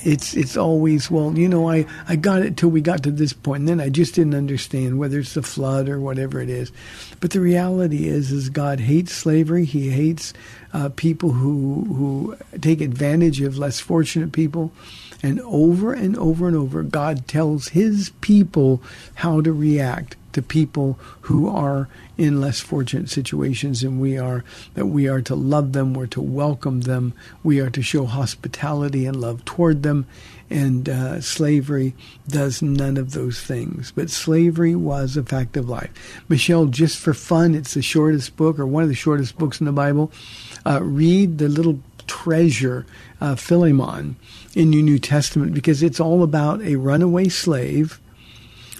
It's 0.04 0.36
it's 0.36 0.56
always, 0.56 1.10
well, 1.10 1.36
you 1.36 1.48
know, 1.48 1.68
I, 1.68 1.84
I 2.06 2.14
got 2.14 2.42
it 2.42 2.56
till 2.56 2.68
we 2.68 2.80
got 2.80 3.02
to 3.02 3.10
this 3.10 3.32
point, 3.32 3.60
and 3.60 3.68
then 3.68 3.80
I 3.80 3.88
just 3.88 4.14
didn't 4.14 4.36
understand 4.36 5.00
whether 5.00 5.18
it's 5.18 5.34
the 5.34 5.42
flood 5.42 5.88
or 5.88 5.98
whatever 5.98 6.40
it 6.40 6.48
is. 6.48 6.70
But 7.20 7.32
the 7.32 7.40
reality 7.40 8.06
is, 8.06 8.30
is 8.30 8.48
God 8.48 8.78
hates 8.78 9.12
slavery. 9.12 9.64
He 9.64 9.90
hates 9.90 10.32
uh, 10.72 10.90
people 10.90 11.32
who 11.32 11.84
who 11.86 12.36
take 12.60 12.80
advantage 12.80 13.40
of 13.40 13.58
less 13.58 13.80
fortunate 13.80 14.30
people. 14.30 14.70
And 15.22 15.40
over 15.40 15.92
and 15.92 16.16
over 16.16 16.46
and 16.46 16.56
over, 16.56 16.82
God 16.82 17.26
tells 17.26 17.68
His 17.68 18.10
people 18.20 18.82
how 19.16 19.40
to 19.40 19.52
react 19.52 20.14
to 20.36 20.42
people 20.42 20.98
who 21.22 21.48
are 21.48 21.88
in 22.18 22.42
less 22.42 22.60
fortunate 22.60 23.08
situations 23.08 23.80
than 23.80 23.98
we 23.98 24.18
are, 24.18 24.44
that 24.74 24.84
we 24.84 25.08
are 25.08 25.22
to 25.22 25.34
love 25.34 25.72
them, 25.72 25.94
we're 25.94 26.06
to 26.06 26.20
welcome 26.20 26.82
them, 26.82 27.14
we 27.42 27.58
are 27.58 27.70
to 27.70 27.80
show 27.80 28.04
hospitality 28.04 29.06
and 29.06 29.18
love 29.18 29.42
toward 29.46 29.82
them. 29.82 30.06
And 30.50 30.90
uh, 30.90 31.22
slavery 31.22 31.94
does 32.28 32.60
none 32.60 32.98
of 32.98 33.12
those 33.12 33.40
things. 33.40 33.92
But 33.96 34.10
slavery 34.10 34.76
was 34.76 35.16
a 35.16 35.22
fact 35.22 35.56
of 35.56 35.70
life. 35.70 36.22
Michelle, 36.28 36.66
just 36.66 36.98
for 36.98 37.14
fun, 37.14 37.54
it's 37.54 37.72
the 37.72 37.80
shortest 37.80 38.36
book 38.36 38.58
or 38.58 38.66
one 38.66 38.82
of 38.82 38.90
the 38.90 38.94
shortest 38.94 39.38
books 39.38 39.58
in 39.58 39.64
the 39.64 39.72
Bible. 39.72 40.12
Uh, 40.66 40.82
read 40.82 41.38
the 41.38 41.48
little 41.48 41.80
treasure, 42.06 42.84
uh, 43.22 43.36
Philemon, 43.36 44.16
in 44.54 44.74
your 44.74 44.82
New 44.82 44.98
Testament 44.98 45.54
because 45.54 45.82
it's 45.82 45.98
all 45.98 46.22
about 46.22 46.60
a 46.60 46.76
runaway 46.76 47.30
slave 47.30 47.98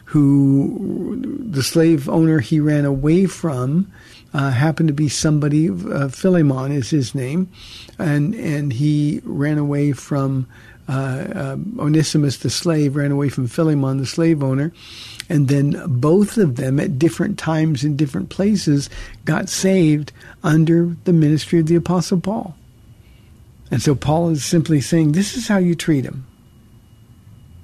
who 0.06 1.20
the 1.50 1.62
slave 1.62 2.08
owner 2.08 2.38
he 2.38 2.60
ran 2.60 2.84
away 2.84 3.26
from 3.26 3.92
uh, 4.32 4.50
happened 4.50 4.88
to 4.88 4.94
be 4.94 5.08
somebody. 5.08 5.68
Uh, 5.68 6.08
Philemon 6.08 6.70
is 6.70 6.90
his 6.90 7.14
name, 7.14 7.50
and 7.98 8.34
and 8.34 8.72
he 8.72 9.20
ran 9.24 9.58
away 9.58 9.92
from 9.92 10.46
uh, 10.88 10.92
uh, 10.92 11.56
Onesimus 11.78 12.38
the 12.38 12.50
slave, 12.50 12.94
ran 12.94 13.10
away 13.10 13.28
from 13.28 13.48
Philemon 13.48 13.98
the 13.98 14.06
slave 14.06 14.42
owner, 14.42 14.72
and 15.28 15.48
then 15.48 15.82
both 15.86 16.38
of 16.38 16.56
them 16.56 16.78
at 16.78 16.98
different 16.98 17.38
times 17.38 17.82
in 17.82 17.96
different 17.96 18.28
places 18.28 18.88
got 19.24 19.48
saved 19.48 20.12
under 20.44 20.96
the 21.04 21.12
ministry 21.12 21.58
of 21.58 21.66
the 21.66 21.76
apostle 21.76 22.20
Paul. 22.20 22.54
And 23.70 23.82
so 23.82 23.96
Paul 23.96 24.30
is 24.30 24.44
simply 24.44 24.80
saying, 24.80 25.12
"This 25.12 25.36
is 25.36 25.48
how 25.48 25.58
you 25.58 25.74
treat 25.74 26.04
him." 26.04 26.26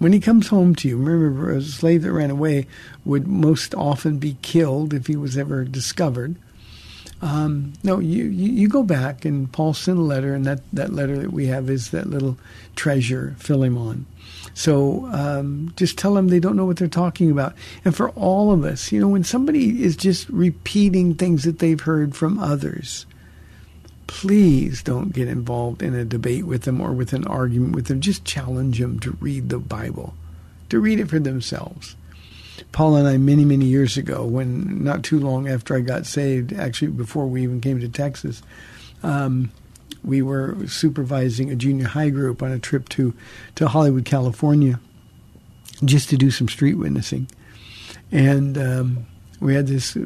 When 0.02 0.12
he 0.12 0.18
comes 0.18 0.48
home 0.48 0.74
to 0.74 0.88
you, 0.88 0.96
remember, 0.96 1.52
a 1.52 1.62
slave 1.62 2.02
that 2.02 2.10
ran 2.10 2.32
away 2.32 2.66
would 3.04 3.28
most 3.28 3.72
often 3.72 4.18
be 4.18 4.36
killed 4.42 4.92
if 4.92 5.06
he 5.06 5.14
was 5.14 5.38
ever 5.38 5.62
discovered. 5.62 6.34
Um, 7.20 7.74
no, 7.84 8.00
you, 8.00 8.24
you, 8.24 8.50
you 8.50 8.68
go 8.68 8.82
back 8.82 9.24
and 9.24 9.52
Paul 9.52 9.74
sent 9.74 10.00
a 10.00 10.02
letter, 10.02 10.34
and 10.34 10.44
that, 10.44 10.58
that 10.72 10.92
letter 10.92 11.16
that 11.18 11.32
we 11.32 11.46
have 11.46 11.70
is 11.70 11.92
that 11.92 12.10
little 12.10 12.36
treasure, 12.74 13.36
Philemon. 13.38 14.06
So 14.54 15.06
um, 15.12 15.72
just 15.76 15.96
tell 15.96 16.14
them 16.14 16.26
they 16.26 16.40
don't 16.40 16.56
know 16.56 16.66
what 16.66 16.78
they're 16.78 16.88
talking 16.88 17.30
about. 17.30 17.54
And 17.84 17.94
for 17.94 18.10
all 18.10 18.50
of 18.50 18.64
us, 18.64 18.90
you 18.90 19.00
know, 19.00 19.06
when 19.06 19.22
somebody 19.22 19.84
is 19.84 19.94
just 19.94 20.28
repeating 20.30 21.14
things 21.14 21.44
that 21.44 21.60
they've 21.60 21.80
heard 21.80 22.16
from 22.16 22.40
others, 22.40 23.06
please 24.12 24.82
don't 24.82 25.14
get 25.14 25.26
involved 25.26 25.82
in 25.82 25.94
a 25.94 26.04
debate 26.04 26.44
with 26.44 26.64
them 26.64 26.82
or 26.82 26.92
with 26.92 27.14
an 27.14 27.26
argument 27.26 27.74
with 27.74 27.86
them. 27.86 27.98
Just 27.98 28.26
challenge 28.26 28.78
them 28.78 29.00
to 29.00 29.12
read 29.12 29.48
the 29.48 29.58
Bible, 29.58 30.12
to 30.68 30.78
read 30.78 31.00
it 31.00 31.08
for 31.08 31.18
themselves. 31.18 31.96
Paula 32.72 32.98
and 32.98 33.08
I, 33.08 33.16
many, 33.16 33.46
many 33.46 33.64
years 33.64 33.96
ago, 33.96 34.26
when 34.26 34.84
not 34.84 35.02
too 35.02 35.18
long 35.18 35.48
after 35.48 35.74
I 35.74 35.80
got 35.80 36.04
saved, 36.04 36.52
actually 36.52 36.90
before 36.90 37.26
we 37.26 37.42
even 37.42 37.62
came 37.62 37.80
to 37.80 37.88
Texas, 37.88 38.42
um, 39.02 39.50
we 40.04 40.20
were 40.20 40.58
supervising 40.66 41.50
a 41.50 41.56
junior 41.56 41.86
high 41.86 42.10
group 42.10 42.42
on 42.42 42.52
a 42.52 42.58
trip 42.58 42.90
to, 42.90 43.14
to 43.54 43.66
Hollywood, 43.66 44.04
California, 44.04 44.78
just 45.86 46.10
to 46.10 46.18
do 46.18 46.30
some 46.30 46.50
street 46.50 46.74
witnessing. 46.74 47.28
And 48.12 48.58
um, 48.58 49.06
we 49.40 49.54
had 49.54 49.68
this 49.68 49.96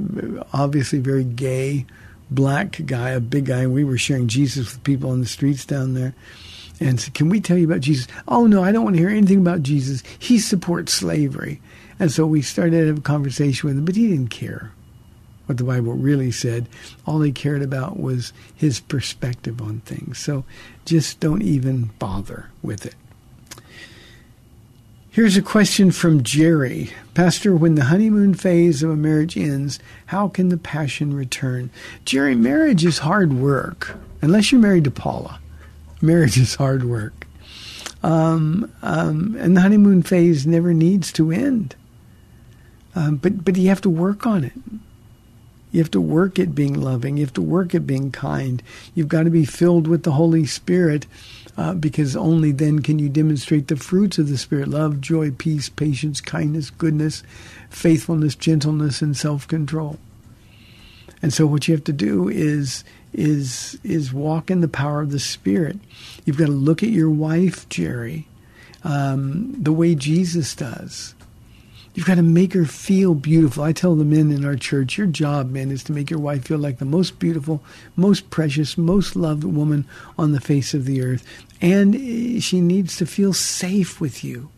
obviously 0.53 1.01
very 1.01 1.25
gay 1.25 1.87
black 2.31 2.81
guy, 2.87 3.11
a 3.11 3.21
big 3.21 3.47
guy, 3.47 3.61
and 3.61 3.73
we 3.73 3.85
were 3.85 3.99
sharing 3.99 4.29
Jesus 4.29 4.73
with 4.73 4.85
people 4.85 5.11
on 5.11 5.21
the 5.21 5.27
streets 5.27 5.65
down 5.65 5.95
there. 5.95 6.15
And 6.79 7.01
said, 7.01 7.15
Can 7.15 7.31
we 7.31 7.41
tell 7.41 7.57
you 7.57 7.67
about 7.67 7.81
Jesus? 7.81 8.07
Oh, 8.29 8.47
no, 8.47 8.62
I 8.62 8.71
don't 8.71 8.85
want 8.85 8.97
to 8.97 9.01
hear 9.01 9.09
anything 9.09 9.39
about 9.39 9.62
Jesus. 9.62 10.03
He 10.19 10.39
supports 10.39 10.93
slavery. 10.93 11.61
And 11.99 12.12
so 12.12 12.27
we 12.27 12.43
started 12.43 12.73
to 12.73 12.87
have 12.89 12.99
a 12.99 13.03
conversation 13.03 13.67
with 13.67 13.79
him, 13.79 13.87
but 13.87 13.97
he 13.97 14.09
didn't 14.09 14.29
care 14.29 14.73
what 15.47 15.57
the 15.57 15.65
Bible 15.65 15.95
really 15.95 16.31
said. 16.31 16.69
All 17.07 17.23
he 17.23 17.33
cared 17.33 17.62
about 17.62 17.99
was 17.99 18.33
his 18.55 18.81
perspective 18.81 19.62
on 19.62 19.81
things. 19.81 20.19
So 20.19 20.45
just 20.85 21.21
don't 21.21 21.43
even 21.43 21.91
bother 21.99 22.51
with 22.62 22.85
it. 22.85 22.95
Here's 25.16 25.38
a 25.38 25.40
question 25.40 25.92
from 25.92 26.22
Jerry. 26.22 26.90
Pastor, 27.14 27.57
when 27.57 27.74
the 27.74 27.85
honeymoon 27.85 28.35
phase 28.35 28.83
of 28.83 28.90
a 28.90 28.96
marriage 28.96 29.35
ends, 29.35 29.79
how 30.05 30.29
can 30.29 30.50
the 30.50 30.59
passion 30.59 31.14
return? 31.16 31.70
Jerry, 32.05 32.35
marriage 32.35 32.85
is 32.85 32.98
hard 32.98 33.33
work, 33.33 33.96
unless 34.20 34.52
you're 34.52 34.61
married 34.61 34.85
to 34.85 34.90
Paula. 34.90 35.40
Marriage 36.02 36.37
is 36.37 36.57
hard 36.57 36.85
work. 36.85 37.26
Um, 38.02 38.70
um, 38.83 39.35
and 39.40 39.57
the 39.57 39.62
honeymoon 39.62 40.02
phase 40.02 40.46
never 40.46 40.74
needs 40.74 41.11
to 41.12 41.33
end. 41.33 41.76
Um, 42.94 43.16
but, 43.16 43.42
but 43.42 43.57
you 43.57 43.70
have 43.70 43.81
to 43.81 43.88
work 43.88 44.26
on 44.26 44.44
it. 44.44 44.52
You 45.72 45.81
have 45.81 45.90
to 45.92 46.00
work 46.02 46.38
at 46.38 46.55
being 46.55 46.74
loving. 46.74 47.16
You 47.16 47.24
have 47.24 47.33
to 47.33 47.42
work 47.42 47.74
at 47.74 47.87
being 47.87 48.12
kind. 48.12 48.62
You've 48.94 49.09
got 49.09 49.22
to 49.22 49.31
be 49.31 49.46
filled 49.46 49.88
with 49.88 50.02
the 50.02 50.12
Holy 50.12 50.44
Spirit 50.44 51.07
uh, 51.57 51.75
because 51.75 52.14
only 52.16 52.53
then 52.53 52.81
can 52.81 52.99
you 52.99 53.09
demonstrate 53.09 53.69
the 53.69 53.77
fruits 53.77 54.19
of 54.19 54.29
the 54.29 54.37
Spirit 54.37 54.69
love, 54.69 55.01
joy, 55.01 55.31
peace, 55.31 55.69
patience, 55.69 56.21
kindness, 56.21 56.71
goodness, 56.71 57.23
faithfulness, 57.71 58.35
gentleness, 58.35 59.01
and 59.03 59.16
self 59.16 59.49
control. 59.49 59.99
And 61.23 61.33
so 61.33 61.47
what 61.47 61.66
you 61.66 61.75
have 61.75 61.85
to 61.85 61.92
do 61.92 62.29
is 62.29 62.85
is 63.12 63.79
is 63.83 64.12
walk 64.12 64.51
in 64.51 64.61
the 64.61 64.69
power 64.69 65.01
of 65.01 65.11
the 65.11 65.19
Spirit. 65.19 65.79
You've 66.25 66.37
got 66.37 66.47
to 66.47 66.53
look 66.53 66.83
at 66.83 66.90
your 66.90 67.11
wife, 67.11 67.69
Jerry, 67.69 68.29
um, 68.85 69.55
the 69.61 69.73
way 69.73 69.95
Jesus 69.95 70.55
does. 70.55 71.14
You've 71.97 72.05
got 72.07 72.17
to 72.17 72.23
make 72.23 72.53
her 72.53 72.67
feel 72.67 73.15
beautiful. 73.15 73.65
I 73.65 73.73
tell 73.73 73.95
the 73.95 74.05
men 74.05 74.31
in 74.31 74.45
our 74.45 74.55
church, 74.55 74.99
your 74.99 75.07
job, 75.07 75.51
man, 75.51 75.71
is 75.71 75.83
to 75.85 75.93
make 75.93 76.11
your 76.11 76.21
wife 76.21 76.45
feel 76.45 76.59
like 76.59 76.77
the 76.77 76.85
most 76.85 77.19
beautiful, 77.19 77.65
most 77.97 78.29
precious, 78.29 78.77
most 78.77 79.17
loved 79.17 79.45
woman 79.45 79.87
on 80.19 80.33
the 80.33 80.41
face 80.41 80.75
of 80.75 80.85
the 80.85 81.01
earth. 81.01 81.25
And 81.63 81.95
eh, 81.95 82.41
she 82.41 82.61
needs 82.61 82.99
to 82.99 83.07
feel 83.07 83.33
safe 83.33 83.99
with 83.99 84.23
you. 84.23 84.51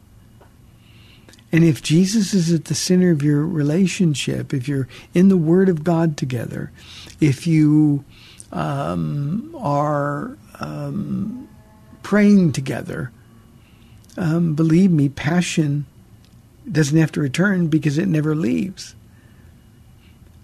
And 1.52 1.62
if 1.62 1.80
Jesus 1.80 2.34
is 2.34 2.52
at 2.52 2.64
the 2.64 2.74
center 2.74 3.12
of 3.12 3.22
your 3.22 3.46
relationship, 3.46 4.52
if 4.52 4.66
you're 4.66 4.88
in 5.14 5.28
the 5.28 5.36
Word 5.36 5.68
of 5.68 5.84
God 5.84 6.16
together, 6.16 6.72
if 7.20 7.46
you 7.46 8.04
um, 8.50 9.54
are 9.56 10.36
um, 10.58 11.48
praying 12.02 12.50
together, 12.50 13.12
um, 14.16 14.56
believe 14.56 14.90
me, 14.90 15.08
passion 15.08 15.86
doesn't 16.72 16.98
have 16.98 17.12
to 17.12 17.20
return 17.20 17.68
because 17.68 17.98
it 17.98 18.06
never 18.06 18.34
leaves. 18.34 18.94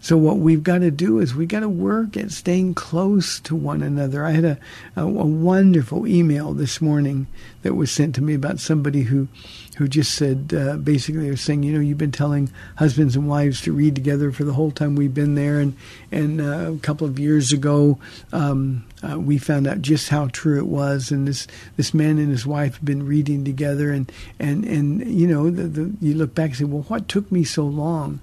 So 0.04 0.18
what 0.18 0.36
we've 0.36 0.62
got 0.62 0.80
to 0.80 0.90
do 0.90 1.18
is 1.18 1.34
we've 1.34 1.48
got 1.48 1.60
to 1.60 1.68
work 1.68 2.14
at 2.18 2.30
staying 2.30 2.74
close 2.74 3.40
to 3.40 3.56
one 3.56 3.82
another. 3.82 4.26
I 4.26 4.32
had 4.32 4.44
a, 4.44 4.58
a, 4.96 5.02
a, 5.02 5.06
wonderful 5.06 6.06
email 6.06 6.52
this 6.52 6.82
morning 6.82 7.26
that 7.62 7.72
was 7.72 7.90
sent 7.90 8.14
to 8.16 8.22
me 8.22 8.34
about 8.34 8.60
somebody 8.60 9.04
who, 9.04 9.28
who 9.76 9.88
just 9.88 10.14
said 10.14 10.54
uh, 10.56 10.76
basically 10.76 11.28
they're 11.28 11.36
saying, 11.36 11.62
you 11.62 11.72
know, 11.72 11.80
you've 11.80 11.98
been 11.98 12.12
telling 12.12 12.50
husbands 12.76 13.16
and 13.16 13.28
wives 13.28 13.60
to 13.62 13.72
read 13.72 13.94
together 13.94 14.30
for 14.32 14.44
the 14.44 14.52
whole 14.52 14.70
time 14.70 14.94
we've 14.94 15.14
been 15.14 15.34
there, 15.34 15.60
and 15.60 15.76
and 16.12 16.40
uh, 16.40 16.72
a 16.72 16.78
couple 16.78 17.06
of 17.06 17.18
years 17.18 17.52
ago 17.52 17.98
um, 18.32 18.84
uh, 19.02 19.18
we 19.18 19.38
found 19.38 19.66
out 19.66 19.82
just 19.82 20.08
how 20.08 20.28
true 20.28 20.58
it 20.58 20.66
was, 20.66 21.10
and 21.10 21.26
this 21.28 21.46
this 21.76 21.92
man 21.92 22.18
and 22.18 22.30
his 22.30 22.46
wife 22.46 22.74
have 22.74 22.84
been 22.84 23.06
reading 23.06 23.44
together, 23.44 23.90
and 23.90 24.10
and 24.38 24.64
and 24.64 25.06
you 25.10 25.26
know, 25.26 25.50
the, 25.50 25.64
the, 25.64 25.92
you 26.00 26.14
look 26.14 26.34
back 26.34 26.50
and 26.50 26.56
say, 26.56 26.64
well, 26.64 26.82
what 26.82 27.08
took 27.08 27.30
me 27.30 27.44
so 27.44 27.64
long? 27.64 28.20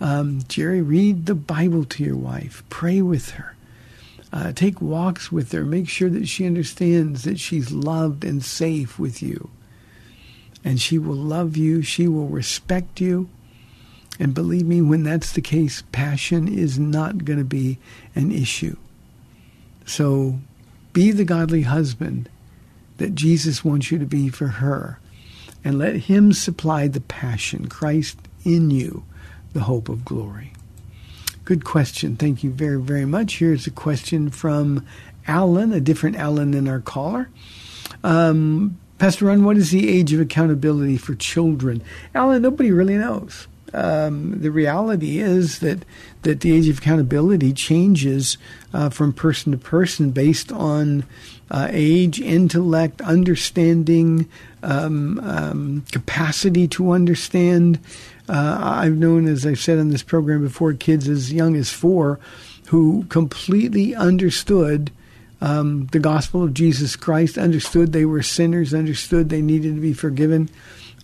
Um, 0.00 0.40
Jerry, 0.48 0.80
read 0.80 1.26
the 1.26 1.34
Bible 1.34 1.84
to 1.84 2.04
your 2.04 2.16
wife. 2.16 2.62
Pray 2.70 3.02
with 3.02 3.30
her. 3.32 3.54
Uh, 4.32 4.52
take 4.52 4.80
walks 4.80 5.32
with 5.32 5.52
her. 5.52 5.64
Make 5.64 5.88
sure 5.88 6.08
that 6.08 6.28
she 6.28 6.46
understands 6.46 7.24
that 7.24 7.40
she's 7.40 7.72
loved 7.72 8.24
and 8.24 8.44
safe 8.44 8.98
with 8.98 9.22
you. 9.22 9.50
And 10.64 10.80
she 10.80 10.98
will 10.98 11.16
love 11.16 11.56
you. 11.56 11.82
She 11.82 12.06
will 12.06 12.28
respect 12.28 13.00
you. 13.00 13.28
And 14.18 14.34
believe 14.34 14.66
me, 14.66 14.82
when 14.82 15.02
that's 15.02 15.32
the 15.32 15.40
case, 15.40 15.82
passion 15.92 16.46
is 16.46 16.78
not 16.78 17.24
going 17.24 17.38
to 17.38 17.44
be 17.44 17.78
an 18.14 18.30
issue. 18.30 18.76
So 19.86 20.38
be 20.92 21.10
the 21.10 21.24
godly 21.24 21.62
husband 21.62 22.28
that 22.98 23.14
Jesus 23.14 23.64
wants 23.64 23.90
you 23.90 23.98
to 23.98 24.06
be 24.06 24.28
for 24.28 24.48
her. 24.48 24.98
And 25.64 25.78
let 25.78 25.96
him 25.96 26.32
supply 26.32 26.88
the 26.88 27.00
passion, 27.00 27.68
Christ 27.68 28.18
in 28.44 28.70
you 28.70 29.04
the 29.52 29.60
hope 29.60 29.88
of 29.88 30.04
glory? 30.04 30.52
Good 31.44 31.64
question. 31.64 32.16
Thank 32.16 32.44
you 32.44 32.50
very, 32.50 32.80
very 32.80 33.04
much. 33.04 33.38
Here's 33.38 33.66
a 33.66 33.70
question 33.70 34.30
from 34.30 34.86
Alan, 35.26 35.72
a 35.72 35.80
different 35.80 36.16
Alan 36.16 36.52
than 36.52 36.68
our 36.68 36.80
caller. 36.80 37.28
Um, 38.04 38.78
Pastor 39.00 39.24
Ron, 39.24 39.44
what 39.44 39.56
is 39.56 39.70
the 39.70 39.88
age 39.88 40.12
of 40.12 40.20
accountability 40.20 40.98
for 40.98 41.14
children? 41.14 41.82
Alan, 42.14 42.42
nobody 42.42 42.70
really 42.70 42.98
knows. 42.98 43.48
Um, 43.72 44.42
the 44.42 44.50
reality 44.50 45.20
is 45.20 45.60
that 45.60 45.86
that 46.20 46.40
the 46.40 46.52
age 46.52 46.68
of 46.68 46.76
accountability 46.76 47.54
changes 47.54 48.36
uh, 48.74 48.90
from 48.90 49.14
person 49.14 49.52
to 49.52 49.58
person 49.58 50.10
based 50.10 50.52
on 50.52 51.04
uh, 51.50 51.68
age, 51.70 52.20
intellect, 52.20 53.00
understanding, 53.00 54.28
um, 54.62 55.18
um, 55.20 55.82
capacity 55.92 56.68
to 56.68 56.90
understand, 56.90 57.78
uh, 58.28 58.58
I've 58.60 58.98
known, 58.98 59.26
as 59.28 59.46
I've 59.46 59.60
said 59.60 59.78
on 59.78 59.88
this 59.88 60.02
program 60.02 60.42
before, 60.42 60.74
kids 60.74 61.08
as 61.08 61.32
young 61.32 61.56
as 61.56 61.70
four 61.70 62.20
who 62.66 63.06
completely 63.08 63.94
understood 63.94 64.92
um, 65.40 65.86
the 65.86 65.98
gospel 65.98 66.42
of 66.42 66.54
Jesus 66.54 66.96
Christ, 66.96 67.38
understood 67.38 67.92
they 67.92 68.04
were 68.04 68.22
sinners, 68.22 68.74
understood 68.74 69.28
they 69.28 69.42
needed 69.42 69.74
to 69.74 69.80
be 69.80 69.92
forgiven, 69.92 70.50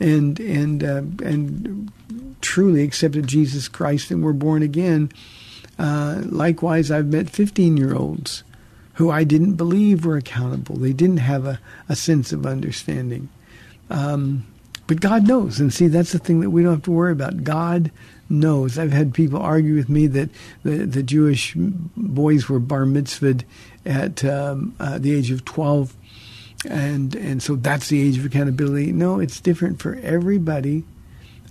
and 0.01 0.39
and 0.41 0.85
uh, 0.85 1.03
and 1.25 1.91
truly 2.41 2.83
accepted 2.83 3.27
Jesus 3.27 3.69
Christ 3.69 4.11
and 4.11 4.23
were 4.23 4.33
born 4.33 4.63
again. 4.63 5.11
Uh, 5.79 6.23
likewise, 6.27 6.91
I've 6.91 7.07
met 7.07 7.29
15 7.31 7.77
year 7.77 7.95
olds 7.95 8.45
who 8.95 9.11
I 9.11 9.25
didn't 9.25 9.55
believe 9.55 10.07
were 10.07 10.17
accountable. 10.17 10.77
They 10.77 10.95
didn't 10.95 11.19
have 11.19 11.45
a, 11.45 11.61
a 11.89 11.97
sense 11.97 12.33
of 12.33 12.47
understanding. 12.47 13.29
Um, 13.91 14.47
but 14.87 15.01
God 15.01 15.27
knows. 15.27 15.61
And 15.61 15.73
see, 15.73 15.89
that's 15.89 16.13
the 16.13 16.19
thing 16.19 16.41
that 16.41 16.51
we 16.51 16.63
don't 16.63 16.75
have 16.75 16.83
to 16.85 16.93
worry 16.93 17.13
about. 17.13 17.45
God 17.45 17.91
knows. 18.29 18.79
I've 18.79 18.93
had 18.93 19.15
people 19.15 19.41
argue 19.41 19.75
with 19.75 19.89
me 19.89 20.07
that 20.09 20.31
the, 20.63 20.87
the 20.87 21.03
Jewish 21.03 21.55
boys 21.57 22.49
were 22.49 22.59
bar 22.59 22.85
mitzvahed 22.85 23.45
at 23.85 24.25
um, 24.25 24.75
uh, 24.81 24.99
the 24.99 25.15
age 25.15 25.31
of 25.31 25.45
12. 25.45 25.95
And, 26.69 27.15
and 27.15 27.43
so 27.43 27.57
that's 27.57 27.89
the 27.89 28.03
age 28.03 28.19
of 28.19 28.25
accountability. 28.25 28.93
No, 28.93 29.21
it's 29.21 29.41
different 29.41 29.81
for 29.81 29.95
everybody. 29.97 30.85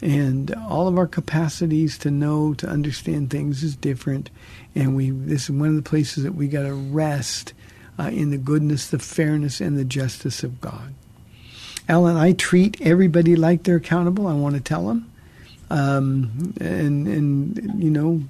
And 0.01 0.53
all 0.53 0.87
of 0.87 0.97
our 0.97 1.07
capacities 1.07 1.97
to 1.99 2.11
know, 2.11 2.53
to 2.55 2.67
understand 2.67 3.29
things 3.29 3.63
is 3.63 3.75
different. 3.75 4.29
And 4.73 4.95
we, 4.95 5.11
this 5.11 5.43
is 5.43 5.51
one 5.51 5.69
of 5.69 5.75
the 5.75 5.81
places 5.81 6.23
that 6.23 6.35
we 6.35 6.47
got 6.47 6.63
to 6.63 6.73
rest 6.73 7.53
uh, 7.97 8.09
in 8.11 8.29
the 8.29 8.37
goodness, 8.37 8.87
the 8.87 8.99
fairness, 8.99 9.61
and 9.61 9.77
the 9.77 9.85
justice 9.85 10.43
of 10.43 10.59
God. 10.59 10.93
Alan, 11.87 12.17
I 12.17 12.33
treat 12.33 12.81
everybody 12.81 13.35
like 13.35 13.63
they're 13.63 13.77
accountable. 13.77 14.27
I 14.27 14.33
want 14.33 14.55
to 14.55 14.61
tell 14.61 14.87
them. 14.87 15.09
Um, 15.75 16.53
and, 16.61 17.05
and, 17.05 17.83
you 17.83 17.89
know, 17.89 18.23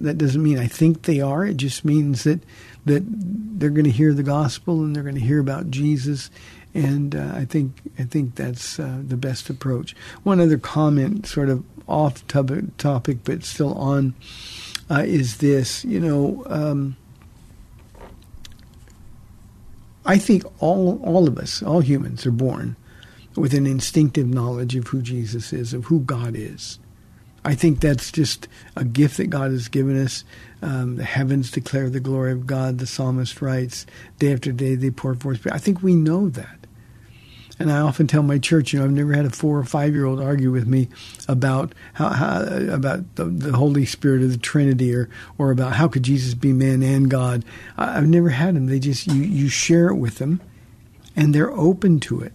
that 0.00 0.18
doesn't 0.18 0.42
mean 0.42 0.58
I 0.58 0.66
think 0.66 1.02
they 1.02 1.20
are. 1.20 1.44
It 1.46 1.58
just 1.58 1.84
means 1.84 2.24
that 2.24 2.40
that 2.86 3.04
they're 3.06 3.70
going 3.70 3.84
to 3.84 3.90
hear 3.90 4.14
the 4.14 4.22
gospel 4.22 4.82
and 4.82 4.96
they're 4.96 5.02
going 5.02 5.14
to 5.14 5.20
hear 5.20 5.38
about 5.38 5.70
Jesus. 5.70 6.30
And 6.74 7.14
uh, 7.14 7.32
I 7.34 7.44
think 7.44 7.74
I 8.00 8.04
think 8.04 8.34
that's 8.34 8.80
uh, 8.80 9.00
the 9.06 9.16
best 9.16 9.48
approach. 9.48 9.94
One 10.24 10.40
other 10.40 10.58
comment, 10.58 11.26
sort 11.26 11.50
of 11.50 11.64
off 11.86 12.26
topic, 12.26 13.18
but 13.24 13.44
still 13.44 13.74
on, 13.74 14.14
uh, 14.90 15.04
is 15.06 15.36
this. 15.36 15.84
You 15.84 16.00
know, 16.00 16.42
um, 16.46 16.96
I 20.04 20.18
think 20.18 20.42
all 20.60 21.00
all 21.04 21.28
of 21.28 21.38
us, 21.38 21.62
all 21.62 21.80
humans, 21.80 22.26
are 22.26 22.32
born 22.32 22.74
with 23.36 23.54
an 23.54 23.66
instinctive 23.66 24.26
knowledge 24.26 24.76
of 24.76 24.88
who 24.88 25.02
Jesus 25.02 25.52
is, 25.52 25.72
of 25.72 25.86
who 25.86 26.00
God 26.00 26.34
is. 26.36 26.78
I 27.44 27.54
think 27.54 27.80
that's 27.80 28.12
just 28.12 28.48
a 28.76 28.84
gift 28.84 29.16
that 29.16 29.28
God 29.28 29.50
has 29.50 29.68
given 29.68 30.02
us. 30.02 30.24
Um, 30.60 30.96
the 30.96 31.04
heavens 31.04 31.50
declare 31.50 31.88
the 31.88 32.00
glory 32.00 32.32
of 32.32 32.46
God. 32.46 32.78
The 32.78 32.86
psalmist 32.86 33.40
writes, 33.40 33.86
day 34.18 34.32
after 34.32 34.52
day 34.52 34.74
they 34.74 34.90
pour 34.90 35.14
forth. 35.14 35.46
I 35.50 35.58
think 35.58 35.82
we 35.82 35.94
know 35.94 36.28
that. 36.28 36.60
And 37.58 37.70
I 37.70 37.80
often 37.80 38.06
tell 38.06 38.22
my 38.22 38.38
church, 38.38 38.72
you 38.72 38.78
know, 38.78 38.86
I've 38.86 38.90
never 38.90 39.12
had 39.12 39.26
a 39.26 39.30
four 39.30 39.58
or 39.58 39.64
five 39.64 39.94
year 39.94 40.06
old 40.06 40.18
argue 40.18 40.50
with 40.50 40.66
me 40.66 40.88
about 41.28 41.74
how, 41.92 42.08
how 42.08 42.40
about 42.72 43.16
the, 43.16 43.26
the, 43.26 43.52
Holy 43.52 43.84
Spirit 43.84 44.22
or 44.22 44.28
the 44.28 44.38
Trinity 44.38 44.94
or 44.94 45.10
or 45.36 45.50
about 45.50 45.74
how 45.74 45.86
could 45.86 46.02
Jesus 46.02 46.32
be 46.32 46.54
man 46.54 46.82
and 46.82 47.10
God. 47.10 47.44
I, 47.76 47.98
I've 47.98 48.08
never 48.08 48.30
had 48.30 48.56
them. 48.56 48.66
They 48.66 48.78
just 48.78 49.06
you 49.08 49.22
you 49.22 49.48
share 49.50 49.88
it 49.88 49.96
with 49.96 50.16
them, 50.16 50.40
and 51.14 51.34
they're 51.34 51.52
open 51.52 52.00
to 52.00 52.22
it. 52.22 52.32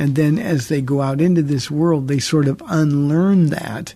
And 0.00 0.16
then 0.16 0.38
as 0.38 0.68
they 0.68 0.80
go 0.80 1.02
out 1.02 1.20
into 1.20 1.42
this 1.42 1.70
world, 1.70 2.08
they 2.08 2.20
sort 2.20 2.48
of 2.48 2.62
unlearn 2.66 3.50
that 3.50 3.92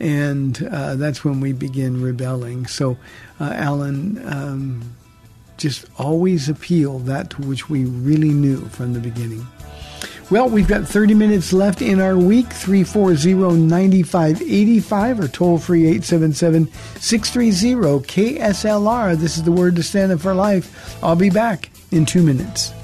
and 0.00 0.62
uh, 0.70 0.94
that's 0.96 1.24
when 1.24 1.40
we 1.40 1.54
begin 1.54 2.02
rebelling. 2.02 2.66
So, 2.66 2.98
uh, 3.40 3.52
Alan, 3.54 4.20
um, 4.30 4.94
just 5.56 5.86
always 5.98 6.50
appeal 6.50 6.98
that 7.00 7.30
to 7.30 7.42
which 7.42 7.68
we 7.70 7.84
really 7.84 8.30
knew 8.30 8.66
from 8.66 8.92
the 8.92 9.00
beginning. 9.00 9.46
Well, 10.30 10.48
we've 10.50 10.68
got 10.68 10.86
30 10.86 11.14
minutes 11.14 11.54
left 11.54 11.80
in 11.80 12.00
our 12.00 12.16
week, 12.16 12.48
340-9585 12.48 15.24
or 15.24 15.28
toll 15.28 15.58
free 15.58 15.84
877-630 15.98 18.38
KSLR. 18.38 19.16
This 19.16 19.38
is 19.38 19.44
the 19.44 19.52
word 19.52 19.76
to 19.76 19.82
stand 19.82 20.12
up 20.12 20.20
for 20.20 20.34
life. 20.34 21.02
I'll 21.02 21.16
be 21.16 21.30
back 21.30 21.70
in 21.90 22.04
two 22.04 22.22
minutes. 22.22 22.74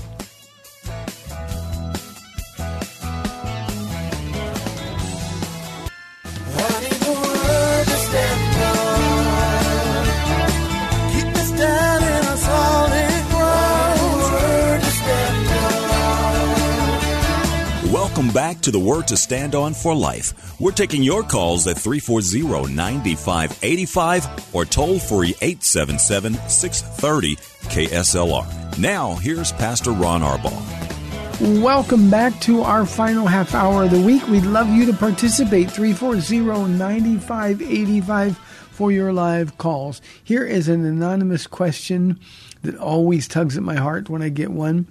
To 18.64 18.70
the 18.70 18.79
Word 18.79 19.07
to 19.09 19.16
Stand 19.16 19.55
On 19.55 19.74
for 19.74 19.94
Life. 19.94 20.59
We're 20.59 20.72
taking 20.72 21.03
your 21.03 21.22
calls 21.22 21.66
at 21.66 21.77
340 21.79 22.72
9585 22.72 24.55
or 24.55 24.64
toll 24.64 24.98
free 24.98 25.35
877 25.42 26.33
630 26.48 27.37
KSLR. 27.68 28.79
Now, 28.79 29.16
here's 29.16 29.53
Pastor 29.53 29.90
Ron 29.90 30.22
Arbaugh. 30.22 31.61
Welcome 31.61 32.09
back 32.09 32.40
to 32.40 32.62
our 32.62 32.87
final 32.87 33.27
half 33.27 33.55
hour 33.55 33.85
of 33.85 33.90
the 33.90 34.00
week. 34.00 34.27
We'd 34.29 34.46
love 34.46 34.70
you 34.70 34.87
to 34.87 34.94
participate. 34.94 35.70
340 35.70 36.72
9585 36.79 38.38
for 38.38 38.90
your 38.90 39.12
live 39.12 39.59
calls. 39.59 40.00
Here 40.22 40.46
is 40.46 40.68
an 40.68 40.87
anonymous 40.87 41.46
question 41.46 42.18
that 42.64 42.77
always 42.77 43.29
tugs 43.29 43.57
at 43.57 43.62
my 43.62 43.77
heart 43.77 44.11
when 44.11 44.22
I 44.22 44.29
get 44.29 44.50
one. 44.50 44.87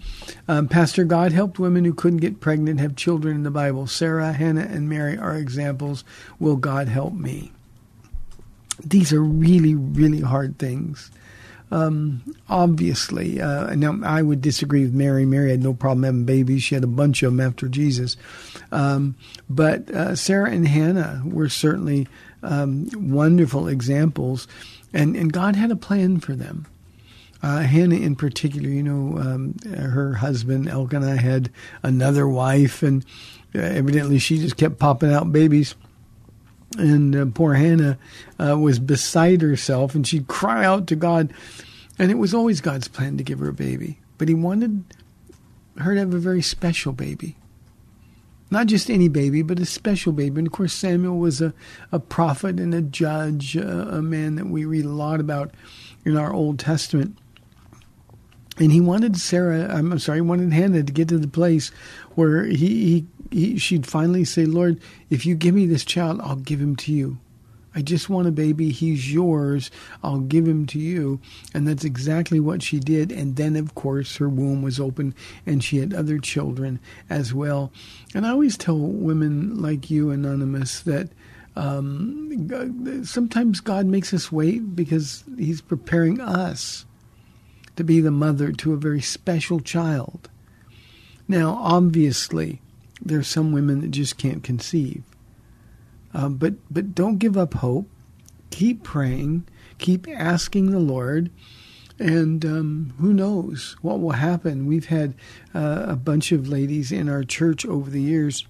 Um, 0.48 0.68
Pastor, 0.68 1.04
God 1.04 1.32
helped 1.32 1.60
women 1.60 1.86
who 1.86 1.94
couldn't 1.94 2.20
get 2.20 2.40
pregnant 2.40 2.80
have 2.80 2.96
children 2.96 3.36
in 3.36 3.44
the 3.44 3.52
Bible. 3.52 3.86
Sarah, 3.88 4.32
Hannah, 4.34 4.62
and 4.62 4.90
Mary 4.90 5.18
are 5.18 5.36
examples. 5.36 6.04
Will 6.40 6.56
God 6.56 6.88
help 6.88 7.14
me? 7.14 7.52
These 8.84 9.14
are 9.14 9.22
really, 9.22 9.76
really 9.76 10.22
hard 10.22 10.58
things. 10.58 11.12
Um, 11.72 12.22
obviously, 12.50 13.42
uh, 13.42 13.74
now 13.74 14.00
I 14.04 14.22
would 14.22 14.42
disagree 14.42 14.84
with 14.84 14.94
Mary. 14.94 15.26
Mary 15.26 15.50
had 15.50 15.64
no 15.64 15.74
problem 15.74 16.04
having 16.04 16.26
babies. 16.26 16.62
She 16.62 16.76
had 16.76 16.84
a 16.84 16.88
bunch 16.88 17.24
of 17.24 17.32
them 17.32 17.40
after 17.40 17.68
Jesus. 17.68 18.16
Um, 18.72 19.16
but 19.50 19.90
uh, 19.90 20.16
Sarah 20.16 20.52
and 20.52 20.68
Hannah 20.68 21.24
were 21.26 21.50
certainly 21.50 22.08
um, 22.44 22.90
wonderful 22.94 23.68
examples, 23.68 24.48
and, 24.94 25.16
and 25.16 25.34
God 25.34 25.56
had 25.56 25.72
a 25.72 25.76
plan 25.76 26.20
for 26.20 26.36
them. 26.36 26.68
Uh, 27.44 27.60
Hannah, 27.60 27.96
in 27.96 28.16
particular, 28.16 28.70
you 28.70 28.82
know, 28.82 29.20
um, 29.20 29.56
her 29.76 30.14
husband 30.14 30.70
Elkanah 30.70 31.18
had 31.18 31.52
another 31.84 32.26
wife, 32.26 32.82
and 32.82 33.06
uh, 33.54 33.60
evidently 33.60 34.18
she 34.18 34.38
just 34.38 34.56
kept 34.56 34.80
popping 34.80 35.12
out 35.12 35.34
babies. 35.34 35.76
And 36.78 37.14
uh, 37.14 37.26
poor 37.34 37.56
Hannah 37.56 37.98
uh, 38.40 38.58
was 38.58 38.80
beside 38.80 39.42
herself, 39.42 39.94
and 39.94 40.08
she'd 40.08 40.28
cry 40.28 40.64
out 40.64 40.88
to 40.88 40.96
God. 40.96 41.34
And 42.00 42.10
it 42.10 42.18
was 42.18 42.34
always 42.34 42.62
God's 42.62 42.88
plan 42.88 43.18
to 43.18 43.24
give 43.24 43.40
her 43.40 43.50
a 43.50 43.54
baby, 43.54 44.00
but 44.18 44.30
He 44.30 44.34
wanted 44.34 44.86
her 45.78 45.94
to 45.94 46.00
have 46.00 46.14
a 46.14 46.20
very 46.20 46.42
special 46.42 46.94
baby. 46.94 47.36
Not 48.52 48.68
just 48.68 48.90
any 48.90 49.10
baby, 49.10 49.42
but 49.42 49.60
a 49.60 49.66
special 49.66 50.14
baby. 50.14 50.40
And 50.40 50.48
of 50.48 50.54
course, 50.54 50.74
Samuel 50.74 51.18
was 51.18 51.42
a, 51.42 51.54
a 51.92 52.00
prophet 52.00 52.58
and 52.60 52.74
a 52.74 52.82
judge, 52.82 53.58
a 53.58 54.02
man 54.02 54.36
that 54.36 54.46
we 54.46 54.64
read 54.64 54.86
a 54.86 54.90
lot 54.90 55.20
about 55.20 55.54
in 56.06 56.16
our 56.16 56.32
Old 56.32 56.60
Testament 56.60 57.18
and 58.58 58.72
he 58.72 58.82
wanted 58.82 59.18
Sarah. 59.18 59.74
I'm 59.74 59.98
sorry, 60.00 60.20
he 60.20 60.22
wanted 60.22 60.54
Hannah 60.54 60.84
to 60.84 60.94
get 60.94 61.08
to 61.10 61.18
the 61.18 61.28
place 61.28 61.70
where 62.16 62.46
he, 62.46 62.56
he, 62.56 63.06
he 63.32 63.58
she'd 63.58 63.88
finally 63.88 64.26
say, 64.26 64.46
"Lord, 64.46 64.80
if 65.10 65.26
you 65.26 65.36
give 65.36 65.56
me 65.56 65.66
this 65.66 65.86
child, 65.86 66.22
I'll 66.22 66.36
give 66.36 66.62
him 66.62 66.76
to 66.78 66.92
you." 66.92 67.18
I 67.76 67.82
just 67.82 68.10
want 68.10 68.28
a 68.28 68.32
baby. 68.32 68.70
He's 68.70 69.12
yours. 69.12 69.72
I'll 70.04 70.20
give 70.20 70.48
him 70.48 70.68
to 70.68 70.80
you. 70.80 71.20
And 71.54 71.68
that's 71.68 71.84
exactly 71.84 72.40
what 72.40 72.62
she 72.62 72.80
did. 72.80 73.12
And 73.12 73.36
then, 73.36 73.56
of 73.56 73.74
course, 73.74 74.18
her 74.18 74.30
womb 74.30 74.62
was 74.62 74.80
open 74.80 75.16
and 75.46 75.64
she 75.64 75.80
had 75.80 75.94
other 75.94 76.20
children 76.20 76.80
as 77.10 77.34
well. 77.34 77.72
And 78.14 78.26
I 78.28 78.30
always 78.30 78.58
tell 78.58 78.78
women 78.78 79.60
like 79.60 79.90
you, 79.90 80.12
Anonymous, 80.12 80.82
that 80.82 81.10
um, 81.56 83.04
sometimes 83.06 83.60
God 83.60 83.86
makes 83.86 84.14
us 84.14 84.32
wait 84.32 84.76
because 84.76 85.24
He's 85.38 85.62
preparing 85.62 86.20
us 86.20 86.86
to 87.76 87.84
be 87.84 88.00
the 88.00 88.12
mother 88.12 88.52
to 88.52 88.74
a 88.74 88.78
very 88.78 89.02
special 89.02 89.60
child. 89.60 90.30
Now, 91.28 91.58
obviously, 91.62 92.62
there's 93.02 93.28
some 93.28 93.52
women 93.52 93.82
that 93.82 93.92
just 93.92 94.18
can't 94.18 94.44
conceive. 94.44 95.04
Uh, 96.14 96.30
but 96.30 96.54
but 96.70 96.94
don't 96.94 97.18
give 97.18 97.38
up 97.38 97.56
hope. 97.56 97.90
Keep 98.52 98.84
praying. 98.84 99.48
Keep 99.80 100.08
asking 100.08 100.72
the 100.72 100.80
Lord. 100.80 101.32
And 102.00 102.44
um, 102.46 102.94
who 103.00 103.14
knows 103.14 103.76
what 103.82 104.00
will 104.00 104.12
happen? 104.12 104.68
We've 104.68 104.88
had 104.88 105.14
uh, 105.54 105.86
a 105.88 105.96
bunch 105.96 106.32
of 106.32 106.48
ladies 106.48 106.92
in 106.92 107.08
our 107.08 107.24
church 107.24 107.66
over 107.66 107.90
the 107.90 108.02
years 108.02 108.46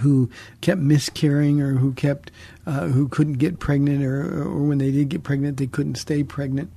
who 0.00 0.30
kept 0.60 0.80
miscarrying 0.80 1.60
or 1.60 1.74
who 1.74 1.92
kept 1.92 2.30
uh, 2.66 2.88
who 2.88 3.08
couldn't 3.08 3.34
get 3.34 3.58
pregnant 3.58 4.04
or, 4.04 4.42
or 4.42 4.62
when 4.62 4.78
they 4.78 4.90
did 4.90 5.08
get 5.08 5.22
pregnant 5.22 5.56
they 5.56 5.66
couldn't 5.66 5.96
stay 5.96 6.22
pregnant 6.22 6.70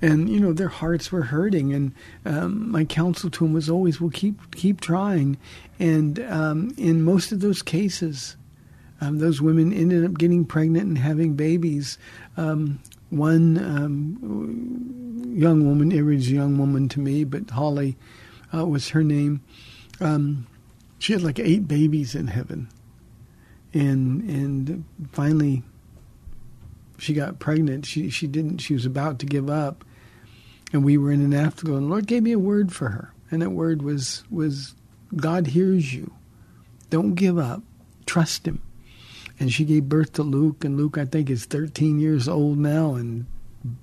and 0.00 0.28
you 0.28 0.40
know 0.40 0.52
their 0.52 0.68
hearts 0.68 1.10
were 1.10 1.22
hurting. 1.22 1.72
And 1.72 1.92
um, 2.24 2.70
my 2.70 2.84
counsel 2.84 3.30
to 3.30 3.44
them 3.44 3.52
was 3.52 3.68
always 3.68 4.00
well 4.00 4.10
keep 4.10 4.54
keep 4.54 4.80
trying. 4.80 5.36
And 5.78 6.18
um, 6.20 6.72
in 6.76 7.02
most 7.02 7.32
of 7.32 7.40
those 7.40 7.62
cases 7.62 8.36
um, 9.00 9.18
those 9.18 9.40
women 9.40 9.72
ended 9.72 10.04
up 10.04 10.18
getting 10.18 10.44
pregnant 10.44 10.86
and 10.86 10.98
having 10.98 11.34
babies. 11.34 11.98
Um, 12.36 12.80
one 13.10 13.56
um, 13.58 15.34
young 15.34 15.64
woman 15.66 15.92
it 15.92 16.02
was 16.02 16.28
a 16.28 16.32
young 16.32 16.58
woman 16.58 16.88
to 16.90 17.00
me 17.00 17.24
but 17.24 17.48
holly 17.50 17.96
uh, 18.54 18.66
was 18.66 18.88
her 18.90 19.02
name. 19.02 19.42
Um, 20.00 20.46
she 20.98 21.12
had 21.12 21.22
like 21.22 21.38
eight 21.38 21.68
babies 21.68 22.14
in 22.14 22.26
heaven. 22.26 22.68
And 23.74 24.22
and 24.28 24.84
finally 25.12 25.62
she 26.98 27.14
got 27.14 27.38
pregnant. 27.38 27.86
She 27.86 28.10
she 28.10 28.26
didn't. 28.26 28.58
She 28.58 28.74
was 28.74 28.84
about 28.84 29.18
to 29.20 29.26
give 29.26 29.48
up, 29.48 29.84
and 30.72 30.84
we 30.84 30.98
were 30.98 31.12
in 31.12 31.22
an 31.22 31.34
afterglow, 31.34 31.76
and 31.76 31.86
the 31.86 31.90
Lord 31.90 32.06
gave 32.06 32.22
me 32.22 32.32
a 32.32 32.38
word 32.38 32.72
for 32.72 32.90
her, 32.90 33.12
and 33.30 33.42
that 33.42 33.50
word 33.50 33.82
was 33.82 34.24
was 34.30 34.74
God 35.16 35.48
hears 35.48 35.94
you. 35.94 36.12
Don't 36.90 37.14
give 37.14 37.38
up. 37.38 37.62
Trust 38.06 38.46
Him. 38.46 38.62
And 39.40 39.52
she 39.52 39.64
gave 39.64 39.88
birth 39.88 40.14
to 40.14 40.22
Luke, 40.22 40.64
and 40.64 40.76
Luke 40.76 40.98
I 40.98 41.04
think 41.04 41.30
is 41.30 41.44
13 41.44 42.00
years 42.00 42.28
old 42.28 42.58
now, 42.58 42.94
and 42.94 43.26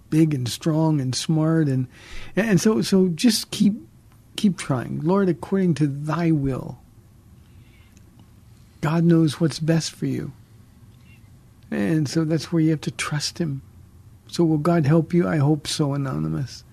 big 0.09 0.33
and 0.33 0.47
strong 0.47 0.99
and 1.01 1.15
smart, 1.15 1.67
and 1.67 1.87
and 2.35 2.59
so 2.59 2.81
so 2.81 3.07
just 3.09 3.51
keep 3.51 3.73
keep 4.35 4.57
trying, 4.57 4.99
Lord, 5.01 5.29
according 5.29 5.75
to 5.75 5.87
Thy 5.87 6.31
will. 6.31 6.79
God 8.81 9.03
knows 9.03 9.39
what's 9.39 9.59
best 9.59 9.91
for 9.91 10.05
you. 10.05 10.33
And 11.71 12.07
so 12.07 12.23
that's 12.23 12.51
where 12.51 12.61
you 12.61 12.69
have 12.71 12.81
to 12.81 12.91
trust 12.91 13.39
Him 13.39 13.63
So 14.27 14.43
will 14.43 14.59
God 14.59 14.85
help 14.85 15.13
you? 15.13 15.27
I 15.27 15.37
hope 15.37 15.67
so, 15.67 15.93
Anonymous. 15.93 16.64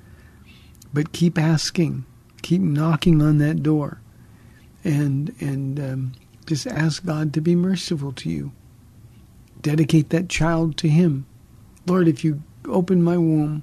But 0.93 1.13
keep 1.13 1.39
asking, 1.39 2.05
keep 2.43 2.61
knocking 2.61 3.23
on 3.23 3.39
that 3.39 3.63
door, 3.63 4.01
and 4.85 5.35
and 5.41 5.81
um, 5.81 6.13
just 6.47 6.67
ask 6.67 7.05
God 7.05 7.33
to 7.35 7.41
be 7.41 7.55
merciful 7.55 8.13
to 8.13 8.29
you. 8.29 8.53
Dedicate 9.61 10.11
that 10.11 10.29
child 10.29 10.77
to 10.79 10.89
Him. 10.89 11.27
Lord, 11.87 12.09
if 12.09 12.25
you 12.25 12.43
open 12.67 13.03
my 13.03 13.17
womb, 13.17 13.63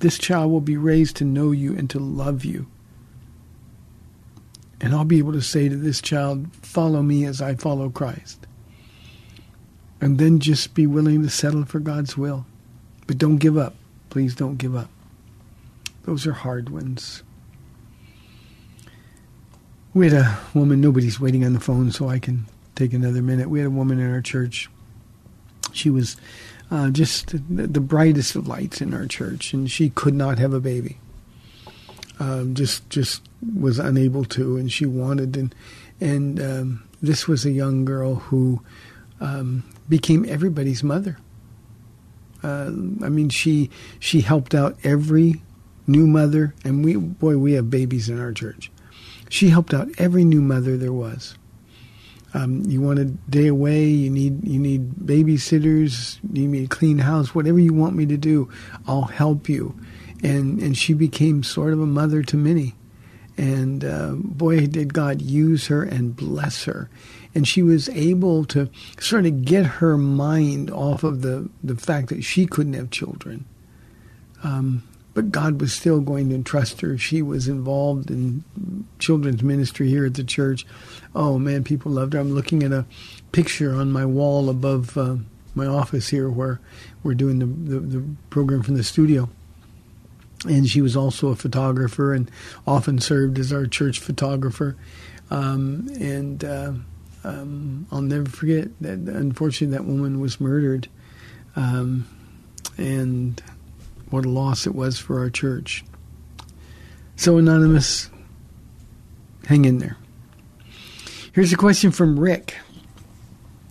this 0.00 0.18
child 0.18 0.50
will 0.50 0.60
be 0.60 0.76
raised 0.76 1.16
to 1.16 1.24
know 1.24 1.50
you 1.50 1.76
and 1.76 1.88
to 1.90 1.98
love 1.98 2.44
you. 2.44 2.66
And 4.80 4.94
I'll 4.94 5.04
be 5.04 5.18
able 5.18 5.32
to 5.32 5.40
say 5.40 5.68
to 5.68 5.76
this 5.76 6.00
child, 6.00 6.54
Follow 6.56 7.02
me 7.02 7.24
as 7.24 7.40
I 7.40 7.54
follow 7.54 7.88
Christ. 7.88 8.46
And 10.00 10.18
then 10.18 10.40
just 10.40 10.74
be 10.74 10.86
willing 10.86 11.22
to 11.22 11.30
settle 11.30 11.64
for 11.64 11.80
God's 11.80 12.18
will. 12.18 12.44
But 13.06 13.16
don't 13.16 13.38
give 13.38 13.56
up. 13.56 13.74
Please 14.10 14.34
don't 14.34 14.58
give 14.58 14.76
up. 14.76 14.90
Those 16.04 16.26
are 16.26 16.32
hard 16.32 16.68
ones. 16.68 17.22
We 19.94 20.10
had 20.10 20.14
a 20.14 20.38
woman, 20.52 20.80
nobody's 20.80 21.20
waiting 21.20 21.44
on 21.44 21.52
the 21.52 21.60
phone, 21.60 21.92
so 21.92 22.08
I 22.08 22.18
can 22.18 22.46
take 22.74 22.92
another 22.92 23.22
minute. 23.22 23.48
We 23.48 23.60
had 23.60 23.66
a 23.66 23.70
woman 23.70 24.00
in 24.00 24.10
our 24.10 24.20
church. 24.20 24.68
She 25.72 25.88
was 25.88 26.16
uh, 26.70 26.90
just 26.90 27.28
the, 27.28 27.66
the, 27.66 27.80
brightest 27.80 28.36
of 28.36 28.48
lights 28.48 28.80
in 28.80 28.92
our 28.92 29.06
church, 29.06 29.52
and 29.52 29.70
she 29.70 29.90
could 29.90 30.14
not 30.14 30.38
have 30.38 30.52
a 30.52 30.60
baby. 30.60 30.98
Um, 32.18 32.54
just 32.54 32.88
just 32.90 33.22
was 33.54 33.78
unable 33.78 34.24
to, 34.26 34.56
and 34.56 34.70
she 34.70 34.86
wanted, 34.86 35.36
and 35.36 35.54
and 36.00 36.40
um, 36.40 36.88
this 37.02 37.26
was 37.26 37.44
a 37.44 37.50
young 37.50 37.84
girl 37.84 38.16
who 38.16 38.62
um, 39.20 39.62
became 39.88 40.24
everybody's 40.28 40.82
mother. 40.82 41.18
Uh, 42.42 42.66
I 43.02 43.08
mean, 43.08 43.30
she 43.30 43.70
she 43.98 44.20
helped 44.20 44.54
out 44.54 44.76
every 44.84 45.42
new 45.86 46.06
mother, 46.06 46.54
and 46.64 46.84
we 46.84 46.96
boy, 46.96 47.38
we 47.38 47.52
have 47.54 47.70
babies 47.70 48.08
in 48.08 48.20
our 48.20 48.32
church. 48.32 48.70
She 49.28 49.48
helped 49.48 49.74
out 49.74 49.88
every 49.98 50.24
new 50.24 50.40
mother 50.40 50.76
there 50.76 50.92
was. 50.92 51.36
Um, 52.34 52.62
you 52.66 52.80
want 52.80 52.98
a 52.98 53.04
day 53.04 53.46
away, 53.46 53.84
you 53.86 54.10
need 54.10 54.46
you 54.46 54.58
need 54.58 54.94
babysitters, 54.94 56.18
you 56.32 56.48
need 56.48 56.64
a 56.64 56.74
clean 56.74 56.98
house, 56.98 57.34
whatever 57.34 57.58
you 57.58 57.72
want 57.72 57.94
me 57.94 58.06
to 58.06 58.16
do, 58.16 58.50
I'll 58.86 59.02
help 59.02 59.48
you. 59.48 59.78
And 60.22 60.60
and 60.60 60.76
she 60.76 60.94
became 60.94 61.42
sort 61.42 61.72
of 61.72 61.80
a 61.80 61.86
mother 61.86 62.22
to 62.22 62.36
many. 62.36 62.74
And 63.36 63.84
uh, 63.84 64.12
boy, 64.12 64.66
did 64.66 64.94
God 64.94 65.20
use 65.20 65.66
her 65.66 65.82
and 65.82 66.14
bless 66.14 66.64
her. 66.64 66.88
And 67.34 67.48
she 67.48 67.62
was 67.62 67.88
able 67.88 68.44
to 68.46 68.70
sort 69.00 69.26
of 69.26 69.44
get 69.44 69.66
her 69.66 69.98
mind 69.98 70.70
off 70.70 71.02
of 71.02 71.22
the, 71.22 71.48
the 71.62 71.74
fact 71.74 72.10
that 72.10 72.22
she 72.22 72.46
couldn't 72.46 72.74
have 72.74 72.90
children. 72.90 73.44
Um, 74.44 74.84
but 75.14 75.30
God 75.30 75.60
was 75.60 75.72
still 75.72 76.00
going 76.00 76.28
to 76.28 76.34
entrust 76.34 76.80
her. 76.80 76.98
She 76.98 77.22
was 77.22 77.48
involved 77.48 78.10
in 78.10 78.44
children's 78.98 79.42
ministry 79.42 79.88
here 79.88 80.04
at 80.04 80.14
the 80.14 80.24
church. 80.24 80.66
Oh 81.14 81.38
man, 81.38 81.62
people 81.62 81.92
loved 81.92 82.12
her. 82.12 82.18
I'm 82.18 82.34
looking 82.34 82.62
at 82.64 82.72
a 82.72 82.84
picture 83.32 83.74
on 83.74 83.92
my 83.92 84.04
wall 84.04 84.50
above 84.50 84.98
uh, 84.98 85.16
my 85.54 85.66
office 85.66 86.08
here 86.08 86.28
where 86.28 86.60
we're 87.04 87.14
doing 87.14 87.38
the, 87.38 87.46
the, 87.46 87.80
the 87.80 88.04
program 88.30 88.62
from 88.62 88.76
the 88.76 88.84
studio. 88.84 89.28
And 90.46 90.68
she 90.68 90.82
was 90.82 90.96
also 90.96 91.28
a 91.28 91.36
photographer 91.36 92.12
and 92.12 92.30
often 92.66 92.98
served 92.98 93.38
as 93.38 93.52
our 93.52 93.66
church 93.66 94.00
photographer. 94.00 94.76
Um, 95.30 95.88
and 95.98 96.44
uh, 96.44 96.72
um, 97.22 97.86
I'll 97.90 98.02
never 98.02 98.28
forget 98.28 98.68
that. 98.82 98.98
Unfortunately, 98.98 99.76
that 99.76 99.86
woman 99.86 100.20
was 100.20 100.40
murdered. 100.40 100.88
Um, 101.56 102.06
and 102.76 103.42
what 104.14 104.24
a 104.24 104.30
loss 104.30 104.66
it 104.66 104.74
was 104.74 104.98
for 104.98 105.18
our 105.18 105.28
church. 105.28 105.84
So, 107.16 107.36
Anonymous, 107.36 108.10
hang 109.46 109.64
in 109.64 109.78
there. 109.78 109.96
Here's 111.32 111.52
a 111.52 111.56
question 111.56 111.90
from 111.90 112.18
Rick. 112.18 112.56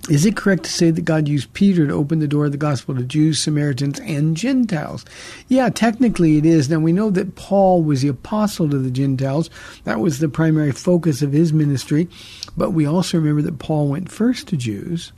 Is 0.09 0.25
it 0.25 0.35
correct 0.35 0.63
to 0.63 0.69
say 0.69 0.91
that 0.91 1.05
God 1.05 1.29
used 1.29 1.53
Peter 1.53 1.87
to 1.87 1.93
open 1.93 2.19
the 2.19 2.27
door 2.27 2.45
of 2.45 2.51
the 2.51 2.57
gospel 2.57 2.93
to 2.95 3.03
Jews, 3.03 3.39
Samaritans, 3.39 4.01
and 4.01 4.35
Gentiles? 4.35 5.05
Yeah, 5.47 5.69
technically 5.69 6.37
it 6.37 6.45
is. 6.45 6.69
Now 6.69 6.79
we 6.79 6.91
know 6.91 7.09
that 7.11 7.35
Paul 7.35 7.81
was 7.81 8.01
the 8.01 8.09
apostle 8.09 8.69
to 8.69 8.77
the 8.77 8.91
Gentiles. 8.91 9.49
That 9.85 10.01
was 10.01 10.19
the 10.19 10.27
primary 10.27 10.73
focus 10.73 11.21
of 11.21 11.31
his 11.31 11.53
ministry. 11.53 12.09
But 12.57 12.71
we 12.71 12.85
also 12.85 13.17
remember 13.17 13.43
that 13.43 13.59
Paul 13.59 13.87
went 13.87 14.11
first 14.11 14.49
to 14.49 14.57
Jews 14.57 15.13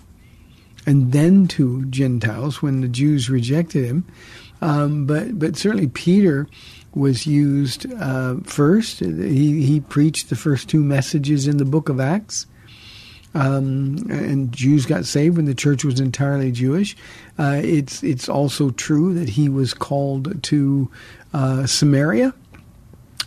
and 0.86 1.12
then 1.12 1.48
to 1.48 1.86
Gentiles 1.86 2.62
when 2.62 2.82
the 2.82 2.88
Jews 2.88 3.28
rejected 3.28 3.86
him. 3.86 4.06
Um, 4.62 5.06
but 5.06 5.38
but 5.38 5.58
certainly 5.58 5.88
Peter 5.88 6.48
was 6.94 7.28
used 7.28 7.92
uh, 7.94 8.38
first. 8.44 9.00
He 9.00 9.66
he 9.66 9.80
preached 9.82 10.30
the 10.30 10.36
first 10.36 10.70
two 10.70 10.84
messages 10.84 11.48
in 11.48 11.58
the 11.58 11.66
book 11.66 11.90
of 11.90 12.00
Acts. 12.00 12.48
Um, 13.34 13.98
and 14.10 14.54
Jews 14.54 14.86
got 14.86 15.04
saved 15.04 15.36
when 15.36 15.46
the 15.46 15.54
church 15.54 15.84
was 15.84 16.00
entirely 16.00 16.54
Jewish. 16.54 16.96
Uh, 17.38 17.60
it's 17.62 18.02
it's 18.02 18.30
also 18.30 18.70
true 18.72 19.14
that 19.14 19.30
he 19.30 19.50
was 19.50 19.74
called 19.74 20.42
to 20.44 20.90
uh, 21.34 21.66
Samaria 21.66 22.34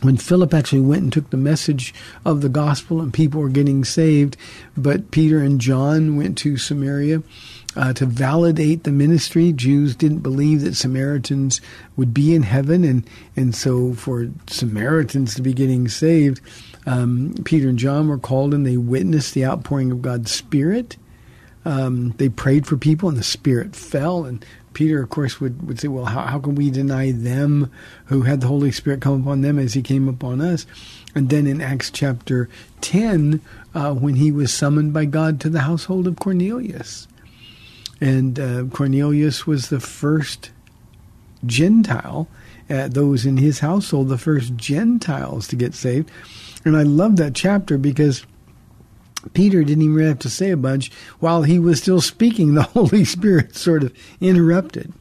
when 0.01 0.17
Philip 0.17 0.55
actually 0.55 0.81
went 0.81 1.03
and 1.03 1.13
took 1.13 1.31
the 1.31 1.37
message 1.37 1.93
of 2.25 2.41
the 2.41 2.49
gospel 2.49 3.01
and 3.01 3.13
people 3.13 3.41
were 3.41 3.49
getting 3.49 3.85
saved. 3.85 4.37
But 4.77 5.11
Peter 5.11 5.41
and 5.41 5.61
John 5.61 6.17
went 6.17 6.39
to 6.39 6.57
Samaria 6.57 7.23
uh, 7.77 7.93
to 7.93 8.07
validate 8.07 8.85
the 8.85 8.91
ministry. 8.91 9.53
Jews 9.53 9.95
didn't 9.95 10.21
believe 10.21 10.63
that 10.63 10.75
Samaritans 10.75 11.61
would 11.97 12.13
be 12.13 12.35
in 12.35 12.43
heaven, 12.43 12.85
and 12.85 13.09
and 13.37 13.55
so 13.55 13.95
for 13.95 14.29
Samaritans 14.47 15.35
to 15.35 15.43
be 15.43 15.53
getting 15.53 15.89
saved, 15.89 16.41
um, 16.87 17.35
Peter 17.45 17.69
and 17.69 17.79
John 17.79 18.09
were 18.09 18.19
called, 18.19 18.55
and 18.55 18.67
they 18.67 18.77
witnessed 18.77 19.35
the 19.35 19.45
outpouring 19.45 19.93
of 19.93 20.03
God's 20.03 20.31
Spirit. 20.31 20.97
Um, 21.65 22.15
they 22.17 22.29
prayed 22.29 22.67
for 22.67 22.77
people, 22.77 23.09
and 23.09 23.19
the 23.19 23.23
Spirit 23.23 23.77
fell. 23.77 24.25
And 24.25 24.45
Peter, 24.73 25.03
of 25.03 25.11
course, 25.11 25.41
would, 25.41 25.67
would 25.67 25.79
say, 25.79 25.89
"Well, 25.89 26.07
how, 26.07 26.23
how 26.23 26.39
can 26.39 26.55
we 26.55 26.71
deny 26.71 27.11
them 27.11 27.71
who 28.07 28.23
had 28.23 28.41
the 28.41 28.47
Holy 28.47 28.73
Spirit 28.73 29.03
come 29.03 29.21
upon 29.21 29.43
them 29.43 29.59
as 29.59 29.75
He 29.75 29.83
came 29.83 30.09
upon 30.09 30.41
us?" 30.41 30.67
And 31.15 31.31
then 31.31 31.47
in 31.47 31.61
Acts 31.61 31.91
chapter 31.91 32.49
ten, 32.81 33.43
uh, 33.75 33.93
when 33.93 34.15
he 34.15 34.33
was 34.33 34.53
summoned 34.53 34.93
by 34.93 35.05
God 35.05 35.41
to 35.41 35.51
the 35.51 35.61
household 35.61 36.07
of 36.07 36.19
Cornelius, 36.19 37.07
and 38.01 38.39
uh, 38.39 38.65
Cornelius 38.65 39.47
was 39.47 39.69
the 39.69 39.81
first 39.81 40.51
Gentile, 41.47 42.29
uh, 42.71 42.89
those 42.89 43.25
in 43.27 43.37
his 43.37 43.61
household, 43.61 44.09
the 44.09 44.19
first 44.19 44.57
Gentiles 44.57 45.49
to 45.49 45.57
get 45.57 45.75
saved. 45.75 46.11
And 46.65 46.77
I 46.77 46.83
love 46.83 47.17
that 47.17 47.35
chapter 47.35 47.79
because 47.79 48.25
Peter 49.33 49.65
didn't 49.65 49.83
even 49.83 50.07
have 50.07 50.19
to 50.21 50.31
say 50.31 50.51
a 50.51 50.57
bunch 50.57 50.91
while 51.21 51.43
he 51.43 51.59
was 51.59 51.81
still 51.81 52.01
speaking. 52.01 52.55
The 52.55 52.63
Holy 52.75 53.05
Spirit 53.05 53.57
sort 53.57 53.83
of 53.83 53.97
interrupted 54.21 54.93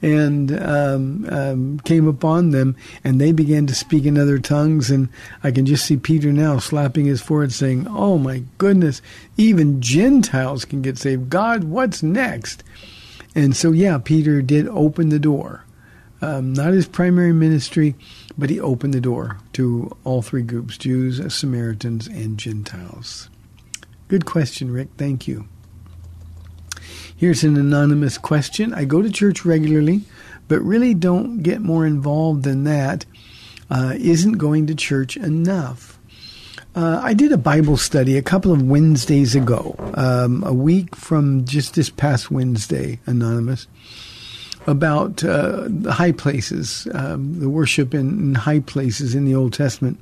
and 0.00 0.58
um, 0.60 1.26
um, 1.28 1.80
came 1.80 2.06
upon 2.06 2.50
them, 2.50 2.76
and 3.02 3.20
they 3.20 3.32
began 3.32 3.66
to 3.66 3.74
speak 3.74 4.04
in 4.04 4.16
other 4.16 4.38
tongues. 4.38 4.90
And 4.90 5.08
I 5.42 5.50
can 5.50 5.66
just 5.66 5.86
see 5.86 5.96
Peter 5.96 6.32
now 6.32 6.58
slapping 6.58 7.06
his 7.06 7.20
forehead, 7.20 7.52
saying, 7.52 7.86
"Oh 7.88 8.18
my 8.18 8.44
goodness, 8.58 9.02
even 9.36 9.80
Gentiles 9.80 10.64
can 10.64 10.82
get 10.82 10.98
saved. 10.98 11.30
God, 11.30 11.64
what's 11.64 12.02
next?" 12.02 12.62
And 13.34 13.56
so, 13.56 13.72
yeah, 13.72 13.98
Peter 13.98 14.42
did 14.42 14.68
open 14.68 15.10
the 15.10 15.18
door. 15.18 15.64
Um, 16.20 16.52
not 16.52 16.72
his 16.72 16.88
primary 16.88 17.32
ministry, 17.32 17.94
but 18.36 18.50
he 18.50 18.58
opened 18.58 18.94
the 18.94 19.00
door 19.00 19.38
to 19.52 19.96
all 20.04 20.22
three 20.22 20.42
groups 20.42 20.76
Jews, 20.76 21.32
Samaritans, 21.32 22.08
and 22.08 22.38
Gentiles. 22.38 23.28
Good 24.08 24.24
question, 24.24 24.72
Rick. 24.72 24.88
Thank 24.96 25.28
you. 25.28 25.46
Here's 27.18 27.42
an 27.42 27.56
anonymous 27.56 28.16
question. 28.16 28.72
I 28.72 28.84
go 28.84 29.02
to 29.02 29.10
church 29.10 29.44
regularly, 29.44 30.02
but 30.46 30.60
really 30.60 30.94
don't 30.94 31.42
get 31.42 31.60
more 31.60 31.84
involved 31.84 32.44
than 32.44 32.62
that. 32.62 33.06
Uh, 33.68 33.94
isn't 33.98 34.34
going 34.34 34.68
to 34.68 34.76
church 34.76 35.16
enough? 35.16 35.98
Uh, 36.76 37.00
I 37.02 37.14
did 37.14 37.32
a 37.32 37.36
Bible 37.36 37.76
study 37.76 38.16
a 38.16 38.22
couple 38.22 38.52
of 38.52 38.62
Wednesdays 38.62 39.34
ago, 39.34 39.74
um, 39.94 40.44
a 40.44 40.52
week 40.52 40.94
from 40.94 41.44
just 41.44 41.74
this 41.74 41.90
past 41.90 42.30
Wednesday, 42.30 43.00
Anonymous, 43.04 43.66
about 44.68 45.24
uh, 45.24 45.64
the 45.66 45.90
high 45.90 46.12
places, 46.12 46.86
um, 46.94 47.40
the 47.40 47.48
worship 47.48 47.94
in, 47.94 48.10
in 48.20 48.34
high 48.36 48.60
places 48.60 49.16
in 49.16 49.24
the 49.24 49.34
Old 49.34 49.54
Testament. 49.54 49.98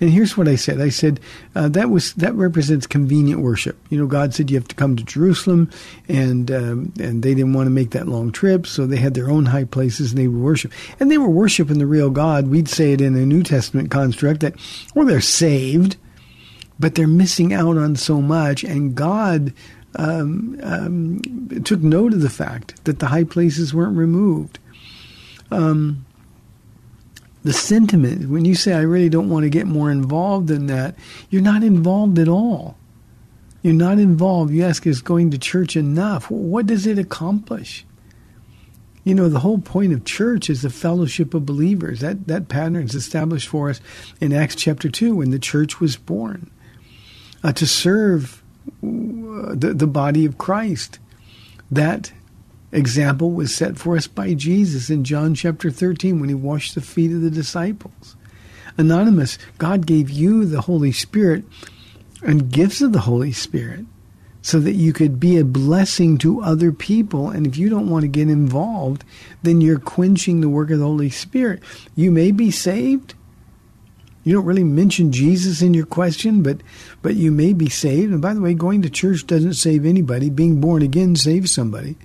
And 0.00 0.10
here's 0.10 0.36
what 0.36 0.48
I 0.48 0.54
said. 0.54 0.80
I 0.80 0.90
said 0.90 1.20
uh, 1.54 1.68
that 1.70 1.90
was 1.90 2.12
that 2.14 2.34
represents 2.34 2.86
convenient 2.86 3.40
worship. 3.40 3.76
You 3.90 3.98
know, 3.98 4.06
God 4.06 4.34
said 4.34 4.50
you 4.50 4.56
have 4.56 4.68
to 4.68 4.74
come 4.74 4.96
to 4.96 5.04
Jerusalem, 5.04 5.70
and 6.08 6.50
um, 6.50 6.92
and 7.00 7.22
they 7.22 7.34
didn't 7.34 7.54
want 7.54 7.66
to 7.66 7.70
make 7.70 7.90
that 7.90 8.08
long 8.08 8.30
trip, 8.30 8.66
so 8.66 8.86
they 8.86 8.96
had 8.96 9.14
their 9.14 9.30
own 9.30 9.46
high 9.46 9.64
places 9.64 10.12
and 10.12 10.18
they 10.18 10.28
would 10.28 10.42
worship. 10.42 10.72
And 11.00 11.10
they 11.10 11.18
were 11.18 11.30
worshiping 11.30 11.78
the 11.78 11.86
real 11.86 12.10
God. 12.10 12.48
We'd 12.48 12.68
say 12.68 12.92
it 12.92 13.00
in 13.00 13.16
a 13.16 13.26
New 13.26 13.42
Testament 13.42 13.90
construct 13.90 14.40
that, 14.40 14.54
well, 14.94 15.06
they're 15.06 15.20
saved, 15.20 15.96
but 16.78 16.94
they're 16.94 17.08
missing 17.08 17.52
out 17.52 17.76
on 17.76 17.96
so 17.96 18.20
much, 18.20 18.62
and 18.64 18.94
God 18.94 19.52
um, 19.96 20.58
um, 20.62 21.20
took 21.64 21.80
note 21.80 22.12
of 22.12 22.20
the 22.20 22.30
fact 22.30 22.84
that 22.84 23.00
the 23.00 23.06
high 23.06 23.24
places 23.24 23.74
weren't 23.74 23.96
removed. 23.96 24.58
Um, 25.50 26.04
the 27.48 27.54
sentiment, 27.54 28.28
when 28.28 28.44
you 28.44 28.54
say, 28.54 28.74
I 28.74 28.82
really 28.82 29.08
don't 29.08 29.30
want 29.30 29.44
to 29.44 29.48
get 29.48 29.66
more 29.66 29.90
involved 29.90 30.50
in 30.50 30.66
that, 30.66 30.94
you're 31.30 31.40
not 31.40 31.64
involved 31.64 32.18
at 32.18 32.28
all. 32.28 32.76
You're 33.62 33.72
not 33.72 33.98
involved. 33.98 34.52
You 34.52 34.64
ask, 34.64 34.86
is 34.86 35.00
going 35.00 35.30
to 35.30 35.38
church 35.38 35.74
enough? 35.74 36.30
What 36.30 36.66
does 36.66 36.86
it 36.86 36.98
accomplish? 36.98 37.86
You 39.02 39.14
know, 39.14 39.30
the 39.30 39.38
whole 39.38 39.60
point 39.60 39.94
of 39.94 40.04
church 40.04 40.50
is 40.50 40.60
the 40.60 40.68
fellowship 40.68 41.32
of 41.32 41.46
believers. 41.46 42.00
That, 42.00 42.26
that 42.26 42.48
pattern 42.48 42.84
is 42.84 42.94
established 42.94 43.48
for 43.48 43.70
us 43.70 43.80
in 44.20 44.34
Acts 44.34 44.54
chapter 44.54 44.90
2 44.90 45.14
when 45.14 45.30
the 45.30 45.38
church 45.38 45.80
was 45.80 45.96
born 45.96 46.50
uh, 47.42 47.52
to 47.52 47.66
serve 47.66 48.42
uh, 48.82 49.54
the, 49.54 49.72
the 49.74 49.86
body 49.86 50.26
of 50.26 50.36
Christ. 50.36 50.98
That 51.70 52.12
example 52.72 53.30
was 53.30 53.54
set 53.54 53.78
for 53.78 53.96
us 53.96 54.06
by 54.06 54.34
Jesus 54.34 54.90
in 54.90 55.04
John 55.04 55.34
chapter 55.34 55.70
13 55.70 56.20
when 56.20 56.28
he 56.28 56.34
washed 56.34 56.74
the 56.74 56.80
feet 56.80 57.12
of 57.12 57.22
the 57.22 57.30
disciples. 57.30 58.16
Anonymous, 58.76 59.38
God 59.58 59.86
gave 59.86 60.10
you 60.10 60.44
the 60.44 60.62
Holy 60.62 60.92
Spirit 60.92 61.44
and 62.22 62.50
gifts 62.50 62.80
of 62.80 62.92
the 62.92 63.00
Holy 63.00 63.32
Spirit 63.32 63.84
so 64.42 64.60
that 64.60 64.74
you 64.74 64.92
could 64.92 65.18
be 65.18 65.36
a 65.36 65.44
blessing 65.44 66.16
to 66.18 66.40
other 66.40 66.72
people. 66.72 67.28
And 67.28 67.46
if 67.46 67.56
you 67.56 67.68
don't 67.68 67.90
want 67.90 68.02
to 68.02 68.08
get 68.08 68.28
involved, 68.28 69.04
then 69.42 69.60
you're 69.60 69.80
quenching 69.80 70.40
the 70.40 70.48
work 70.48 70.70
of 70.70 70.78
the 70.78 70.84
Holy 70.84 71.10
Spirit. 71.10 71.62
You 71.96 72.10
may 72.10 72.30
be 72.30 72.50
saved. 72.50 73.14
You 74.24 74.34
don't 74.34 74.44
really 74.44 74.64
mention 74.64 75.10
Jesus 75.10 75.62
in 75.62 75.74
your 75.74 75.86
question, 75.86 76.42
but 76.42 76.60
but 77.02 77.14
you 77.14 77.32
may 77.32 77.52
be 77.52 77.68
saved. 77.68 78.12
And 78.12 78.20
by 78.20 78.34
the 78.34 78.40
way, 78.40 78.54
going 78.54 78.82
to 78.82 78.90
church 78.90 79.26
doesn't 79.26 79.54
save 79.54 79.84
anybody. 79.84 80.28
Being 80.28 80.60
born 80.60 80.82
again 80.82 81.16
saves 81.16 81.50
somebody. 81.50 81.96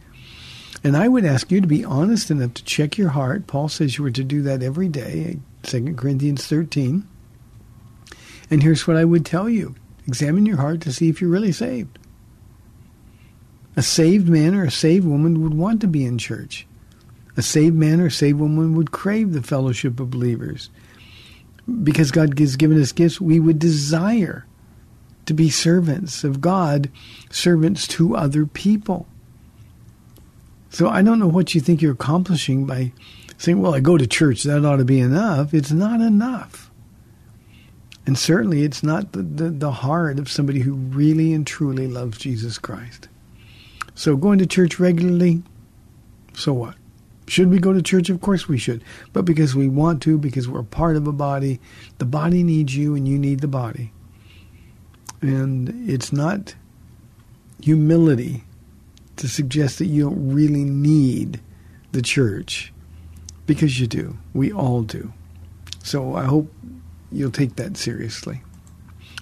And 0.84 0.98
I 0.98 1.08
would 1.08 1.24
ask 1.24 1.50
you 1.50 1.62
to 1.62 1.68
be 1.68 1.86
honest 1.86 2.30
enough 2.30 2.56
to 2.56 2.64
check 2.64 2.98
your 2.98 3.10
heart. 3.10 3.48
Paul 3.48 3.70
says 3.70 3.98
you 3.98 4.04
were 4.04 4.12
to 4.12 4.24
do 4.24 4.42
that 4.42 4.62
every 4.62 4.90
day, 4.90 5.40
2 5.64 5.96
Corinthians 5.96 6.46
13. 6.46 7.08
And 8.52 8.62
here's 8.62 8.86
what 8.86 8.98
I 8.98 9.06
would 9.06 9.26
tell 9.26 9.50
you 9.50 9.76
examine 10.06 10.46
your 10.46 10.58
heart 10.58 10.82
to 10.82 10.92
see 10.92 11.08
if 11.08 11.22
you're 11.22 11.30
really 11.30 11.54
saved. 11.54 11.98
A 13.76 13.82
saved 13.82 14.28
man 14.28 14.54
or 14.54 14.66
a 14.66 14.72
saved 14.72 15.08
woman 15.08 15.42
would 15.42 15.54
want 15.54 15.80
to 15.82 15.88
be 15.88 16.06
in 16.06 16.18
church. 16.18 16.68
A 17.38 17.42
saved 17.42 17.76
man 17.76 18.00
or 18.00 18.10
saved 18.10 18.40
woman 18.40 18.76
would 18.76 18.92
crave 18.92 19.32
the 19.32 19.42
fellowship 19.42 20.00
of 20.00 20.12
believers. 20.12 20.70
Because 21.84 22.12
God 22.12 22.38
has 22.38 22.58
given 22.58 22.80
us 22.80 22.92
gifts, 22.92 23.22
we 23.22 23.40
would 23.40 23.58
desire 23.58 24.46
to 25.26 25.34
be 25.34 25.50
servants 25.50 26.24
of 26.24 26.42
God, 26.42 26.92
servants 27.32 27.88
to 27.88 28.16
other 28.16 28.46
people. 28.46 29.08
So 30.74 30.90
I 30.90 31.04
don't 31.04 31.20
know 31.20 31.28
what 31.28 31.54
you 31.54 31.62
think 31.62 31.84
you're 31.84 31.94
accomplishing 31.94 32.66
by 32.66 32.94
saying, 33.38 33.62
well, 33.62 33.76
I 33.76 33.80
go 33.80 33.96
to 33.96 34.08
church, 34.08 34.42
that 34.44 34.66
ought 34.66 34.78
to 34.78 34.86
be 34.86 35.00
enough. 35.00 35.54
It's 35.54 35.72
not 35.72 36.02
enough. 36.02 36.72
And 38.08 38.18
certainly 38.18 38.64
it's 38.64 38.82
not 38.82 39.12
the, 39.12 39.22
the, 39.22 39.50
the 39.52 39.72
heart 39.72 40.18
of 40.18 40.32
somebody 40.32 40.62
who 40.62 40.74
really 40.74 41.32
and 41.32 41.46
truly 41.46 41.88
loves 41.88 42.18
Jesus 42.18 42.58
Christ. 42.58 43.08
So 43.94 44.18
going 44.18 44.40
to 44.40 44.48
church 44.48 44.80
regularly, 44.80 45.44
so 46.34 46.54
what? 46.54 46.76
Should 47.28 47.52
we 47.52 47.60
go 47.60 47.72
to 47.72 47.82
church? 47.84 48.10
Of 48.10 48.20
course 48.20 48.48
we 48.50 48.58
should. 48.58 48.84
But 49.14 49.26
because 49.26 49.56
we 49.56 49.70
want 49.70 50.02
to, 50.02 50.18
because 50.18 50.50
we're 50.50 50.64
part 50.64 50.98
of 50.98 51.08
a 51.08 51.14
body, 51.14 51.62
the 52.00 52.06
body 52.06 52.42
needs 52.42 52.76
you 52.76 52.96
and 52.96 53.08
you 53.08 53.20
need 53.20 53.42
the 53.42 53.48
body. 53.48 53.94
And 55.22 55.88
it's 55.88 56.12
not 56.12 56.56
humility 57.62 58.44
to 59.18 59.28
suggest 59.28 59.80
that 59.80 59.86
you 59.86 60.03
don't 60.03 60.34
really 60.34 60.64
need 60.64 61.41
the 61.91 62.01
church 62.01 62.74
because 63.45 63.80
you 63.80 63.88
do. 63.88 64.18
We 64.34 64.51
all 64.51 64.82
do. 64.82 65.14
So 65.84 66.16
I 66.16 66.26
hope 66.26 66.51
you'll 67.11 67.32
take 67.32 67.55
that 67.57 67.78
seriously. 67.78 68.41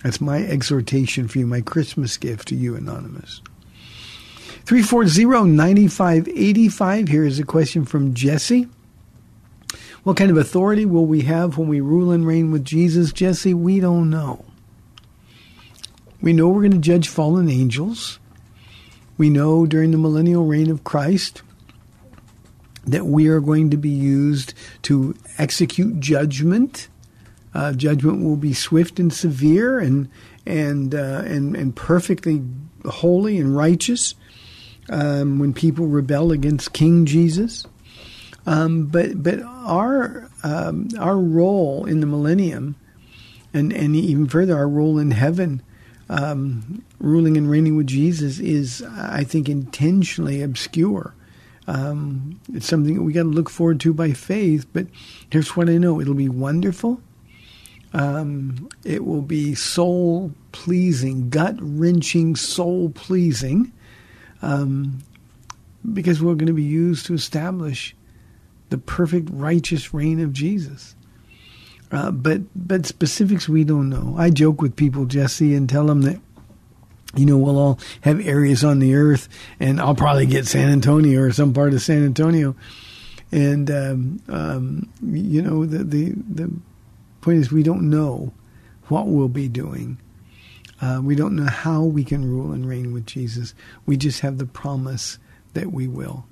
That's 0.03 0.21
my 0.21 0.43
exhortation 0.43 1.27
for 1.27 1.39
you, 1.39 1.45
my 1.45 1.61
Christmas 1.61 2.17
gift 2.17 2.47
to 2.49 2.55
you, 2.55 2.75
Anonymous. 2.75 3.41
340-9585. 4.65 7.09
Here 7.09 7.25
is 7.25 7.39
a 7.39 7.43
question 7.43 7.85
from 7.85 8.13
Jesse. 8.13 8.67
What 10.03 10.17
kind 10.17 10.31
of 10.31 10.37
authority 10.37 10.85
will 10.85 11.05
we 11.05 11.21
have 11.21 11.57
when 11.57 11.67
we 11.67 11.81
rule 11.81 12.11
and 12.11 12.25
reign 12.25 12.51
with 12.51 12.65
Jesus? 12.65 13.11
Jesse, 13.11 13.53
we 13.53 13.79
don't 13.79 14.09
know. 14.09 14.45
We 16.21 16.33
know 16.33 16.49
we're 16.49 16.61
going 16.61 16.71
to 16.71 16.79
judge 16.79 17.07
fallen 17.07 17.49
angels. 17.49 18.19
We 19.21 19.29
know 19.29 19.67
during 19.67 19.91
the 19.91 19.99
millennial 19.99 20.47
reign 20.47 20.71
of 20.71 20.83
Christ 20.83 21.43
that 22.87 23.05
we 23.05 23.27
are 23.27 23.39
going 23.39 23.69
to 23.69 23.77
be 23.77 23.87
used 23.87 24.55
to 24.81 25.13
execute 25.37 25.99
judgment. 25.99 26.87
Uh, 27.53 27.73
judgment 27.73 28.23
will 28.23 28.35
be 28.35 28.55
swift 28.55 28.99
and 28.99 29.13
severe 29.13 29.77
and 29.77 30.09
and 30.47 30.95
uh, 30.95 31.21
and 31.23 31.55
and 31.55 31.75
perfectly 31.75 32.41
holy 32.83 33.37
and 33.37 33.55
righteous 33.55 34.15
um, 34.89 35.37
when 35.37 35.53
people 35.53 35.85
rebel 35.85 36.31
against 36.31 36.73
King 36.73 37.05
Jesus. 37.05 37.67
Um, 38.47 38.87
but 38.87 39.21
but 39.21 39.39
our 39.43 40.31
um, 40.41 40.87
our 40.97 41.19
role 41.19 41.85
in 41.85 41.99
the 41.99 42.07
millennium, 42.07 42.75
and 43.53 43.71
and 43.71 43.95
even 43.95 44.27
further, 44.27 44.57
our 44.57 44.67
role 44.67 44.97
in 44.97 45.11
heaven 45.11 45.61
um, 46.11 46.83
ruling 46.99 47.37
and 47.37 47.49
reigning 47.49 47.77
with 47.77 47.87
Jesus 47.87 48.37
is, 48.37 48.83
I 48.83 49.23
think, 49.23 49.47
intentionally 49.47 50.41
obscure. 50.41 51.15
Um, 51.67 52.39
it's 52.53 52.67
something 52.67 52.95
that 52.95 53.03
we 53.03 53.13
got 53.13 53.23
to 53.23 53.29
look 53.29 53.49
forward 53.49 53.79
to 53.79 53.93
by 53.93 54.11
faith. 54.11 54.65
But 54.73 54.87
here's 55.29 55.55
what 55.55 55.69
I 55.69 55.77
know: 55.77 56.01
it'll 56.01 56.13
be 56.13 56.29
wonderful. 56.29 57.01
Um, 57.93 58.69
it 58.83 59.05
will 59.05 59.21
be 59.21 59.55
soul 59.55 60.33
pleasing, 60.51 61.29
gut 61.29 61.55
wrenching, 61.59 62.35
soul 62.35 62.89
pleasing, 62.89 63.71
um, 64.41 64.99
because 65.93 66.21
we're 66.21 66.35
going 66.35 66.47
to 66.47 66.53
be 66.53 66.61
used 66.61 67.05
to 67.05 67.13
establish 67.13 67.95
the 68.69 68.77
perfect 68.77 69.29
righteous 69.31 69.93
reign 69.93 70.19
of 70.19 70.33
Jesus. 70.33 70.95
Uh, 71.91 72.09
but 72.11 72.41
but 72.55 72.85
specifics 72.85 73.49
we 73.49 73.63
don't 73.63 73.89
know. 73.89 74.15
I 74.17 74.29
joke 74.29 74.61
with 74.61 74.75
people, 74.75 75.05
Jesse, 75.05 75.53
and 75.53 75.67
tell 75.67 75.85
them 75.85 76.03
that 76.03 76.19
you 77.15 77.25
know 77.25 77.37
we'll 77.37 77.59
all 77.59 77.79
have 78.01 78.25
areas 78.25 78.63
on 78.63 78.79
the 78.79 78.95
earth, 78.95 79.27
and 79.59 79.81
I'll 79.81 79.95
probably 79.95 80.25
get 80.25 80.47
San 80.47 80.69
Antonio 80.69 81.21
or 81.21 81.31
some 81.31 81.53
part 81.53 81.73
of 81.73 81.81
San 81.81 82.05
Antonio, 82.05 82.55
and 83.31 83.69
um, 83.69 84.21
um, 84.29 84.89
you 85.03 85.41
know 85.41 85.65
the, 85.65 85.83
the 85.83 86.13
the 86.29 86.51
point 87.19 87.39
is 87.39 87.51
we 87.51 87.63
don't 87.63 87.89
know 87.89 88.31
what 88.87 89.07
we'll 89.07 89.27
be 89.27 89.49
doing. 89.49 89.97
Uh, 90.81 90.99
we 91.03 91.15
don't 91.15 91.35
know 91.35 91.45
how 91.45 91.83
we 91.83 92.03
can 92.03 92.25
rule 92.25 92.53
and 92.53 92.67
reign 92.67 92.91
with 92.91 93.05
Jesus. 93.05 93.53
We 93.85 93.97
just 93.97 94.21
have 94.21 94.37
the 94.37 94.47
promise 94.47 95.19
that 95.53 95.71
we 95.71 95.87
will. 95.87 96.25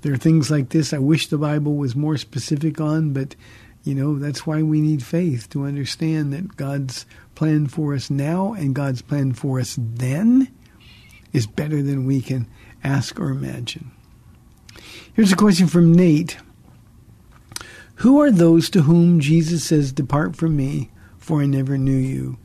There 0.00 0.12
are 0.12 0.18
things 0.18 0.50
like 0.50 0.70
this 0.70 0.92
I 0.92 0.98
wish 0.98 1.28
the 1.28 1.38
Bible 1.38 1.76
was 1.76 1.94
more 1.94 2.16
specific 2.16 2.80
on, 2.80 3.12
but 3.12 3.36
you 3.84 3.94
know, 3.94 4.18
that's 4.18 4.46
why 4.46 4.62
we 4.62 4.80
need 4.80 5.02
faith 5.02 5.48
to 5.50 5.64
understand 5.64 6.32
that 6.32 6.56
God's 6.56 7.04
plan 7.34 7.66
for 7.66 7.94
us 7.94 8.08
now 8.08 8.54
and 8.54 8.74
God's 8.74 9.02
plan 9.02 9.34
for 9.34 9.60
us 9.60 9.76
then 9.78 10.52
is 11.32 11.46
better 11.46 11.82
than 11.82 12.06
we 12.06 12.22
can 12.22 12.48
ask 12.82 13.20
or 13.20 13.28
imagine. 13.28 13.90
Here's 15.12 15.32
a 15.32 15.36
question 15.36 15.66
from 15.66 15.92
Nate. 15.92 16.38
Who 17.96 18.20
are 18.20 18.30
those 18.30 18.70
to 18.70 18.82
whom 18.82 19.20
Jesus 19.20 19.64
says, 19.64 19.92
Depart 19.92 20.34
from 20.34 20.56
me, 20.56 20.90
for 21.18 21.42
I 21.42 21.46
never 21.46 21.76
knew 21.76 21.96
you? 21.96 22.38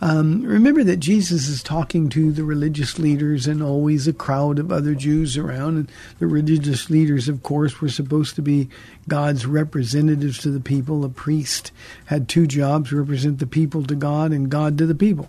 Um, 0.00 0.42
remember 0.42 0.84
that 0.84 0.98
Jesus 0.98 1.48
is 1.48 1.62
talking 1.62 2.08
to 2.10 2.30
the 2.30 2.44
religious 2.44 2.98
leaders 2.98 3.48
and 3.48 3.62
always 3.62 4.06
a 4.06 4.12
crowd 4.12 4.58
of 4.58 4.70
other 4.70 4.94
Jews 4.94 5.36
around. 5.36 5.76
And 5.76 5.92
the 6.20 6.28
religious 6.28 6.88
leaders, 6.88 7.28
of 7.28 7.42
course, 7.42 7.80
were 7.80 7.88
supposed 7.88 8.36
to 8.36 8.42
be 8.42 8.68
God's 9.08 9.44
representatives 9.44 10.38
to 10.38 10.50
the 10.50 10.60
people. 10.60 11.04
A 11.04 11.08
priest 11.08 11.72
had 12.06 12.28
two 12.28 12.46
jobs 12.46 12.92
represent 12.92 13.40
the 13.40 13.46
people 13.46 13.82
to 13.84 13.96
God 13.96 14.32
and 14.32 14.50
God 14.50 14.78
to 14.78 14.86
the 14.86 14.94
people. 14.94 15.28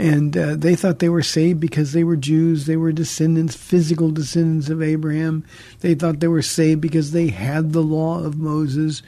And 0.00 0.34
uh, 0.34 0.56
they 0.56 0.76
thought 0.76 0.98
they 0.98 1.10
were 1.10 1.22
saved 1.22 1.60
because 1.60 1.92
they 1.92 2.04
were 2.04 2.16
Jews. 2.16 2.64
They 2.64 2.78
were 2.78 2.90
descendants, 2.90 3.54
physical 3.54 4.10
descendants 4.10 4.70
of 4.70 4.82
Abraham. 4.82 5.44
They 5.80 5.94
thought 5.94 6.20
they 6.20 6.28
were 6.28 6.40
saved 6.40 6.80
because 6.80 7.12
they 7.12 7.28
had 7.28 7.72
the 7.72 7.82
law 7.82 8.24
of 8.24 8.38
Moses. 8.38 9.02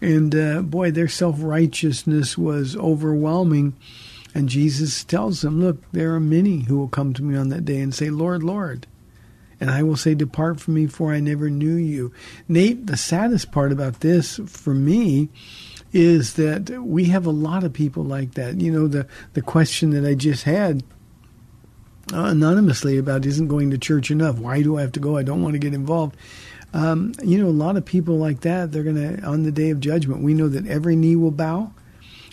And 0.00 0.34
uh, 0.34 0.62
boy, 0.62 0.90
their 0.90 1.08
self 1.08 1.36
righteousness 1.38 2.38
was 2.38 2.76
overwhelming. 2.76 3.74
And 4.34 4.48
Jesus 4.48 5.02
tells 5.04 5.40
them, 5.40 5.60
Look, 5.60 5.90
there 5.92 6.14
are 6.14 6.20
many 6.20 6.60
who 6.60 6.78
will 6.78 6.88
come 6.88 7.12
to 7.14 7.22
me 7.22 7.36
on 7.36 7.48
that 7.48 7.64
day 7.64 7.80
and 7.80 7.94
say, 7.94 8.10
Lord, 8.10 8.42
Lord. 8.42 8.86
And 9.60 9.70
I 9.70 9.82
will 9.82 9.96
say, 9.96 10.14
Depart 10.14 10.60
from 10.60 10.74
me, 10.74 10.86
for 10.86 11.12
I 11.12 11.20
never 11.20 11.50
knew 11.50 11.74
you. 11.74 12.12
Nate, 12.46 12.86
the 12.86 12.96
saddest 12.96 13.50
part 13.50 13.72
about 13.72 14.00
this 14.00 14.38
for 14.46 14.74
me 14.74 15.28
is 15.92 16.34
that 16.34 16.68
we 16.70 17.06
have 17.06 17.26
a 17.26 17.30
lot 17.30 17.64
of 17.64 17.72
people 17.72 18.04
like 18.04 18.34
that. 18.34 18.60
You 18.60 18.70
know, 18.70 18.86
the, 18.86 19.06
the 19.32 19.42
question 19.42 19.90
that 19.90 20.08
I 20.08 20.14
just 20.14 20.44
had 20.44 20.84
uh, 22.12 22.24
anonymously 22.24 22.98
about 22.98 23.26
isn't 23.26 23.48
going 23.48 23.70
to 23.70 23.78
church 23.78 24.10
enough. 24.10 24.38
Why 24.38 24.62
do 24.62 24.78
I 24.78 24.82
have 24.82 24.92
to 24.92 25.00
go? 25.00 25.16
I 25.16 25.22
don't 25.22 25.42
want 25.42 25.54
to 25.54 25.58
get 25.58 25.74
involved. 25.74 26.16
Um, 26.74 27.12
you 27.22 27.38
know, 27.38 27.48
a 27.48 27.50
lot 27.50 27.76
of 27.76 27.84
people 27.84 28.18
like 28.18 28.40
that, 28.40 28.72
they're 28.72 28.82
going 28.82 29.16
to, 29.16 29.22
on 29.24 29.42
the 29.42 29.52
day 29.52 29.70
of 29.70 29.80
judgment, 29.80 30.22
we 30.22 30.34
know 30.34 30.48
that 30.48 30.66
every 30.66 30.96
knee 30.96 31.16
will 31.16 31.30
bow 31.30 31.72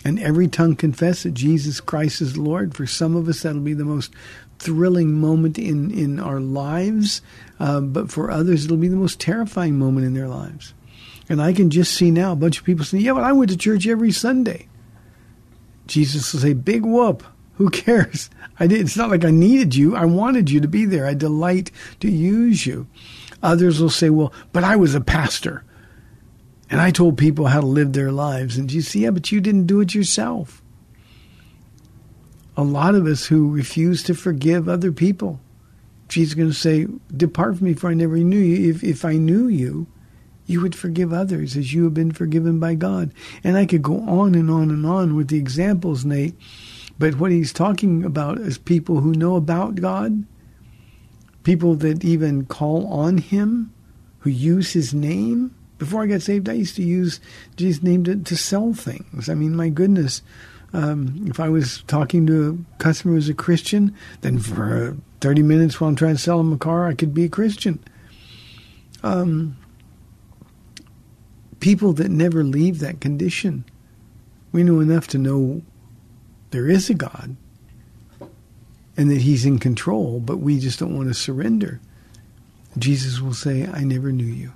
and 0.04 0.18
every 0.20 0.46
tongue 0.46 0.76
confess 0.76 1.22
that 1.22 1.34
Jesus 1.34 1.80
Christ 1.80 2.20
is 2.20 2.36
Lord. 2.36 2.74
For 2.76 2.86
some 2.86 3.16
of 3.16 3.28
us, 3.28 3.42
that'll 3.42 3.60
be 3.60 3.74
the 3.74 3.84
most 3.84 4.12
thrilling 4.58 5.12
moment 5.14 5.58
in, 5.58 5.90
in 5.90 6.20
our 6.20 6.40
lives. 6.40 7.22
Uh, 7.58 7.80
but 7.80 8.10
for 8.10 8.30
others, 8.30 8.64
it'll 8.64 8.76
be 8.76 8.88
the 8.88 8.96
most 8.96 9.20
terrifying 9.20 9.78
moment 9.78 10.06
in 10.06 10.14
their 10.14 10.28
lives. 10.28 10.74
And 11.28 11.42
I 11.42 11.52
can 11.52 11.70
just 11.70 11.94
see 11.94 12.10
now 12.10 12.32
a 12.32 12.36
bunch 12.36 12.58
of 12.58 12.64
people 12.64 12.84
saying, 12.84 13.04
Yeah, 13.04 13.14
but 13.14 13.24
I 13.24 13.32
went 13.32 13.50
to 13.50 13.56
church 13.56 13.86
every 13.86 14.12
Sunday. 14.12 14.68
Jesus 15.86 16.32
will 16.32 16.40
say, 16.40 16.52
Big 16.52 16.84
whoop. 16.84 17.24
Who 17.54 17.70
cares? 17.70 18.30
I 18.60 18.66
did. 18.66 18.80
It's 18.80 18.96
not 18.96 19.10
like 19.10 19.24
I 19.24 19.30
needed 19.30 19.74
you. 19.74 19.96
I 19.96 20.04
wanted 20.04 20.50
you 20.50 20.60
to 20.60 20.68
be 20.68 20.84
there. 20.84 21.06
I 21.06 21.14
delight 21.14 21.70
to 22.00 22.10
use 22.10 22.66
you. 22.66 22.86
Others 23.42 23.80
will 23.80 23.90
say, 23.90 24.10
Well, 24.10 24.32
but 24.52 24.64
I 24.64 24.76
was 24.76 24.94
a 24.94 25.00
pastor. 25.00 25.64
And 26.68 26.80
I 26.80 26.90
told 26.90 27.16
people 27.16 27.46
how 27.46 27.60
to 27.60 27.66
live 27.66 27.92
their 27.92 28.10
lives. 28.10 28.58
And 28.58 28.72
you 28.72 28.80
see, 28.80 29.00
yeah, 29.00 29.10
but 29.10 29.30
you 29.30 29.40
didn't 29.40 29.66
do 29.66 29.80
it 29.80 29.94
yourself. 29.94 30.62
A 32.56 32.64
lot 32.64 32.94
of 32.94 33.06
us 33.06 33.26
who 33.26 33.52
refuse 33.52 34.02
to 34.04 34.14
forgive 34.14 34.68
other 34.68 34.90
people, 34.90 35.38
Jesus 36.08 36.30
is 36.30 36.34
going 36.34 36.48
to 36.48 36.54
say, 36.54 36.86
Depart 37.16 37.58
from 37.58 37.66
me, 37.66 37.74
for 37.74 37.88
I 37.88 37.94
never 37.94 38.16
knew 38.16 38.38
you. 38.38 38.70
If, 38.70 38.82
if 38.82 39.04
I 39.04 39.12
knew 39.12 39.46
you, 39.46 39.86
you 40.46 40.60
would 40.60 40.74
forgive 40.74 41.12
others 41.12 41.56
as 41.56 41.72
you 41.72 41.84
have 41.84 41.94
been 41.94 42.12
forgiven 42.12 42.58
by 42.58 42.74
God. 42.74 43.12
And 43.44 43.56
I 43.56 43.66
could 43.66 43.82
go 43.82 44.00
on 44.00 44.34
and 44.34 44.50
on 44.50 44.70
and 44.70 44.86
on 44.86 45.16
with 45.16 45.28
the 45.28 45.38
examples, 45.38 46.04
Nate. 46.04 46.34
But 46.98 47.18
what 47.18 47.30
he's 47.30 47.52
talking 47.52 48.04
about 48.04 48.38
is 48.38 48.58
people 48.58 49.00
who 49.00 49.12
know 49.12 49.36
about 49.36 49.74
God, 49.76 50.24
people 51.46 51.76
that 51.76 52.04
even 52.04 52.44
call 52.44 52.88
on 52.88 53.18
him, 53.18 53.72
who 54.18 54.30
use 54.30 54.72
his 54.72 54.92
name. 54.92 55.54
Before 55.78 56.02
I 56.02 56.06
got 56.06 56.20
saved, 56.20 56.48
I 56.48 56.54
used 56.54 56.74
to 56.74 56.82
use 56.82 57.20
Jesus' 57.54 57.84
name 57.84 58.02
to, 58.02 58.16
to 58.16 58.36
sell 58.36 58.72
things. 58.72 59.28
I 59.28 59.34
mean, 59.34 59.54
my 59.54 59.68
goodness. 59.68 60.22
Um, 60.72 61.24
if 61.28 61.38
I 61.38 61.48
was 61.48 61.84
talking 61.86 62.26
to 62.26 62.66
a 62.74 62.82
customer 62.82 63.12
who 63.12 63.16
was 63.16 63.28
a 63.28 63.34
Christian, 63.34 63.94
then 64.22 64.40
for 64.40 64.96
30 65.20 65.42
minutes 65.44 65.80
while 65.80 65.88
I'm 65.88 65.94
trying 65.94 66.16
to 66.16 66.20
sell 66.20 66.40
him 66.40 66.52
a 66.52 66.58
car, 66.58 66.88
I 66.88 66.94
could 66.94 67.14
be 67.14 67.26
a 67.26 67.28
Christian. 67.28 67.78
Um, 69.04 69.56
people 71.60 71.92
that 71.92 72.10
never 72.10 72.42
leave 72.42 72.80
that 72.80 73.00
condition. 73.00 73.64
We 74.50 74.64
know 74.64 74.80
enough 74.80 75.06
to 75.08 75.18
know 75.18 75.62
there 76.50 76.68
is 76.68 76.90
a 76.90 76.94
God 76.94 77.36
and 78.96 79.10
that 79.10 79.22
He's 79.22 79.44
in 79.44 79.58
control, 79.58 80.20
but 80.20 80.38
we 80.38 80.58
just 80.58 80.78
don't 80.78 80.96
want 80.96 81.08
to 81.08 81.14
surrender. 81.14 81.80
Jesus 82.78 83.20
will 83.20 83.34
say, 83.34 83.66
I 83.66 83.84
never 83.84 84.12
knew 84.12 84.24
you. 84.24 84.52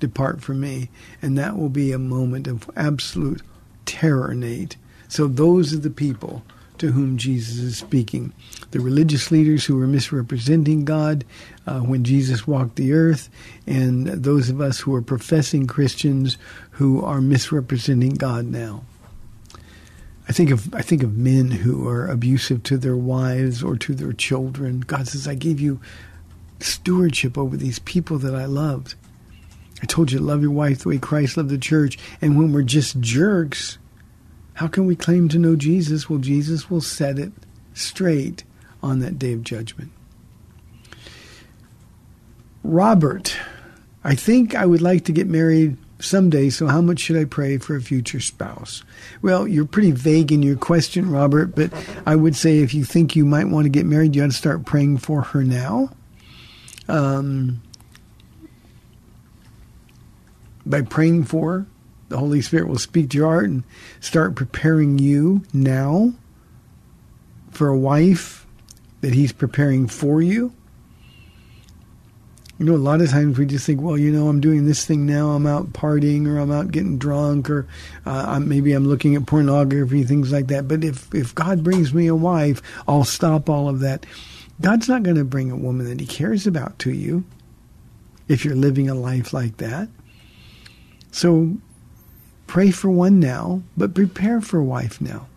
Depart 0.00 0.40
from 0.40 0.60
me. 0.60 0.90
And 1.22 1.36
that 1.38 1.56
will 1.56 1.68
be 1.68 1.92
a 1.92 1.98
moment 1.98 2.46
of 2.46 2.70
absolute 2.76 3.42
terror, 3.86 4.34
Nate. 4.34 4.76
So 5.08 5.26
those 5.26 5.72
are 5.72 5.78
the 5.78 5.90
people 5.90 6.42
to 6.78 6.92
whom 6.92 7.18
Jesus 7.18 7.58
is 7.58 7.76
speaking. 7.76 8.32
The 8.70 8.80
religious 8.80 9.30
leaders 9.30 9.64
who 9.64 9.76
were 9.76 9.86
misrepresenting 9.86 10.84
God 10.84 11.24
uh, 11.66 11.80
when 11.80 12.04
Jesus 12.04 12.46
walked 12.46 12.76
the 12.76 12.92
earth, 12.92 13.28
and 13.66 14.06
those 14.06 14.48
of 14.48 14.60
us 14.60 14.80
who 14.80 14.94
are 14.94 15.02
professing 15.02 15.66
Christians 15.66 16.38
who 16.72 17.02
are 17.04 17.20
misrepresenting 17.20 18.14
God 18.14 18.46
now. 18.46 18.84
I 20.28 20.32
think 20.32 20.50
of 20.50 20.74
I 20.74 20.82
think 20.82 21.02
of 21.02 21.16
men 21.16 21.50
who 21.50 21.88
are 21.88 22.06
abusive 22.06 22.62
to 22.64 22.76
their 22.76 22.96
wives 22.96 23.62
or 23.62 23.76
to 23.78 23.94
their 23.94 24.12
children. 24.12 24.80
God 24.80 25.08
says, 25.08 25.26
"I 25.26 25.34
gave 25.34 25.58
you 25.58 25.80
stewardship 26.60 27.38
over 27.38 27.56
these 27.56 27.78
people 27.78 28.18
that 28.18 28.34
I 28.34 28.44
loved. 28.44 28.94
I 29.82 29.86
told 29.86 30.10
you 30.10 30.18
to 30.18 30.24
love 30.24 30.42
your 30.42 30.50
wife 30.50 30.80
the 30.80 30.88
way 30.88 30.98
Christ 30.98 31.36
loved 31.36 31.50
the 31.50 31.58
church. 31.58 31.98
And 32.20 32.36
when 32.36 32.52
we're 32.52 32.62
just 32.62 33.00
jerks, 33.00 33.78
how 34.54 34.66
can 34.66 34.86
we 34.86 34.96
claim 34.96 35.28
to 35.28 35.38
know 35.38 35.56
Jesus? 35.56 36.10
Well, 36.10 36.18
Jesus 36.18 36.68
will 36.68 36.80
set 36.80 37.18
it 37.18 37.32
straight 37.74 38.44
on 38.82 38.98
that 38.98 39.18
day 39.18 39.32
of 39.32 39.44
judgment. 39.44 39.92
Robert, 42.64 43.36
I 44.02 44.14
think 44.14 44.54
I 44.54 44.66
would 44.66 44.82
like 44.82 45.04
to 45.04 45.12
get 45.12 45.28
married 45.28 45.76
someday, 46.00 46.50
so 46.50 46.66
how 46.66 46.80
much 46.80 47.00
should 47.00 47.16
I 47.16 47.24
pray 47.24 47.58
for 47.58 47.76
a 47.76 47.80
future 47.80 48.20
spouse? 48.20 48.82
Well, 49.22 49.46
you're 49.48 49.66
pretty 49.66 49.90
vague 49.90 50.32
in 50.32 50.42
your 50.42 50.56
question, 50.56 51.10
Robert, 51.10 51.54
but 51.54 51.72
I 52.06 52.16
would 52.16 52.36
say 52.36 52.58
if 52.58 52.74
you 52.74 52.84
think 52.84 53.16
you 53.16 53.24
might 53.24 53.48
want 53.48 53.64
to 53.64 53.70
get 53.70 53.86
married, 53.86 54.14
you 54.14 54.22
ought 54.22 54.28
to 54.28 54.32
start 54.32 54.64
praying 54.64 54.98
for 54.98 55.22
her 55.22 55.42
now. 55.42 55.90
Um, 56.88 57.62
by 60.64 60.82
praying 60.82 61.24
for 61.24 61.52
her, 61.52 61.66
the 62.08 62.18
Holy 62.18 62.40
Spirit 62.40 62.68
will 62.68 62.78
speak 62.78 63.10
to 63.10 63.18
your 63.18 63.28
heart 63.28 63.44
and 63.46 63.64
start 64.00 64.34
preparing 64.34 64.98
you 64.98 65.42
now 65.52 66.14
for 67.50 67.68
a 67.68 67.78
wife 67.78 68.46
that 69.00 69.14
He's 69.14 69.32
preparing 69.32 69.86
for 69.88 70.22
you. 70.22 70.52
You 72.58 72.66
know, 72.66 72.74
a 72.74 72.76
lot 72.76 73.00
of 73.00 73.10
times 73.10 73.38
we 73.38 73.46
just 73.46 73.66
think, 73.66 73.80
well, 73.80 73.96
you 73.96 74.10
know, 74.10 74.28
I'm 74.28 74.40
doing 74.40 74.66
this 74.66 74.84
thing 74.84 75.06
now. 75.06 75.30
I'm 75.30 75.46
out 75.46 75.72
partying, 75.72 76.26
or 76.26 76.38
I'm 76.38 76.50
out 76.50 76.72
getting 76.72 76.98
drunk, 76.98 77.48
or 77.48 77.68
uh, 78.04 78.40
maybe 78.40 78.72
I'm 78.72 78.86
looking 78.86 79.14
at 79.14 79.26
pornography, 79.26 80.02
things 80.02 80.32
like 80.32 80.48
that. 80.48 80.66
But 80.66 80.82
if 80.82 81.14
if 81.14 81.34
God 81.34 81.62
brings 81.62 81.94
me 81.94 82.08
a 82.08 82.16
wife, 82.16 82.60
I'll 82.88 83.04
stop 83.04 83.48
all 83.48 83.68
of 83.68 83.80
that. 83.80 84.06
God's 84.60 84.88
not 84.88 85.04
going 85.04 85.16
to 85.16 85.24
bring 85.24 85.52
a 85.52 85.56
woman 85.56 85.86
that 85.86 86.00
He 86.00 86.06
cares 86.06 86.46
about 86.46 86.78
to 86.80 86.92
you 86.92 87.24
if 88.26 88.44
you're 88.44 88.56
living 88.56 88.90
a 88.90 88.94
life 88.94 89.32
like 89.32 89.58
that. 89.58 89.88
So 91.12 91.56
Pray 92.48 92.70
for 92.70 92.90
one 92.90 93.20
now, 93.20 93.62
but 93.76 93.94
prepare 93.94 94.40
for 94.40 94.58
a 94.58 94.64
wife 94.64 95.02
now. 95.02 95.28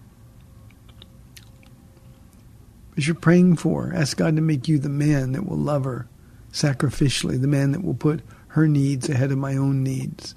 As 2.98 3.06
you're 3.06 3.16
praying 3.16 3.58
for, 3.58 3.92
ask 3.94 4.16
God 4.16 4.38
to 4.38 4.42
make 4.42 4.70
you 4.70 4.80
the 4.80 4.90
man 4.90 5.34
that 5.34 5.46
will 5.46 5.58
love 5.58 5.84
her 5.84 6.08
sacrificially, 6.52 7.40
the 7.40 7.48
man 7.48 7.72
that 7.72 7.84
will 7.84 7.94
put 7.94 8.22
her 8.50 8.68
needs 8.68 9.10
ahead 9.10 9.32
of 9.32 9.38
my 9.38 9.56
own 9.56 9.84
needs. 9.84 10.36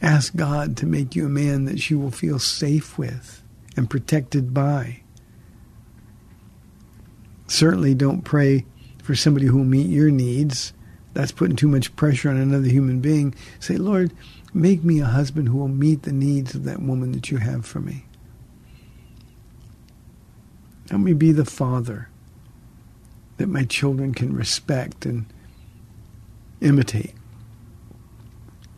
Ask 0.00 0.36
God 0.36 0.76
to 0.78 0.86
make 0.86 1.14
you 1.16 1.26
a 1.26 1.30
man 1.30 1.64
that 1.64 1.80
she 1.80 1.94
will 1.94 2.10
feel 2.10 2.38
safe 2.38 2.96
with 2.96 3.42
and 3.76 3.90
protected 3.90 4.54
by. 4.54 5.00
Certainly 7.46 7.94
don't 7.94 8.22
pray 8.22 8.64
for 9.02 9.14
somebody 9.14 9.46
who 9.46 9.58
will 9.58 9.64
meet 9.64 9.88
your 9.88 10.10
needs. 10.10 10.72
That's 11.14 11.32
putting 11.32 11.56
too 11.56 11.68
much 11.68 11.96
pressure 11.96 12.28
on 12.28 12.36
another 12.36 12.68
human 12.68 13.00
being. 13.00 13.34
Say, 13.58 13.76
Lord, 13.76 14.12
Make 14.54 14.82
me 14.82 15.00
a 15.00 15.06
husband 15.06 15.48
who 15.48 15.58
will 15.58 15.68
meet 15.68 16.02
the 16.02 16.12
needs 16.12 16.54
of 16.54 16.64
that 16.64 16.80
woman 16.80 17.12
that 17.12 17.30
you 17.30 17.38
have 17.38 17.66
for 17.66 17.80
me. 17.80 18.06
Let 20.90 21.00
me 21.00 21.12
be 21.12 21.32
the 21.32 21.44
father 21.44 22.08
that 23.38 23.48
my 23.48 23.64
children 23.64 24.12
can 24.12 24.34
respect 24.34 25.06
and 25.06 25.26
imitate. 26.60 27.14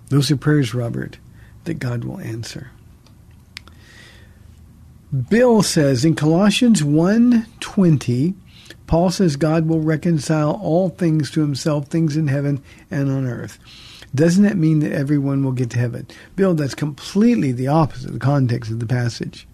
Those 0.08 0.30
are 0.30 0.36
prayers, 0.36 0.74
Robert, 0.74 1.18
that 1.64 1.74
God 1.74 2.04
will 2.04 2.20
answer. 2.20 2.70
Bill 5.28 5.62
says 5.62 6.04
in 6.04 6.14
Colossians 6.14 6.82
1:20, 6.82 8.34
Paul 8.86 9.10
says 9.10 9.36
God 9.36 9.66
will 9.66 9.80
reconcile 9.80 10.52
all 10.52 10.88
things 10.88 11.30
to 11.32 11.40
himself, 11.40 11.88
things 11.88 12.16
in 12.16 12.28
heaven 12.28 12.62
and 12.90 13.10
on 13.10 13.26
earth. 13.26 13.58
Doesn't 14.14 14.42
that 14.44 14.56
mean 14.56 14.80
that 14.80 14.92
everyone 14.92 15.44
will 15.44 15.52
get 15.52 15.70
to 15.70 15.78
heaven? 15.78 16.06
Bill, 16.36 16.54
that's 16.54 16.74
completely 16.74 17.52
the 17.52 17.68
opposite 17.68 18.08
of 18.08 18.14
the 18.14 18.18
context 18.18 18.70
of 18.70 18.80
the 18.80 18.86
passage. 18.86 19.46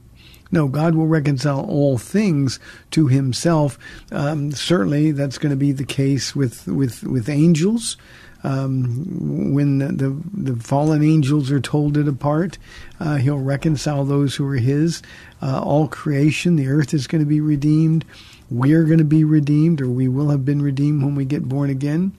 No, 0.50 0.68
God 0.68 0.94
will 0.94 1.06
reconcile 1.06 1.64
all 1.64 1.98
things 1.98 2.60
to 2.92 3.08
Himself. 3.08 3.78
Um, 4.12 4.52
certainly, 4.52 5.12
that's 5.12 5.38
going 5.38 5.50
to 5.50 5.56
be 5.56 5.72
the 5.72 5.84
case 5.84 6.34
with 6.36 6.66
with 6.66 7.02
with 7.02 7.28
angels. 7.28 7.96
Um, 8.44 9.52
when 9.54 9.78
the, 9.78 9.88
the, 9.88 10.22
the 10.52 10.62
fallen 10.62 11.02
angels 11.02 11.50
are 11.50 11.58
told 11.58 11.96
it 11.96 12.06
apart, 12.06 12.58
uh, 13.00 13.16
He'll 13.16 13.38
reconcile 13.38 14.04
those 14.04 14.36
who 14.36 14.46
are 14.46 14.56
His. 14.56 15.02
Uh, 15.42 15.60
all 15.60 15.88
creation, 15.88 16.54
the 16.54 16.68
earth 16.68 16.94
is 16.94 17.06
going 17.06 17.22
to 17.22 17.28
be 17.28 17.40
redeemed. 17.40 18.04
We're 18.48 18.84
going 18.84 18.98
to 18.98 19.04
be 19.04 19.24
redeemed, 19.24 19.80
or 19.80 19.88
we 19.88 20.06
will 20.06 20.30
have 20.30 20.44
been 20.44 20.62
redeemed 20.62 21.02
when 21.02 21.16
we 21.16 21.24
get 21.24 21.48
born 21.48 21.70
again 21.70 22.12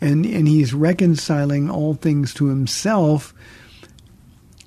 and 0.00 0.24
and 0.24 0.48
he's 0.48 0.72
reconciling 0.72 1.70
all 1.70 1.94
things 1.94 2.32
to 2.34 2.46
himself. 2.46 3.34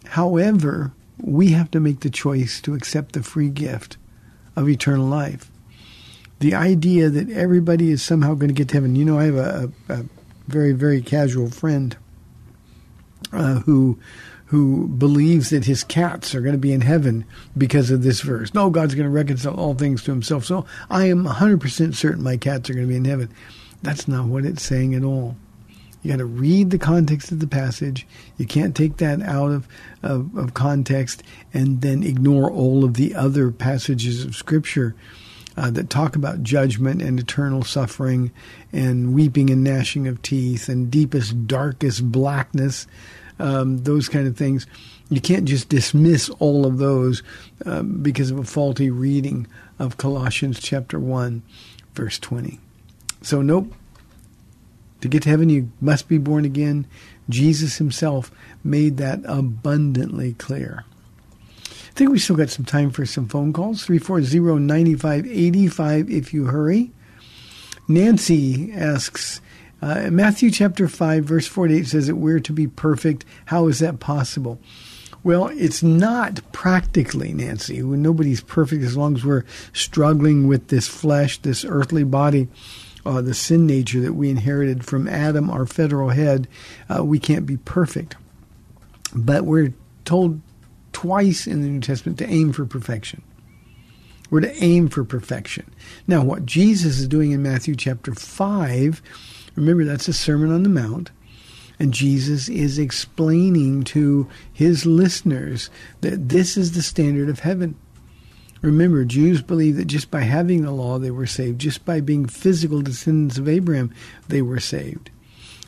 However, 0.06 0.93
we 1.22 1.49
have 1.49 1.72
to 1.72 1.80
make 1.80 2.01
the 2.01 2.09
choice 2.09 2.61
to 2.61 2.74
accept 2.74 3.14
the 3.14 3.24
free 3.24 3.49
gift 3.49 3.97
of 4.55 4.70
eternal 4.70 5.05
life. 5.05 5.49
The 6.39 6.55
idea 6.55 7.09
that 7.09 7.30
everybody 7.30 7.91
is 7.91 8.03
somehow 8.03 8.34
going 8.34 8.49
to 8.49 8.53
get 8.53 8.70
to 8.70 8.76
heaven. 8.76 8.95
You 8.95 9.05
know, 9.05 9.20
I 9.20 9.26
have 9.26 9.36
a, 9.36 9.72
a, 9.89 9.93
a 9.93 10.05
very 10.47 10.74
very 10.74 11.01
casual 11.01 11.49
friend 11.49 11.95
uh, 13.32 13.59
who 13.61 13.99
who 14.53 14.88
believes 14.88 15.49
that 15.49 15.66
his 15.66 15.84
cats 15.84 16.36
are 16.36 16.41
going 16.41 16.53
to 16.53 16.59
be 16.59 16.74
in 16.74 16.82
heaven 16.82 17.26
because 17.57 17.89
of 17.89 18.03
this 18.03 18.22
verse. 18.22 18.53
No, 18.53 18.70
God's 18.70 18.93
going 18.93 19.07
to 19.07 19.09
reconcile 19.09 19.55
all 19.55 19.74
things 19.74 20.03
to 20.03 20.11
himself. 20.11 20.45
So 20.45 20.68
I 20.91 21.05
am 21.05 21.26
100% 21.26 21.95
certain 21.95 22.24
my 22.24 22.38
cats 22.38 22.70
are 22.70 22.74
going 22.74 22.86
to 22.86 22.89
be 22.89 22.95
in 22.95 23.05
heaven. 23.05 23.30
That's 23.82 24.07
not 24.07 24.28
what 24.28 24.45
it's 24.45 24.61
saying 24.61 24.93
at 24.93 25.03
all. 25.03 25.36
You 26.04 26.12
got 26.12 26.18
to 26.18 26.26
read 26.26 26.70
the 26.70 26.78
context 26.78 27.32
of 27.32 27.39
the 27.39 27.47
passage. 27.47 28.06
You 28.38 28.45
can't 28.45 28.76
take 28.76 28.97
that 28.97 29.22
out 29.22 29.51
of, 29.51 29.68
of, 30.04 30.36
of, 30.38 30.54
context 30.54 31.24
and 31.54 31.82
then 31.82 32.04
ignore 32.04 32.51
all 32.51 32.84
of 32.84 32.95
the 32.95 33.16
other 33.16 33.51
passages 33.51 34.26
of 34.26 34.36
Scripture 34.36 34.95
uh, 35.56 35.72
that 35.72 35.89
talk 35.89 36.16
about 36.18 36.43
judgment 36.43 37.01
and 37.01 37.20
eternal 37.20 37.64
suffering 37.64 38.32
and 38.74 39.14
weeping 39.14 39.49
and 39.49 39.64
gnashing 39.64 40.08
of 40.08 40.22
teeth 40.22 40.68
and 40.68 40.91
deepest, 40.91 41.47
darkest 41.47 42.12
blackness, 42.12 42.86
um, 43.39 43.84
those 43.84 44.10
kind 44.10 44.28
of 44.28 44.36
things. 44.36 44.68
You 45.10 45.22
can't 45.22 45.45
just 45.45 45.70
dismiss 45.70 46.30
all 46.39 46.66
of 46.66 46.80
those 46.80 47.24
um, 47.66 48.01
because 48.01 48.30
of 48.30 48.39
a 48.39 48.43
faulty 48.43 48.89
reading 48.89 49.47
of 49.80 49.97
Colossians 49.97 50.60
chapter 50.60 50.99
1, 50.99 51.43
verse 51.93 52.20
20. 52.20 52.60
So, 53.22 53.41
nope, 53.41 53.74
to 55.04 55.08
get 55.10 55.22
to 55.24 55.30
heaven, 55.30 55.49
you 55.49 55.70
must 55.82 56.08
be 56.08 56.18
born 56.18 56.45
again. 56.45 56.88
Jesus 57.28 57.78
himself 57.78 58.32
made 58.64 58.95
that 58.97 59.20
abundantly 59.26 60.34
clear. 60.36 60.86
I 61.68 61.91
think 61.93 62.10
we 62.10 62.20
still 62.20 62.38
got 62.38 62.49
some 62.49 62.64
time 62.64 62.89
for 62.89 63.06
some 63.06 63.28
phone 63.28 63.51
calls. 63.51 63.86
340-9585 63.86 66.10
if 66.10 66.34
you 66.34 66.45
hurry. 66.45 66.91
Nancy 67.86 68.72
asks, 68.72 69.41
uh, 69.82 70.10
Matthew 70.10 70.49
chapter 70.49 70.88
5, 70.88 71.26
verse 71.26 71.47
48 71.47 71.86
says 71.86 72.08
that 72.08 72.16
we're 72.16 72.39
to 72.39 72.54
be 72.54 72.68
perfect. 72.68 73.26
How 73.47 73.68
is 73.68 73.80
that 73.80 73.99
possible? 73.99 74.58
Well, 75.22 75.47
it's 75.47 75.84
not 75.84 76.39
practically, 76.54 77.34
Nancy. 77.34 77.82
Nobody's 77.82 78.39
perfect 78.39 78.86
as 78.86 78.95
long 78.95 79.18
as 79.18 79.26
we're 79.26 79.43
struggling 79.74 80.47
with 80.47 80.70
this 80.70 80.88
flesh, 80.88 81.39
this 81.39 81.66
earthly 81.66 82.06
body 82.06 82.47
uh, 83.06 83.22
the 83.22 83.34
sin 83.34 83.66
nature 83.66 84.01
that 84.01 84.14
we 84.14 84.30
inherited 84.30 84.86
from 84.86 85.08
Adam, 85.08 85.49
our 85.49 85.66
federal 85.66 86.10
head, 86.10 86.47
uh, 86.89 87.04
we 87.04 87.20
can't 87.20 87.45
be 87.45 87.58
perfect. 87.58 88.16
But 89.16 89.45
we're 89.45 89.74
told 90.06 90.41
twice 90.91 91.47
in 91.47 91.62
the 91.62 91.68
New 91.68 91.82
Testament 91.82 92.18
to 92.20 92.30
aim 92.30 92.54
for 92.54 92.66
perfection. 92.66 93.22
We're 94.30 94.41
to 94.41 94.64
aim 94.64 94.89
for 94.89 95.04
perfection. 95.04 95.72
Now, 96.08 96.24
what 96.24 96.45
Jesus 96.45 96.99
is 96.99 97.08
doing 97.08 97.32
in 97.32 97.43
Matthew 97.43 97.76
chapter 97.76 98.16
5, 98.16 99.01
remember 99.56 99.84
that's 99.84 100.08
a 100.08 100.14
Sermon 100.14 100.51
on 100.51 100.64
the 100.64 100.70
Mount. 100.70 101.12
And 101.80 101.93
Jesus 101.93 102.49
is 102.49 102.80
explaining 102.80 103.84
to 103.86 104.28
his 104.51 104.86
listeners 104.86 105.70
that 106.01 106.30
this 106.30 106.56
is 106.56 106.72
the 106.72 106.82
standard 106.82 107.30
of 107.30 107.39
heaven. 107.39 107.76
Remember, 108.64 109.03
Jews 109.03 109.41
believed 109.41 109.78
that 109.78 109.88
just 109.88 110.09
by 110.09 110.22
having 110.22 110.61
the 110.61 110.72
law 110.72 110.97
they 110.97 111.11
were 111.11 111.28
saved, 111.28 111.59
just 111.59 111.84
by 111.84 111.99
being 111.99 112.26
physical 112.26 112.82
descendants 112.82 113.38
of 113.38 113.49
Abraham 113.49 113.93
they 114.30 114.41
were 114.41 114.61
saved. 114.61 115.09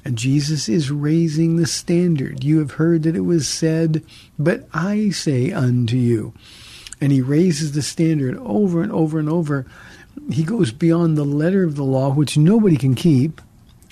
And 0.05 0.17
Jesus 0.17 0.69
is 0.69 0.91
raising 0.91 1.57
the 1.57 1.67
standard. 1.67 2.43
You 2.43 2.59
have 2.59 2.71
heard 2.71 3.03
that 3.03 3.17
it 3.17 3.25
was 3.25 3.49
said, 3.49 4.05
but 4.39 4.69
I 4.73 5.09
say 5.09 5.51
unto 5.51 5.97
you. 5.97 6.33
And 7.01 7.11
he 7.11 7.19
raises 7.21 7.73
the 7.73 7.81
standard 7.81 8.37
over 8.37 8.81
and 8.81 8.93
over 8.93 9.19
and 9.19 9.27
over. 9.27 9.65
He 10.31 10.43
goes 10.43 10.71
beyond 10.71 11.17
the 11.17 11.25
letter 11.25 11.65
of 11.65 11.75
the 11.75 11.83
law, 11.83 12.13
which 12.13 12.37
nobody 12.37 12.77
can 12.77 12.95
keep. 12.95 13.41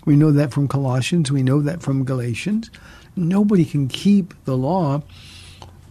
We 0.05 0.15
know 0.15 0.31
that 0.31 0.53
from 0.53 0.69
Colossians, 0.69 1.29
we 1.29 1.43
know 1.43 1.61
that 1.61 1.81
from 1.81 2.05
Galatians. 2.05 2.71
Nobody 3.17 3.65
can 3.65 3.89
keep 3.89 4.33
the 4.45 4.55
law. 4.55 5.01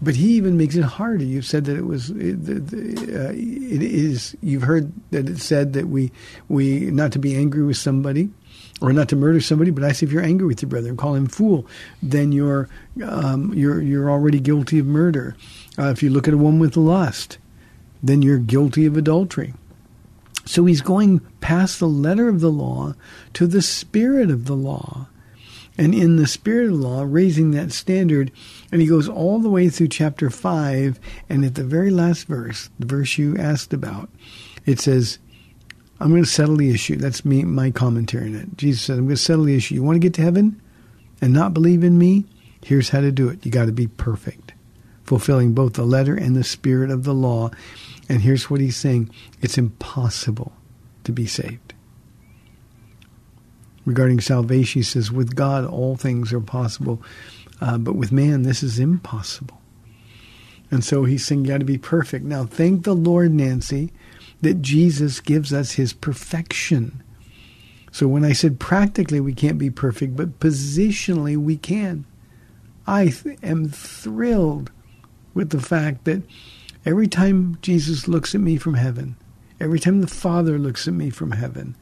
But 0.02 0.16
he 0.16 0.32
even 0.32 0.56
makes 0.56 0.74
it 0.74 0.82
harder. 0.82 1.24
You've 1.24 1.46
said 1.46 1.64
that 1.66 1.76
it 1.76 1.86
was 1.86 2.10
it, 2.10 2.48
uh, 2.48 3.30
it 3.32 3.82
is. 3.82 4.36
You've 4.42 4.64
heard 4.64 4.92
that 5.12 5.28
it 5.28 5.38
said 5.38 5.74
that 5.74 5.86
we 5.86 6.10
we 6.48 6.90
not 6.90 7.12
to 7.12 7.20
be 7.20 7.36
angry 7.36 7.62
with 7.62 7.76
somebody, 7.76 8.28
or 8.80 8.92
not 8.92 9.08
to 9.10 9.16
murder 9.16 9.40
somebody. 9.40 9.70
But 9.70 9.84
I 9.84 9.92
say, 9.92 10.06
if 10.06 10.12
you're 10.12 10.24
angry 10.24 10.48
with 10.48 10.60
your 10.60 10.68
brother 10.68 10.88
and 10.88 10.98
call 10.98 11.14
him 11.14 11.28
fool, 11.28 11.66
then 12.02 12.32
you're 12.32 12.68
um, 13.06 13.54
you're 13.54 13.80
you're 13.80 14.10
already 14.10 14.40
guilty 14.40 14.80
of 14.80 14.86
murder. 14.86 15.36
Uh, 15.78 15.90
if 15.90 16.02
you 16.02 16.10
look 16.10 16.26
at 16.26 16.34
a 16.34 16.38
woman 16.38 16.58
with 16.58 16.76
lust, 16.76 17.38
then 18.02 18.22
you're 18.22 18.38
guilty 18.38 18.86
of 18.86 18.96
adultery. 18.96 19.54
So 20.44 20.64
he's 20.64 20.80
going 20.80 21.20
past 21.40 21.78
the 21.78 21.88
letter 21.88 22.28
of 22.28 22.40
the 22.40 22.50
law 22.50 22.94
to 23.34 23.46
the 23.46 23.62
spirit 23.62 24.30
of 24.30 24.46
the 24.46 24.56
law. 24.56 25.06
And 25.78 25.94
in 25.94 26.16
the 26.16 26.26
spirit 26.26 26.68
of 26.68 26.78
law, 26.78 27.02
raising 27.06 27.52
that 27.52 27.72
standard, 27.72 28.30
and 28.70 28.80
he 28.80 28.86
goes 28.86 29.08
all 29.08 29.38
the 29.38 29.48
way 29.48 29.68
through 29.68 29.88
chapter 29.88 30.28
5, 30.28 31.00
and 31.28 31.44
at 31.44 31.54
the 31.54 31.64
very 31.64 31.90
last 31.90 32.26
verse, 32.26 32.68
the 32.78 32.86
verse 32.86 33.16
you 33.16 33.36
asked 33.38 33.72
about, 33.72 34.10
it 34.66 34.80
says, 34.80 35.18
I'm 35.98 36.10
going 36.10 36.24
to 36.24 36.28
settle 36.28 36.56
the 36.56 36.70
issue. 36.70 36.96
That's 36.96 37.24
me, 37.24 37.44
my 37.44 37.70
commentary 37.70 38.28
on 38.28 38.34
it. 38.34 38.56
Jesus 38.56 38.82
said, 38.82 38.98
I'm 38.98 39.06
going 39.06 39.16
to 39.16 39.22
settle 39.22 39.44
the 39.44 39.56
issue. 39.56 39.76
You 39.76 39.82
want 39.82 39.96
to 39.96 40.00
get 40.00 40.14
to 40.14 40.22
heaven 40.22 40.60
and 41.20 41.32
not 41.32 41.54
believe 41.54 41.84
in 41.84 41.96
me? 41.96 42.26
Here's 42.64 42.90
how 42.90 43.00
to 43.00 43.12
do 43.12 43.28
it. 43.28 43.44
You 43.46 43.50
got 43.52 43.66
to 43.66 43.72
be 43.72 43.86
perfect, 43.86 44.52
fulfilling 45.04 45.52
both 45.54 45.74
the 45.74 45.84
letter 45.84 46.14
and 46.14 46.36
the 46.36 46.44
spirit 46.44 46.90
of 46.90 47.04
the 47.04 47.14
law. 47.14 47.50
And 48.08 48.20
here's 48.20 48.50
what 48.50 48.60
he's 48.60 48.76
saying 48.76 49.10
it's 49.40 49.56
impossible 49.56 50.52
to 51.04 51.12
be 51.12 51.26
saved 51.26 51.71
regarding 53.84 54.20
salvation, 54.20 54.80
he 54.80 54.84
says, 54.84 55.10
with 55.10 55.34
God 55.34 55.64
all 55.64 55.96
things 55.96 56.32
are 56.32 56.40
possible, 56.40 57.02
uh, 57.60 57.78
but 57.78 57.96
with 57.96 58.12
man 58.12 58.42
this 58.42 58.62
is 58.62 58.78
impossible. 58.78 59.60
And 60.70 60.82
so 60.82 61.04
he's 61.04 61.26
saying, 61.26 61.44
you 61.44 61.50
got 61.50 61.58
to 61.58 61.66
be 61.66 61.78
perfect. 61.78 62.24
Now, 62.24 62.44
thank 62.44 62.84
the 62.84 62.94
Lord, 62.94 63.32
Nancy, 63.32 63.92
that 64.40 64.62
Jesus 64.62 65.20
gives 65.20 65.52
us 65.52 65.72
his 65.72 65.92
perfection. 65.92 67.02
So 67.90 68.08
when 68.08 68.24
I 68.24 68.32
said 68.32 68.58
practically 68.58 69.20
we 69.20 69.34
can't 69.34 69.58
be 69.58 69.70
perfect, 69.70 70.16
but 70.16 70.40
positionally 70.40 71.36
we 71.36 71.58
can, 71.58 72.06
I 72.86 73.08
th- 73.08 73.38
am 73.42 73.68
thrilled 73.68 74.70
with 75.34 75.50
the 75.50 75.60
fact 75.60 76.04
that 76.04 76.22
every 76.86 77.06
time 77.06 77.58
Jesus 77.60 78.08
looks 78.08 78.34
at 78.34 78.40
me 78.40 78.56
from 78.56 78.74
heaven, 78.74 79.16
every 79.60 79.78
time 79.78 80.00
the 80.00 80.06
Father 80.06 80.58
looks 80.58 80.88
at 80.88 80.94
me 80.94 81.10
from 81.10 81.32
heaven, 81.32 81.76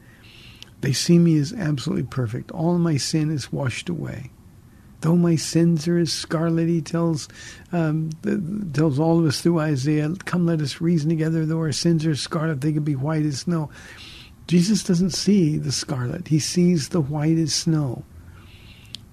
they 0.81 0.93
see 0.93 1.19
me 1.19 1.37
as 1.37 1.53
absolutely 1.53 2.05
perfect. 2.05 2.51
All 2.51 2.77
my 2.77 2.97
sin 2.97 3.31
is 3.31 3.51
washed 3.51 3.89
away. 3.89 4.31
Though 5.01 5.15
my 5.15 5.35
sins 5.35 5.87
are 5.87 5.97
as 5.97 6.13
scarlet, 6.13 6.67
he 6.67 6.81
tells 6.81 7.27
um, 7.71 8.11
tells 8.73 8.99
all 8.99 9.19
of 9.19 9.25
us 9.25 9.41
through 9.41 9.59
Isaiah, 9.59 10.13
"Come, 10.25 10.45
let 10.45 10.61
us 10.61 10.81
reason 10.81 11.09
together. 11.09 11.45
Though 11.45 11.59
our 11.59 11.71
sins 11.71 12.05
are 12.05 12.15
scarlet, 12.15 12.61
they 12.61 12.73
can 12.73 12.83
be 12.83 12.95
white 12.95 13.25
as 13.25 13.39
snow." 13.39 13.69
Jesus 14.47 14.83
doesn't 14.83 15.11
see 15.11 15.57
the 15.57 15.71
scarlet; 15.71 16.27
he 16.27 16.37
sees 16.37 16.89
the 16.89 17.01
white 17.01 17.37
as 17.37 17.53
snow, 17.53 18.03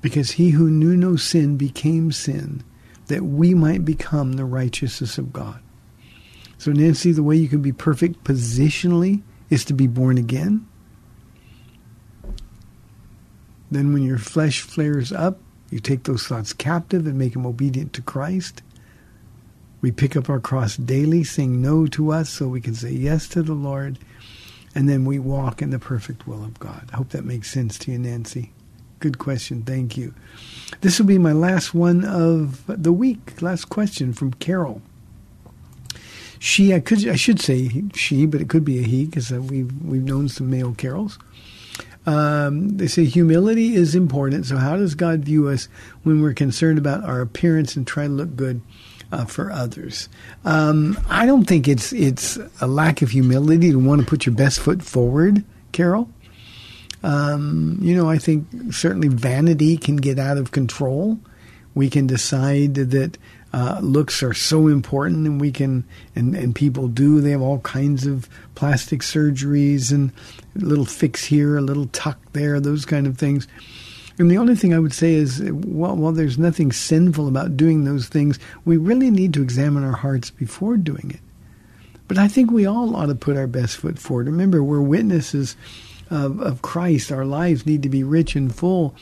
because 0.02 0.32
he 0.32 0.50
who 0.50 0.68
knew 0.68 0.94
no 0.94 1.16
sin 1.16 1.56
became 1.56 2.12
sin, 2.12 2.62
that 3.06 3.24
we 3.24 3.54
might 3.54 3.84
become 3.86 4.34
the 4.34 4.44
righteousness 4.44 5.16
of 5.16 5.32
God. 5.32 5.60
So, 6.58 6.72
Nancy, 6.72 7.12
the 7.12 7.22
way 7.22 7.36
you 7.36 7.48
can 7.48 7.62
be 7.62 7.72
perfect 7.72 8.24
positionally 8.24 9.22
is 9.48 9.64
to 9.66 9.72
be 9.72 9.86
born 9.86 10.18
again. 10.18 10.66
Then, 13.70 13.92
when 13.92 14.02
your 14.02 14.18
flesh 14.18 14.60
flares 14.60 15.12
up, 15.12 15.38
you 15.70 15.80
take 15.80 16.04
those 16.04 16.26
thoughts 16.26 16.52
captive 16.52 17.06
and 17.06 17.18
make 17.18 17.34
them 17.34 17.46
obedient 17.46 17.92
to 17.94 18.02
Christ. 18.02 18.62
We 19.80 19.92
pick 19.92 20.16
up 20.16 20.28
our 20.28 20.40
cross 20.40 20.76
daily, 20.76 21.24
saying 21.24 21.60
no 21.60 21.86
to 21.88 22.12
us 22.12 22.30
so 22.30 22.48
we 22.48 22.60
can 22.60 22.74
say 22.74 22.90
yes 22.90 23.28
to 23.28 23.42
the 23.42 23.54
Lord. 23.54 23.98
And 24.74 24.88
then 24.88 25.04
we 25.04 25.18
walk 25.18 25.62
in 25.62 25.70
the 25.70 25.78
perfect 25.78 26.26
will 26.26 26.42
of 26.42 26.58
God. 26.58 26.88
I 26.92 26.96
hope 26.96 27.10
that 27.10 27.24
makes 27.24 27.50
sense 27.50 27.78
to 27.80 27.92
you, 27.92 27.98
Nancy. 27.98 28.52
Good 29.00 29.18
question. 29.18 29.62
Thank 29.62 29.96
you. 29.96 30.14
This 30.80 30.98
will 30.98 31.06
be 31.06 31.18
my 31.18 31.32
last 31.32 31.74
one 31.74 32.04
of 32.04 32.64
the 32.66 32.92
week. 32.92 33.40
Last 33.40 33.66
question 33.66 34.12
from 34.12 34.32
Carol. 34.34 34.82
She, 36.40 36.74
I 36.74 36.80
could, 36.80 37.06
I 37.08 37.16
should 37.16 37.40
say 37.40 37.84
she, 37.94 38.26
but 38.26 38.40
it 38.40 38.48
could 38.48 38.64
be 38.64 38.78
a 38.78 38.82
he 38.82 39.06
because 39.06 39.32
uh, 39.32 39.40
we've 39.40 39.72
we've 39.82 40.04
known 40.04 40.28
some 40.28 40.50
male 40.50 40.74
Carols. 40.74 41.18
Um, 42.08 42.78
they 42.78 42.86
say 42.86 43.04
humility 43.04 43.74
is 43.74 43.94
important. 43.94 44.46
So, 44.46 44.56
how 44.56 44.78
does 44.78 44.94
God 44.94 45.20
view 45.20 45.48
us 45.48 45.68
when 46.04 46.22
we're 46.22 46.32
concerned 46.32 46.78
about 46.78 47.04
our 47.04 47.20
appearance 47.20 47.76
and 47.76 47.86
try 47.86 48.04
to 48.04 48.12
look 48.12 48.34
good 48.34 48.62
uh, 49.12 49.26
for 49.26 49.52
others? 49.52 50.08
Um, 50.42 50.98
I 51.10 51.26
don't 51.26 51.44
think 51.44 51.68
it's 51.68 51.92
it's 51.92 52.38
a 52.62 52.66
lack 52.66 53.02
of 53.02 53.10
humility 53.10 53.72
to 53.72 53.78
want 53.78 54.00
to 54.00 54.06
put 54.06 54.24
your 54.24 54.34
best 54.34 54.58
foot 54.58 54.82
forward, 54.82 55.44
Carol. 55.72 56.08
Um, 57.02 57.76
you 57.82 57.94
know, 57.94 58.08
I 58.08 58.16
think 58.16 58.46
certainly 58.70 59.08
vanity 59.08 59.76
can 59.76 59.96
get 59.96 60.18
out 60.18 60.38
of 60.38 60.50
control. 60.50 61.18
We 61.74 61.90
can 61.90 62.06
decide 62.06 62.74
that 62.74 63.18
uh, 63.52 63.80
looks 63.82 64.22
are 64.22 64.34
so 64.34 64.68
important, 64.68 65.26
and 65.26 65.40
we 65.40 65.50
can 65.50 65.84
and 66.14 66.34
and 66.34 66.54
people 66.54 66.88
do. 66.88 67.20
They 67.20 67.30
have 67.30 67.42
all 67.42 67.60
kinds 67.60 68.06
of 68.06 68.28
plastic 68.54 69.00
surgeries 69.00 69.90
and 69.90 70.12
a 70.56 70.64
little 70.64 70.84
fix 70.84 71.24
here, 71.24 71.56
a 71.56 71.62
little 71.62 71.86
tuck 71.86 72.18
there, 72.32 72.60
those 72.60 72.84
kind 72.84 73.06
of 73.06 73.16
things. 73.16 73.48
And 74.18 74.30
the 74.30 74.38
only 74.38 74.56
thing 74.56 74.74
I 74.74 74.80
would 74.80 74.92
say 74.92 75.14
is, 75.14 75.40
while, 75.40 75.96
while 75.96 76.12
there's 76.12 76.38
nothing 76.38 76.72
sinful 76.72 77.28
about 77.28 77.56
doing 77.56 77.84
those 77.84 78.08
things, 78.08 78.38
we 78.64 78.76
really 78.76 79.12
need 79.12 79.32
to 79.34 79.42
examine 79.42 79.84
our 79.84 79.96
hearts 79.96 80.28
before 80.30 80.76
doing 80.76 81.12
it. 81.14 81.20
But 82.08 82.18
I 82.18 82.26
think 82.26 82.50
we 82.50 82.66
all 82.66 82.96
ought 82.96 83.06
to 83.06 83.14
put 83.14 83.36
our 83.36 83.46
best 83.46 83.76
foot 83.76 83.98
forward. 83.98 84.26
Remember, 84.26 84.62
we're 84.62 84.80
witnesses 84.80 85.56
of, 86.10 86.40
of 86.40 86.62
Christ. 86.62 87.12
Our 87.12 87.24
lives 87.24 87.64
need 87.64 87.82
to 87.84 87.88
be 87.88 88.02
rich 88.02 88.34
and 88.34 88.52
full. 88.52 88.94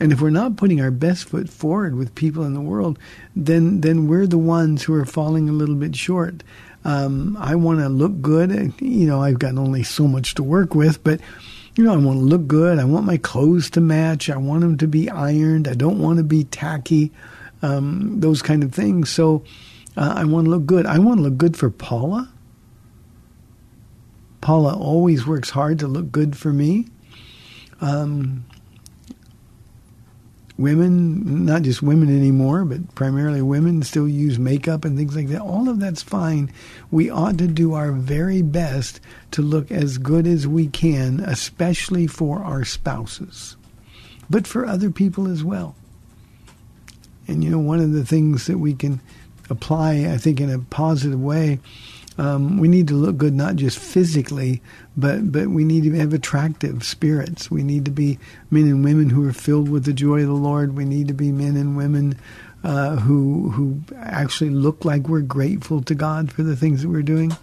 And 0.00 0.12
if 0.12 0.20
we're 0.20 0.30
not 0.30 0.56
putting 0.56 0.80
our 0.80 0.92
best 0.92 1.28
foot 1.28 1.48
forward 1.48 1.96
with 1.96 2.14
people 2.14 2.44
in 2.44 2.54
the 2.54 2.60
world, 2.60 2.98
then 3.34 3.80
then 3.80 4.06
we're 4.06 4.26
the 4.26 4.38
ones 4.38 4.84
who 4.84 4.94
are 4.94 5.04
falling 5.04 5.48
a 5.48 5.52
little 5.52 5.74
bit 5.74 5.96
short. 5.96 6.42
Um, 6.84 7.36
I 7.40 7.56
want 7.56 7.80
to 7.80 7.88
look 7.88 8.22
good. 8.22 8.74
You 8.80 9.06
know, 9.06 9.22
I've 9.22 9.40
got 9.40 9.58
only 9.58 9.82
so 9.82 10.06
much 10.06 10.34
to 10.34 10.42
work 10.42 10.74
with, 10.74 11.02
but 11.02 11.20
you 11.74 11.84
know, 11.84 11.92
I 11.92 11.96
want 11.96 12.18
to 12.18 12.24
look 12.24 12.46
good. 12.46 12.78
I 12.78 12.84
want 12.84 13.06
my 13.06 13.16
clothes 13.16 13.70
to 13.70 13.80
match. 13.80 14.30
I 14.30 14.36
want 14.36 14.62
them 14.62 14.78
to 14.78 14.88
be 14.88 15.10
ironed. 15.10 15.68
I 15.68 15.74
don't 15.74 16.00
want 16.00 16.18
to 16.18 16.24
be 16.24 16.44
tacky. 16.44 17.12
Um, 17.62 18.20
those 18.20 18.40
kind 18.40 18.62
of 18.62 18.72
things. 18.72 19.10
So 19.10 19.44
uh, 19.96 20.14
I 20.16 20.24
want 20.24 20.46
to 20.46 20.50
look 20.50 20.66
good. 20.66 20.86
I 20.86 20.98
want 20.98 21.18
to 21.18 21.22
look 21.22 21.36
good 21.36 21.56
for 21.56 21.70
Paula. 21.70 22.32
Paula 24.40 24.76
always 24.76 25.26
works 25.26 25.50
hard 25.50 25.80
to 25.80 25.88
look 25.88 26.12
good 26.12 26.36
for 26.36 26.52
me. 26.52 26.86
Um, 27.80 28.44
women, 30.58 31.46
not 31.46 31.62
just 31.62 31.82
women 31.82 32.14
anymore, 32.14 32.64
but 32.64 32.94
primarily 32.94 33.40
women, 33.40 33.82
still 33.82 34.08
use 34.08 34.38
makeup 34.38 34.84
and 34.84 34.98
things 34.98 35.16
like 35.16 35.28
that. 35.28 35.40
All 35.40 35.68
of 35.68 35.78
that's 35.78 36.02
fine. 36.02 36.52
We 36.90 37.08
ought 37.08 37.38
to 37.38 37.46
do 37.46 37.74
our 37.74 37.92
very 37.92 38.42
best 38.42 39.00
to 39.30 39.42
look 39.42 39.70
as 39.70 39.98
good 39.98 40.26
as 40.26 40.46
we 40.46 40.66
can, 40.66 41.20
especially 41.20 42.08
for 42.08 42.40
our 42.40 42.64
spouses, 42.64 43.56
but 44.28 44.46
for 44.46 44.66
other 44.66 44.90
people 44.90 45.28
as 45.28 45.44
well. 45.44 45.76
And 47.28 47.44
you 47.44 47.50
know, 47.50 47.58
one 47.58 47.80
of 47.80 47.92
the 47.92 48.04
things 48.04 48.46
that 48.46 48.58
we 48.58 48.74
can 48.74 49.00
apply, 49.48 50.08
I 50.12 50.18
think, 50.18 50.40
in 50.40 50.50
a 50.50 50.58
positive 50.58 51.20
way 51.20 51.60
um, 52.18 52.58
we 52.58 52.68
need 52.68 52.88
to 52.88 52.94
look 52.94 53.16
good 53.16 53.34
not 53.34 53.56
just 53.56 53.78
physically, 53.78 54.60
but 54.96 55.30
but 55.30 55.48
we 55.48 55.64
need 55.64 55.84
to 55.84 55.92
have 55.92 56.12
attractive 56.12 56.84
spirits. 56.84 57.50
We 57.50 57.62
need 57.62 57.84
to 57.84 57.90
be 57.92 58.18
men 58.50 58.64
and 58.64 58.84
women 58.84 59.10
who 59.10 59.26
are 59.28 59.32
filled 59.32 59.68
with 59.68 59.84
the 59.84 59.92
joy 59.92 60.22
of 60.22 60.26
the 60.26 60.32
Lord. 60.34 60.76
We 60.76 60.84
need 60.84 61.08
to 61.08 61.14
be 61.14 61.30
men 61.30 61.56
and 61.56 61.76
women 61.76 62.18
uh, 62.64 62.96
who 62.96 63.50
who 63.50 63.80
actually 63.96 64.50
look 64.50 64.84
like 64.84 65.08
we're 65.08 65.20
grateful 65.20 65.82
to 65.82 65.94
God 65.94 66.32
for 66.32 66.42
the 66.42 66.56
things 66.56 66.82
that 66.82 66.88
we're 66.88 67.02
doing. 67.02 67.36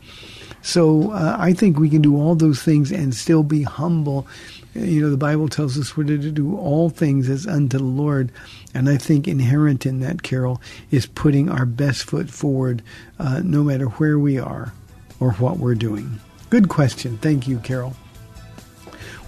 So 0.62 1.12
uh, 1.12 1.38
I 1.40 1.54
think 1.54 1.78
we 1.78 1.90
can 1.90 2.02
do 2.02 2.18
all 2.18 2.34
those 2.36 2.62
things 2.62 2.92
and 2.92 3.14
still 3.14 3.44
be 3.44 3.62
humble. 3.62 4.28
You 4.76 5.02
know, 5.02 5.10
the 5.10 5.18
Bible 5.18 5.48
tells 5.48 5.80
us 5.80 5.96
we're 5.96 6.04
to 6.04 6.18
do 6.18 6.58
all 6.58 6.90
things 6.90 7.30
as 7.30 7.48
unto 7.48 7.78
the 7.78 7.84
Lord. 7.84 8.30
And 8.74 8.90
I 8.90 8.98
think 8.98 9.26
inherent 9.26 9.86
in 9.86 10.02
that, 10.02 10.22
Carol, 10.22 10.62
is 10.92 11.06
putting 11.06 11.50
our 11.50 11.66
best 11.66 12.04
foot 12.04 12.30
forward 12.30 12.84
uh, 13.18 13.42
no 13.44 13.64
matter 13.64 13.86
where 13.86 14.20
we 14.20 14.38
are 14.38 14.74
or 15.22 15.32
what 15.34 15.58
we're 15.58 15.76
doing. 15.76 16.20
Good 16.50 16.68
question. 16.68 17.18
Thank 17.18 17.48
you, 17.48 17.60
Carol. 17.60 17.96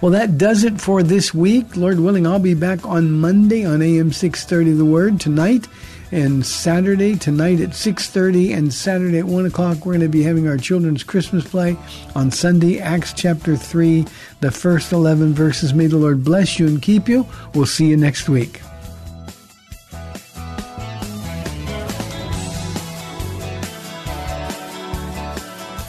Well, 0.02 0.12
that 0.12 0.38
does 0.38 0.64
it 0.64 0.80
for 0.80 1.02
this 1.02 1.34
week. 1.34 1.76
Lord 1.76 1.98
willing, 1.98 2.26
I'll 2.26 2.38
be 2.38 2.54
back 2.54 2.86
on 2.86 3.12
Monday 3.12 3.64
on 3.64 3.82
AM 3.82 4.12
630 4.12 4.76
The 4.76 4.84
Word 4.84 5.18
tonight 5.18 5.66
and 6.10 6.44
Saturday 6.44 7.16
tonight 7.16 7.60
at 7.60 7.70
6.30 7.70 8.56
and 8.56 8.72
Saturday 8.72 9.18
at 9.18 9.24
1 9.24 9.46
o'clock 9.46 9.84
we're 9.84 9.94
going 9.94 10.00
to 10.00 10.08
be 10.08 10.22
having 10.22 10.48
our 10.48 10.56
children's 10.56 11.02
Christmas 11.02 11.46
play. 11.48 11.76
On 12.14 12.30
Sunday, 12.30 12.78
Acts 12.78 13.12
chapter 13.12 13.56
3, 13.56 14.06
the 14.40 14.50
first 14.50 14.92
11 14.92 15.34
verses. 15.34 15.74
May 15.74 15.86
the 15.86 15.96
Lord 15.96 16.24
bless 16.24 16.58
you 16.58 16.66
and 16.66 16.80
keep 16.80 17.08
you. 17.08 17.26
We'll 17.54 17.66
see 17.66 17.86
you 17.86 17.96
next 17.96 18.28
week. 18.28 18.60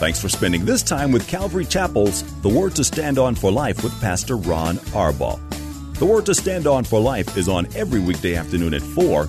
Thanks 0.00 0.18
for 0.18 0.30
spending 0.30 0.64
this 0.64 0.82
time 0.82 1.12
with 1.12 1.28
Calvary 1.28 1.66
Chapel's 1.66 2.22
The 2.40 2.48
Word 2.48 2.74
to 2.76 2.84
Stand 2.84 3.18
On 3.18 3.34
for 3.34 3.52
Life 3.52 3.84
with 3.84 3.98
Pastor 4.00 4.38
Ron 4.38 4.76
Arbaugh. 4.94 5.38
The 5.98 6.06
Word 6.06 6.24
to 6.24 6.34
Stand 6.34 6.66
On 6.66 6.84
for 6.84 6.98
Life 6.98 7.36
is 7.36 7.50
on 7.50 7.66
every 7.76 8.00
weekday 8.00 8.34
afternoon 8.34 8.72
at 8.72 8.80
4, 8.80 9.28